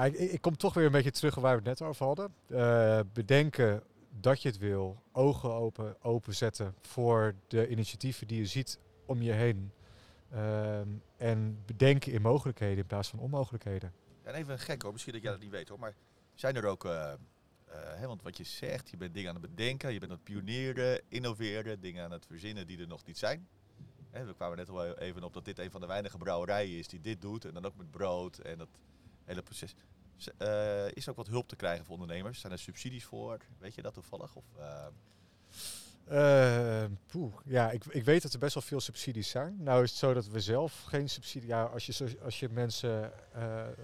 Ik, 0.04 0.14
ik 0.14 0.42
kom 0.42 0.58
toch 0.58 0.74
weer 0.74 0.86
een 0.86 0.92
beetje 0.92 1.12
terug 1.12 1.36
waar 1.36 1.62
we 1.62 1.70
het 1.70 1.80
net 1.80 1.90
over 1.90 2.06
hadden. 2.06 2.34
Eh, 2.48 3.00
bedenken 3.14 3.84
dat 4.20 4.42
je 4.42 4.48
het 4.48 4.58
wil. 4.58 5.02
Ogen 5.12 5.52
open, 5.52 6.04
openzetten 6.04 6.76
voor 6.82 7.36
de 7.48 7.68
initiatieven 7.68 8.28
die 8.28 8.38
je 8.38 8.46
ziet 8.46 8.80
om 9.06 9.22
je 9.22 9.32
heen. 9.32 9.72
Ehm, 10.32 10.88
en 11.18 11.64
bedenken 11.66 12.12
in 12.12 12.22
mogelijkheden 12.22 12.78
in 12.78 12.86
plaats 12.86 13.10
van 13.10 13.20
onmogelijkheden. 13.20 13.94
En 14.24 14.34
even 14.34 14.60
gek 14.60 14.82
hoor, 14.82 14.92
misschien 14.92 15.14
dat 15.14 15.22
jij 15.22 15.32
dat 15.32 15.42
niet 15.42 15.52
weet 15.52 15.70
hoor, 15.70 15.80
maar 15.80 15.96
zijn 16.36 16.56
er 16.56 16.66
ook, 16.66 16.86
eh, 16.86 17.12
eh, 17.12 17.18
hè, 17.74 18.08
want 18.08 18.22
wat 18.22 18.38
je 18.38 18.44
zegt, 18.44 18.90
je 18.90 18.98
bent 18.98 19.14
dingen 19.14 19.30
aan 19.30 19.42
het 19.42 19.56
bedenken, 19.56 19.94
je 19.94 20.00
bent 20.00 20.12
aan 20.12 20.18
het 20.18 20.26
pionieren, 20.26 21.02
innoveren, 21.08 21.82
dingen 21.82 22.04
aan 22.04 22.12
het 22.12 22.26
verzinnen 22.26 22.68
die 22.68 22.80
er 22.80 22.88
nog 22.88 23.06
niet 23.06 23.18
zijn. 23.18 23.48
Hè, 24.12 24.26
we 24.26 24.34
kwamen 24.34 24.58
net 24.58 24.70
al 24.70 24.98
even 24.98 25.24
op 25.24 25.34
dat 25.34 25.46
dit 25.46 25.60
een 25.60 25.72
van 25.72 25.82
de 25.82 25.88
weinige 25.88 26.18
brouwerijen 26.18 26.78
is 26.78 26.88
die 26.88 27.02
dit 27.02 27.22
doet 27.22 27.46
en 27.46 27.54
dan 27.54 27.66
ook 27.66 27.76
met 27.76 27.92
brood 27.92 28.38
en 28.38 28.58
dat 28.58 28.70
hele 29.24 29.42
proces. 29.42 29.76
Eh, 30.38 30.92
is 30.92 31.04
er 31.04 31.10
ook 31.10 31.16
wat 31.16 31.28
hulp 31.28 31.48
te 31.48 31.56
krijgen 31.56 31.86
voor 31.86 31.94
ondernemers? 31.94 32.40
Zijn 32.40 32.54
er 32.54 32.60
subsidies 32.60 33.06
voor? 33.06 33.38
Weet 33.58 33.76
je 33.76 33.82
dat 33.82 33.94
toevallig? 33.94 34.36
Of, 34.36 34.44
eh, 34.58 34.86
Eh, 36.06 36.86
poeh, 37.06 37.34
ja, 37.46 37.72
ik, 37.72 37.86
ik 37.86 38.04
weet 38.04 38.22
dat 38.22 38.34
er 38.34 38.40
best 38.40 38.54
wel 38.54 38.64
veel 38.64 38.80
subsidies 38.80 39.30
zijn. 39.30 39.58
Nou 39.60 39.84
is 39.84 39.90
het 39.90 40.00
zo 40.00 40.14
dat 40.14 40.28
we 40.28 40.40
zelf 40.40 40.84
geen 40.84 41.10
subsidie... 41.10 41.48
Ja, 41.48 41.64
als 41.64 41.86
je, 41.86 42.18
als 42.24 42.40
je 42.40 42.50
mensen... 42.50 43.12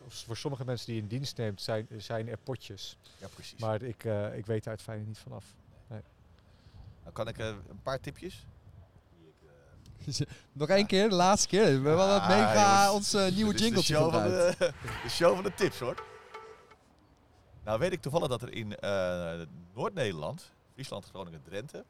voor 0.08 0.38
sommige 0.38 0.66
mensen 0.66 0.86
die 0.86 0.96
je 0.96 1.02
in 1.02 1.08
dienst 1.08 1.38
neemt, 1.38 1.62
zijn, 1.62 1.88
zijn 1.98 2.28
er 2.28 2.38
potjes. 2.38 2.98
ja, 3.18 3.28
precies. 3.28 3.60
Maar 3.60 3.82
ik, 3.82 4.04
ik 4.34 4.46
weet 4.46 4.64
daar 4.64 4.74
het 4.74 4.82
fijne 4.82 5.06
niet 5.06 5.18
vanaf. 5.18 5.56
Dan 7.04 7.14
kan 7.14 7.28
ik 7.28 7.38
een 7.38 7.82
paar 7.84 8.00
tipjes? 8.00 8.46
Nog 10.52 10.70
één 10.70 10.86
keer, 10.86 11.10
de 11.10 11.16
laatste 11.16 11.48
keer. 11.48 11.64
We 11.64 11.70
hebben 11.72 11.96
wel 11.96 12.08
wat 12.08 12.22
Ah, 12.22 12.28
mega 12.30 12.86
jongens. 12.86 13.14
ons 13.14 13.14
eh, 13.14 13.36
nieuwe 13.36 13.56
jingle 13.56 13.80
de 13.80 13.86
show, 13.86 14.12
van 14.12 14.24
de, 14.24 14.56
de 15.04 15.10
show 15.10 15.34
van 15.36 15.44
de 15.44 15.54
tips 15.54 15.80
hoor. 15.80 16.04
Nou 17.64 17.80
weet 17.80 17.92
ik 17.92 18.02
toevallig 18.02 18.28
dat 18.28 18.42
er 18.42 18.54
in 18.54 18.76
eh, 18.80 19.42
Noord-Nederland, 19.74 20.52
Friesland, 20.74 21.06
Groningen, 21.06 21.42
Drenthe, 21.44 21.86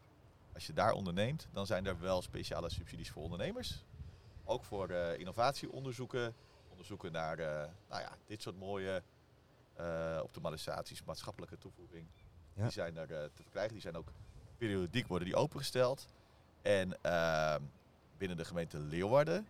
als 0.53 0.67
je 0.67 0.73
daar 0.73 0.91
onderneemt, 0.91 1.47
dan 1.51 1.65
zijn 1.65 1.85
er 1.85 1.99
wel 1.99 2.21
speciale 2.21 2.69
subsidies 2.69 3.11
voor 3.11 3.23
ondernemers. 3.23 3.83
Ook 4.45 4.63
voor 4.63 4.89
eh, 4.89 5.19
innovatieonderzoeken, 5.19 6.33
onderzoeken 6.69 7.11
naar 7.11 7.39
eh, 7.39 7.69
nou 7.89 8.01
ja, 8.01 8.11
dit 8.25 8.41
soort 8.41 8.59
mooie 8.59 9.03
optimalisaties, 10.21 11.03
maatschappelijke 11.03 11.57
toevoeging. 11.57 12.07
Ja. 12.53 12.61
Die 12.63 12.71
zijn 12.71 12.97
er 12.97 13.07
te 13.07 13.41
verkrijgen. 13.41 13.73
Die 13.73 13.81
zijn 13.81 13.97
ook 13.97 14.07
periodiek 14.57 15.07
worden 15.07 15.27
die 15.27 15.37
opengesteld. 15.37 16.07
En 16.61 17.03
ehm, 17.03 17.61
binnen 18.17 18.37
de 18.37 18.45
gemeente 18.45 18.79
Leeuwarden, 18.79 19.47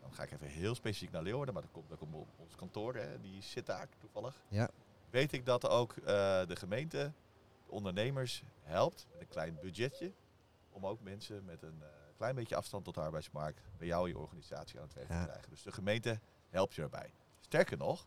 dan 0.00 0.12
ga 0.12 0.22
ik 0.22 0.30
even 0.32 0.46
heel 0.46 0.74
specifiek 0.74 1.10
naar 1.12 1.22
Leeuwarden, 1.22 1.54
maar 1.54 1.62
dat 1.62 1.72
komt, 1.72 1.88
dat 1.88 1.98
komt 1.98 2.14
op 2.14 2.28
ons 2.36 2.54
kantoor, 2.54 2.94
hè, 2.94 3.20
die 3.20 3.42
zit 3.42 3.66
daar 3.66 3.88
toevallig. 3.98 4.42
Ja. 4.48 4.68
Weet 5.10 5.32
ik 5.32 5.46
dat 5.46 5.68
ook 5.68 5.96
eh, 5.96 6.04
de 6.46 6.56
gemeente 6.56 7.12
de 7.66 7.72
ondernemers 7.72 8.42
helpt 8.62 9.06
met 9.12 9.20
een 9.20 9.28
klein 9.28 9.58
budgetje. 9.60 10.12
Om 10.70 10.86
ook 10.86 11.00
mensen 11.00 11.44
met 11.44 11.62
een 11.62 11.82
eh, 11.82 11.88
klein 12.16 12.34
beetje 12.34 12.56
afstand 12.56 12.84
tot 12.84 12.94
de 12.94 13.00
arbeidsmarkt 13.00 13.60
bij 13.78 13.86
jou 13.86 14.08
je 14.08 14.18
organisatie 14.18 14.78
aan 14.78 14.84
het 14.84 14.94
werk 14.94 15.08
Ja. 15.08 15.20
te 15.22 15.28
krijgen. 15.28 15.50
Dus 15.50 15.62
de 15.62 15.72
gemeente 15.72 16.20
helpt 16.48 16.74
je 16.74 16.82
erbij. 16.82 17.12
Sterker 17.40 17.76
nog, 17.76 18.06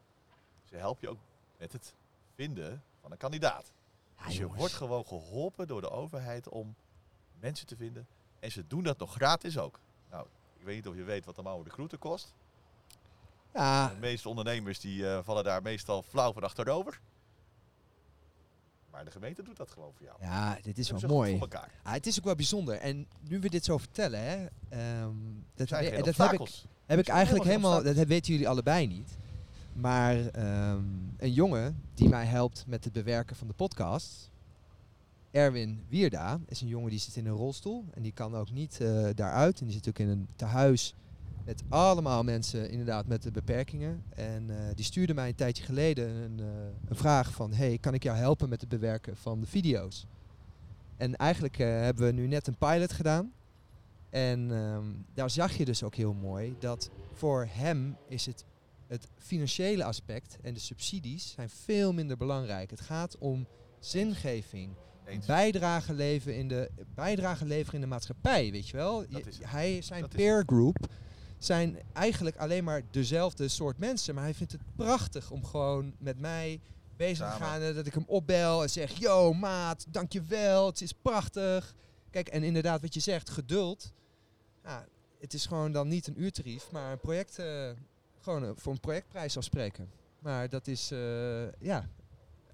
ze 0.63 0.75
helpen 0.75 1.01
je 1.01 1.09
ook 1.09 1.19
met 1.57 1.71
het 1.71 1.95
vinden 2.33 2.83
van 3.01 3.11
een 3.11 3.17
kandidaat. 3.17 3.73
Ja, 4.17 4.23
Dus 4.25 4.33
je 4.33 4.39
jongens. 4.39 4.59
wordt 4.59 4.73
gewoon 4.73 5.05
geholpen 5.05 5.67
door 5.67 5.81
de 5.81 5.89
overheid 5.89 6.49
om 6.49 6.75
mensen 7.39 7.67
te 7.67 7.75
vinden. 7.75 8.07
En 8.45 8.51
ze 8.51 8.67
doen 8.67 8.83
dat 8.83 8.97
nog 8.97 9.13
gratis 9.13 9.57
ook. 9.57 9.79
Nou, 10.11 10.27
ik 10.59 10.65
weet 10.65 10.75
niet 10.75 10.87
of 10.87 10.95
je 10.95 11.03
weet 11.03 11.25
wat 11.25 11.37
een 11.37 11.43
mouw 11.43 11.61
recruiter 11.61 11.97
kost. 11.97 12.33
Ja, 13.53 13.87
De 13.87 13.95
meeste 13.99 14.29
ondernemers 14.29 14.79
die 14.79 15.09
eh, 15.09 15.19
vallen 15.23 15.43
daar 15.43 15.61
meestal 15.61 16.03
flauw 16.03 16.33
van 16.33 16.43
achterover. 16.43 16.99
Maar 18.91 19.05
de 19.05 19.11
gemeente 19.11 19.43
doet 19.43 19.57
dat 19.57 19.71
gewoon 19.71 19.93
voor 19.93 20.05
jou. 20.05 20.17
ja, 20.21 20.57
dit 20.61 20.77
is 20.77 20.91
wel 20.91 20.99
mooi. 21.07 21.39
Elkaar. 21.39 21.71
Ah, 21.83 21.93
het 21.93 22.07
is 22.07 22.17
ook 22.17 22.23
wel 22.25 22.35
bijzonder. 22.35 22.75
En 22.75 23.07
nu 23.19 23.39
we 23.39 23.49
dit 23.49 23.65
zo 23.65 23.77
vertellen, 23.77 24.19
hè, 24.19 24.45
ehm, 24.69 25.15
dat, 25.55 25.69
dat 25.69 25.79
heb 26.17 26.33
ik, 26.33 26.49
heb 26.85 26.99
ik 26.99 27.07
eigenlijk 27.07 27.45
helemaal 27.45 27.83
dat 27.83 27.95
weten 27.95 28.31
jullie 28.31 28.49
allebei 28.49 28.87
niet. 28.87 29.17
Maar 29.73 30.27
ehm, 30.27 30.83
een 31.17 31.33
jongen 31.33 31.83
die 31.93 32.09
mij 32.09 32.25
helpt 32.25 32.63
met 32.67 32.83
het 32.83 32.93
bewerken 32.93 33.35
van 33.35 33.47
de 33.47 33.53
podcast, 33.53 34.31
Erwin 35.35 35.83
Wierda, 35.89 36.39
is 36.47 36.61
een 36.61 36.67
jongen 36.67 36.89
die 36.89 36.99
zit 36.99 37.15
in 37.15 37.25
een 37.25 37.35
rolstoel 37.35 37.85
en 37.93 38.01
die 38.01 38.11
kan 38.11 38.35
ook 38.35 38.51
niet 38.51 38.81
eh, 38.81 39.05
daaruit. 39.15 39.59
En 39.59 39.65
die 39.65 39.75
zit 39.75 39.87
ook 39.87 39.99
in 39.99 40.09
een 40.09 40.27
tehuis 40.35 40.95
met 41.45 41.63
allemaal 41.69 42.23
mensen 42.23 42.69
inderdaad 42.69 43.07
met 43.07 43.23
de 43.23 43.31
beperkingen. 43.31 44.03
En 44.09 44.49
eh, 44.49 44.75
die 44.75 44.85
stuurde 44.85 45.13
mij 45.13 45.27
een 45.27 45.35
tijdje 45.35 45.63
geleden 45.63 46.09
een, 46.09 46.39
eh, 46.39 46.45
een 46.85 46.95
vraag 46.95 47.31
van, 47.31 47.53
hey, 47.53 47.77
kan 47.77 47.93
ik 47.93 48.03
jou 48.03 48.17
helpen 48.17 48.49
met 48.49 48.61
het 48.61 48.69
bewerken 48.69 49.17
van 49.17 49.39
de 49.39 49.47
video's? 49.47 50.05
En 50.97 51.15
eigenlijk 51.15 51.57
hebben 51.57 52.05
we 52.05 52.11
nu 52.11 52.27
net 52.27 52.47
een 52.47 52.57
pilot 52.57 52.91
gedaan. 52.93 53.33
En 54.09 54.51
ehm, 54.51 54.85
daar 55.13 55.29
zag 55.29 55.57
je 55.57 55.65
dus 55.65 55.83
ook 55.83 55.95
heel 55.95 56.13
mooi 56.13 56.55
dat 56.59 56.89
voor 57.13 57.47
hem 57.49 57.97
is 58.07 58.25
het 58.25 58.45
het 58.87 59.07
financiële 59.17 59.83
aspect 59.83 60.37
en 60.41 60.53
de 60.53 60.59
subsidies 60.59 61.31
zijn 61.31 61.49
veel 61.49 61.93
minder 61.93 62.17
belangrijk. 62.17 62.69
Het 62.69 62.81
gaat 62.81 63.17
om 63.17 63.47
zingeving, 63.79 64.71
Eens. 65.05 65.25
bijdrage 65.25 65.93
leveren 65.93 66.37
in 66.37 66.47
de 66.47 66.69
bijdrage 66.95 67.45
leveren 67.45 67.73
in 67.73 67.81
de 67.81 67.87
maatschappij, 67.87 68.51
weet 68.51 68.67
je 68.67 68.77
wel? 68.77 69.01
Je- 69.09 69.23
hij 69.41 69.81
zijn 69.81 70.01
Dat 70.01 70.09
peer 70.09 70.43
group 70.45 70.77
zijn 71.37 71.77
eigenlijk 71.93 72.37
alleen 72.37 72.63
maar 72.63 72.81
dezelfde 72.91 73.47
soort 73.47 73.77
mensen, 73.77 74.15
maar 74.15 74.23
hij 74.23 74.33
vindt 74.33 74.51
het 74.51 74.61
prachtig 74.75 75.31
om 75.31 75.45
gewoon 75.45 75.93
met 75.97 76.19
mij 76.19 76.59
bezig 76.95 77.31
te 77.33 77.43
gaan, 77.43 77.73
dat 77.73 77.85
ik 77.85 77.93
hem 77.93 78.03
opbel 78.07 78.61
en 78.61 78.69
zeg: 78.69 78.91
"Yo, 78.91 79.33
maat, 79.33 79.85
dankjewel, 79.89 80.65
het 80.65 80.81
is 80.81 80.91
prachtig." 80.93 81.73
Kijk, 82.09 82.27
en 82.27 82.43
inderdaad 82.43 82.81
wat 82.81 82.93
je 82.93 82.99
zegt, 82.99 83.29
geduld. 83.29 83.93
Ja, 84.63 84.85
het 85.19 85.33
is 85.33 85.45
gewoon 85.45 85.71
dan 85.71 85.87
niet 85.87 86.07
een 86.07 86.21
uurtarief, 86.21 86.71
maar 86.71 86.91
een 86.91 86.99
project 86.99 87.39
eh, 87.39 87.69
gewoon 88.21 88.43
eh, 88.43 88.49
voor 88.55 88.71
een 88.73 88.79
projectprijs 88.79 89.37
afspreken. 89.37 89.89
Maar 90.19 90.49
dat 90.49 90.67
is 90.67 90.91
eh, 90.91 91.51
ja, 91.59 91.89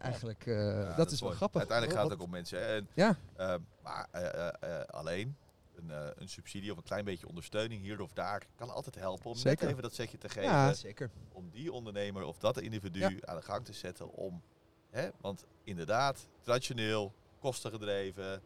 eigenlijk 0.02 0.46
eh, 0.46 0.56
Ja, 0.56 0.96
dat, 0.96 1.12
is 1.12 1.20
wel 1.20 1.28
mooi. 1.28 1.36
grappig. 1.40 1.60
Uiteindelijk 1.60 1.98
gaat 2.00 2.10
het 2.10 2.20
ook 2.20 2.26
om 2.26 2.30
mensen. 2.32 2.68
En, 2.68 2.88
Ja. 2.94 3.16
eh, 3.36 3.56
maar 3.84 4.08
eh, 4.12 4.80
alleen 4.88 5.36
een, 5.76 5.90
een 6.22 6.30
subsidie 6.30 6.72
of 6.72 6.78
een 6.78 6.84
klein 6.84 7.06
beetje 7.06 7.28
ondersteuning 7.28 7.82
hier 7.82 8.02
of 8.02 8.14
daar 8.14 8.46
kan 8.56 8.70
altijd 8.70 8.96
helpen 8.96 9.26
om 9.30 9.36
Zeker. 9.36 9.62
net 9.62 9.70
even 9.70 9.84
dat 9.84 9.94
setje 9.94 10.18
te 10.18 10.30
geven. 10.30 10.44
Ja, 10.50 10.74
zeker. 10.74 11.10
om 11.32 11.50
die 11.50 11.72
ondernemer 11.72 12.24
of 12.24 12.38
dat 12.38 12.58
individu 12.60 13.00
Ja. 13.00 13.12
aan 13.22 13.36
de 13.36 13.42
gang 13.42 13.66
te 13.66 13.74
zetten 13.74 14.12
om, 14.14 14.42
hè, 14.90 15.10
want 15.22 15.46
inderdaad, 15.64 16.28
traditioneel, 16.42 17.14
kostengedreven, 17.40 18.42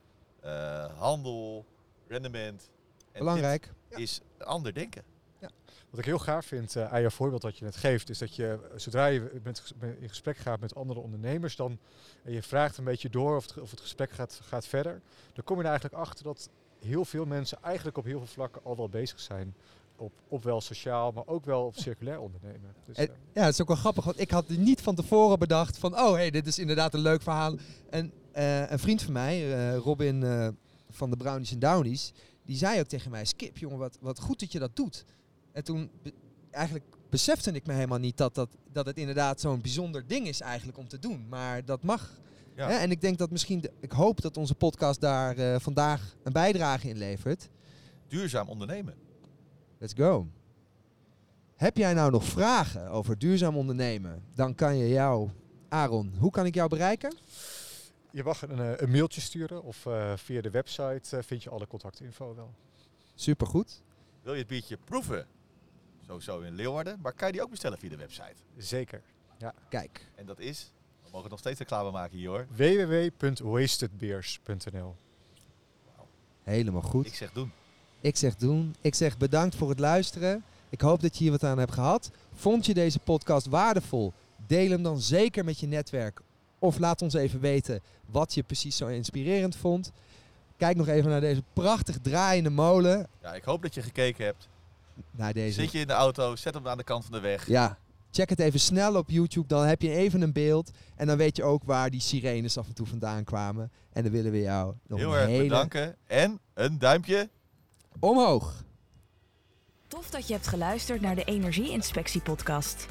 handel, 0.98 1.66
rendement. 2.08 2.70
En 3.12 3.20
Belangrijk. 3.20 3.72
is 3.90 4.22
ander 4.38 4.74
denken. 4.74 5.04
Wat 5.90 6.00
ik 6.00 6.06
heel 6.06 6.20
gaaf 6.20 6.46
vind 6.46 6.76
eh, 6.76 6.94
aan 6.94 7.02
jouw 7.02 7.10
voorbeeld 7.10 7.42
dat 7.42 7.58
je 7.58 7.64
net 7.64 7.76
geeft, 7.76 8.10
is 8.10 8.18
dat 8.18 8.36
je 8.36 8.60
eh, 8.72 8.78
zodra 8.80 9.06
je 9.06 9.32
met, 9.44 9.74
in 10.00 10.10
gesprek 10.10 10.38
gaat 10.38 10.60
met 10.60 10.76
andere 10.76 11.00
ondernemers, 11.00 11.56
dan 11.56 11.78
en 12.24 12.32
je 12.32 12.42
vraagt 12.44 12.78
een 12.78 12.84
beetje 12.84 13.10
door 13.10 13.36
of 13.36 13.46
het, 13.48 13.58
of 13.62 13.72
het 13.72 13.80
gesprek 13.82 14.12
gaat, 14.12 14.40
gaat 14.44 14.68
verder, 14.68 15.02
dan 15.34 15.44
kom 15.44 15.56
je 15.58 15.64
er 15.64 15.70
eigenlijk 15.70 16.00
achter 16.02 16.24
dat 16.24 16.50
heel 16.80 17.06
veel 17.06 17.26
mensen 17.26 17.58
eigenlijk 17.62 17.98
op 17.98 18.06
heel 18.06 18.18
veel 18.18 18.28
vlakken 18.28 18.62
al 18.64 18.76
wel 18.76 18.90
bezig 18.90 19.20
zijn. 19.20 19.56
Op, 19.98 20.12
op 20.28 20.44
wel 20.44 20.62
sociaal, 20.62 21.12
maar 21.12 21.24
ook 21.28 21.46
wel 21.46 21.66
op 21.66 21.76
circulair 21.78 22.20
ondernemen. 22.20 22.74
Dus, 22.86 22.98
En- 22.98 23.10
eh, 23.10 23.16
Ja, 23.34 23.44
het 23.44 23.54
is 23.54 23.62
ook 23.62 23.68
wel 23.68 23.78
grappig, 23.78 24.04
want 24.06 24.20
ik 24.20 24.32
had 24.32 24.50
niet 24.50 24.82
van 24.82 24.96
tevoren 24.96 25.40
bedacht 25.40 25.78
van, 25.78 26.00
oh 26.00 26.12
hey, 26.12 26.30
dit 26.32 26.48
is 26.48 26.60
inderdaad 26.60 26.94
een 26.94 27.00
leuk 27.00 27.22
verhaal. 27.22 27.56
En 27.90 28.12
eh, 28.32 28.72
een 28.72 28.80
vriend 28.80 29.02
van 29.02 29.14
mij, 29.14 29.54
eh, 29.54 29.78
Robin 29.78 30.24
eh, 30.24 30.48
van 30.90 31.10
de 31.10 31.18
Brownies 31.18 31.52
en 31.52 31.60
Downies, 31.60 32.14
die 32.46 32.58
zei 32.58 32.80
ook 32.80 32.88
tegen 32.88 33.12
mij, 33.12 33.26
Skip 33.26 33.58
jongen, 33.58 33.78
wat, 33.78 33.98
wat 34.02 34.20
goed 34.20 34.40
dat 34.40 34.52
je 34.52 34.60
dat 34.60 34.76
doet. 34.76 35.06
En 35.56 35.64
toen, 35.64 35.90
be- 36.02 36.14
eigenlijk 36.52 36.86
besefte 37.10 37.52
ik 37.52 37.66
me 37.66 37.74
helemaal 37.74 37.98
niet 38.00 38.18
dat, 38.18 38.36
dat, 38.36 38.50
dat 38.72 38.86
het 38.86 38.98
inderdaad 38.98 39.40
zo'n 39.42 39.62
bijzonder 39.62 40.08
ding 40.08 40.28
is 40.28 40.42
eigenlijk 40.42 40.78
om 40.78 40.88
te 40.88 41.00
doen. 41.00 41.26
Maar 41.30 41.66
dat 41.66 41.84
mag. 41.84 42.12
Ja. 42.56 42.68
Hè? 42.70 42.74
En 42.76 42.92
ik 42.92 43.02
denk 43.02 43.18
dat 43.18 43.32
misschien, 43.32 43.60
de- 43.62 43.72
ik 43.80 43.92
hoop 43.92 44.22
dat 44.22 44.38
onze 44.38 44.56
podcast 44.56 45.02
daar 45.02 45.38
eh, 45.38 45.60
vandaag 45.60 46.16
een 46.24 46.34
bijdrage 46.34 46.90
in 46.90 46.98
levert. 46.98 47.50
Duurzaam 48.08 48.48
ondernemen. 48.50 48.96
Let's 49.78 49.94
go. 49.94 50.28
Heb 51.56 51.78
jij 51.78 51.94
nou 51.94 52.12
nog 52.12 52.24
vragen 52.24 52.88
over 52.90 53.18
duurzaam 53.18 53.58
ondernemen? 53.58 54.24
Dan 54.34 54.56
kan 54.56 54.78
je 54.78 54.90
jou, 54.90 55.30
Aaron, 55.70 56.14
hoe 56.20 56.32
kan 56.32 56.46
ik 56.46 56.56
jou 56.56 56.70
bereiken? 56.70 57.16
je 58.12 58.24
mag 58.24 58.42
een, 58.42 58.60
eh, 58.60 58.72
een 58.76 58.92
mailtje 58.92 59.22
sturen 59.22 59.64
of 59.64 59.86
eh, 59.86 60.14
via 60.16 60.42
de 60.42 60.50
website 60.50 61.18
eh, 61.18 61.24
vind 61.24 61.44
je 61.44 61.50
alle 61.50 61.68
contactinfo 61.68 62.36
wel. 62.36 62.54
Supergoed. 63.16 63.82
Wil 64.22 64.34
je 64.34 64.40
het 64.40 64.48
biertje 64.48 64.78
proeven? 64.86 65.28
Sowieso 66.08 66.40
in 66.40 66.56
Leeuwarden. 66.56 67.00
Maar 67.02 67.14
kan 67.14 67.28
je 67.28 67.34
die 67.34 67.44
ook 67.44 67.50
bestellen 67.50 67.78
via 67.78 67.90
de 67.90 67.98
website? 67.98 68.36
Zeker. 68.58 69.02
Kijk, 69.70 70.06
En 70.16 70.26
dat 70.26 70.40
is... 70.40 70.72
We 71.04 71.10
mogen 71.12 71.30
nog 71.30 71.40
steeds 71.40 71.60
reclame 71.60 71.92
maken 71.92 72.18
hier 72.18 72.30
hoor. 72.30 72.48
www.wastedbeers.nl 72.56 74.96
helemaal 76.46 76.82
goed. 76.82 77.06
Ik 77.06 77.16
zeg 77.16 77.32
doen. 77.32 77.52
Ik 78.02 78.18
zeg 78.18 78.36
doen. 78.36 78.76
Ik 78.82 78.96
zeg 78.96 79.18
bedankt 79.18 79.56
voor 79.56 79.70
het 79.70 79.80
luisteren. 79.80 80.44
Ik 80.70 80.82
hoop 80.82 81.02
dat 81.02 81.18
je 81.18 81.24
hier 81.24 81.32
wat 81.32 81.44
aan 81.44 81.58
hebt 81.58 81.74
gehad. 81.74 82.12
Vond 82.34 82.66
je 82.66 82.74
deze 82.74 83.00
podcast 83.00 83.48
waardevol? 83.48 84.14
Deel 84.48 84.70
hem 84.70 84.84
dan 84.84 85.00
zeker 85.00 85.46
met 85.46 85.60
je 85.60 85.68
netwerk. 85.68 86.22
Of 86.60 86.80
laat 86.80 87.02
ons 87.02 87.14
even 87.14 87.40
weten 87.40 87.82
wat 88.06 88.34
je 88.34 88.44
precies 88.44 88.78
zo 88.78 88.88
inspirerend 88.88 89.56
vond. 89.56 89.92
Kijk 90.58 90.78
nog 90.78 90.88
even 90.88 91.10
naar 91.10 91.22
deze 91.22 91.44
prachtig 91.54 91.98
draaiende 92.02 92.50
molen. 92.50 93.08
Ja, 93.22 93.34
ik 93.34 93.44
hoop 93.44 93.62
dat 93.62 93.74
je 93.74 93.82
gekeken 93.82 94.26
hebt. 94.26 94.48
Naar 95.12 95.34
deze. 95.34 95.62
Zit 95.62 95.72
je 95.72 95.80
in 95.80 95.88
de 95.88 95.94
auto, 95.94 96.36
zet 96.36 96.54
hem 96.54 96.68
aan 96.68 96.78
de 96.78 96.84
kant 96.84 97.04
van 97.04 97.14
de 97.14 97.20
weg. 97.20 97.48
Ja, 97.48 97.78
check 98.12 98.30
het 98.30 98.40
even 98.40 98.60
snel 98.60 98.96
op 98.96 99.10
YouTube. 99.10 99.48
Dan 99.48 99.66
heb 99.66 99.82
je 99.82 99.90
even 99.92 100.22
een 100.22 100.34
beeld. 100.34 100.72
En 100.96 101.08
dan 101.08 101.18
weet 101.18 101.36
je 101.36 101.44
ook 101.44 101.64
waar 101.64 101.90
die 101.90 102.02
sirenes 102.02 102.58
af 102.58 102.68
en 102.68 102.74
toe 102.74 102.86
vandaan 102.88 103.24
kwamen. 103.24 103.72
En 103.94 104.04
dan 104.04 104.12
willen 104.12 104.32
we 104.32 104.40
jou 104.40 104.74
nog 104.88 105.00
Heel 105.00 105.16
erg 105.18 105.28
hele 105.28 105.44
bedanken. 105.44 105.96
En 106.08 106.40
een 106.54 106.80
duimpje. 106.80 107.30
omhoog. 108.00 108.64
Tof 109.88 110.10
dat 110.10 110.28
je 110.28 110.34
hebt 110.34 110.48
geluisterd 110.48 111.02
naar 111.02 111.16
de 111.16 111.24
Energie-inspectie 111.24 112.22
podcast. 112.22 112.86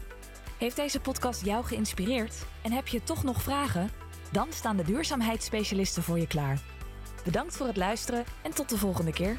Heeft 0.58 0.76
deze 0.76 1.00
podcast 1.00 1.44
jou 1.44 1.64
geïnspireerd 1.64 2.34
en 2.62 2.72
heb 2.72 2.86
je 2.86 3.02
toch 3.02 3.24
nog 3.24 3.42
vragen? 3.42 3.90
Dan 4.32 4.46
staan 4.50 4.76
de 4.76 4.84
duurzaamheidsspecialisten 4.84 6.02
voor 6.02 6.18
je 6.18 6.26
klaar. 6.26 6.62
Bedankt 7.24 7.56
voor 7.56 7.66
het 7.66 7.76
luisteren 7.76 8.24
en 8.42 8.50
tot 8.54 8.68
de 8.68 8.78
volgende 8.78 9.12
keer. 9.12 9.36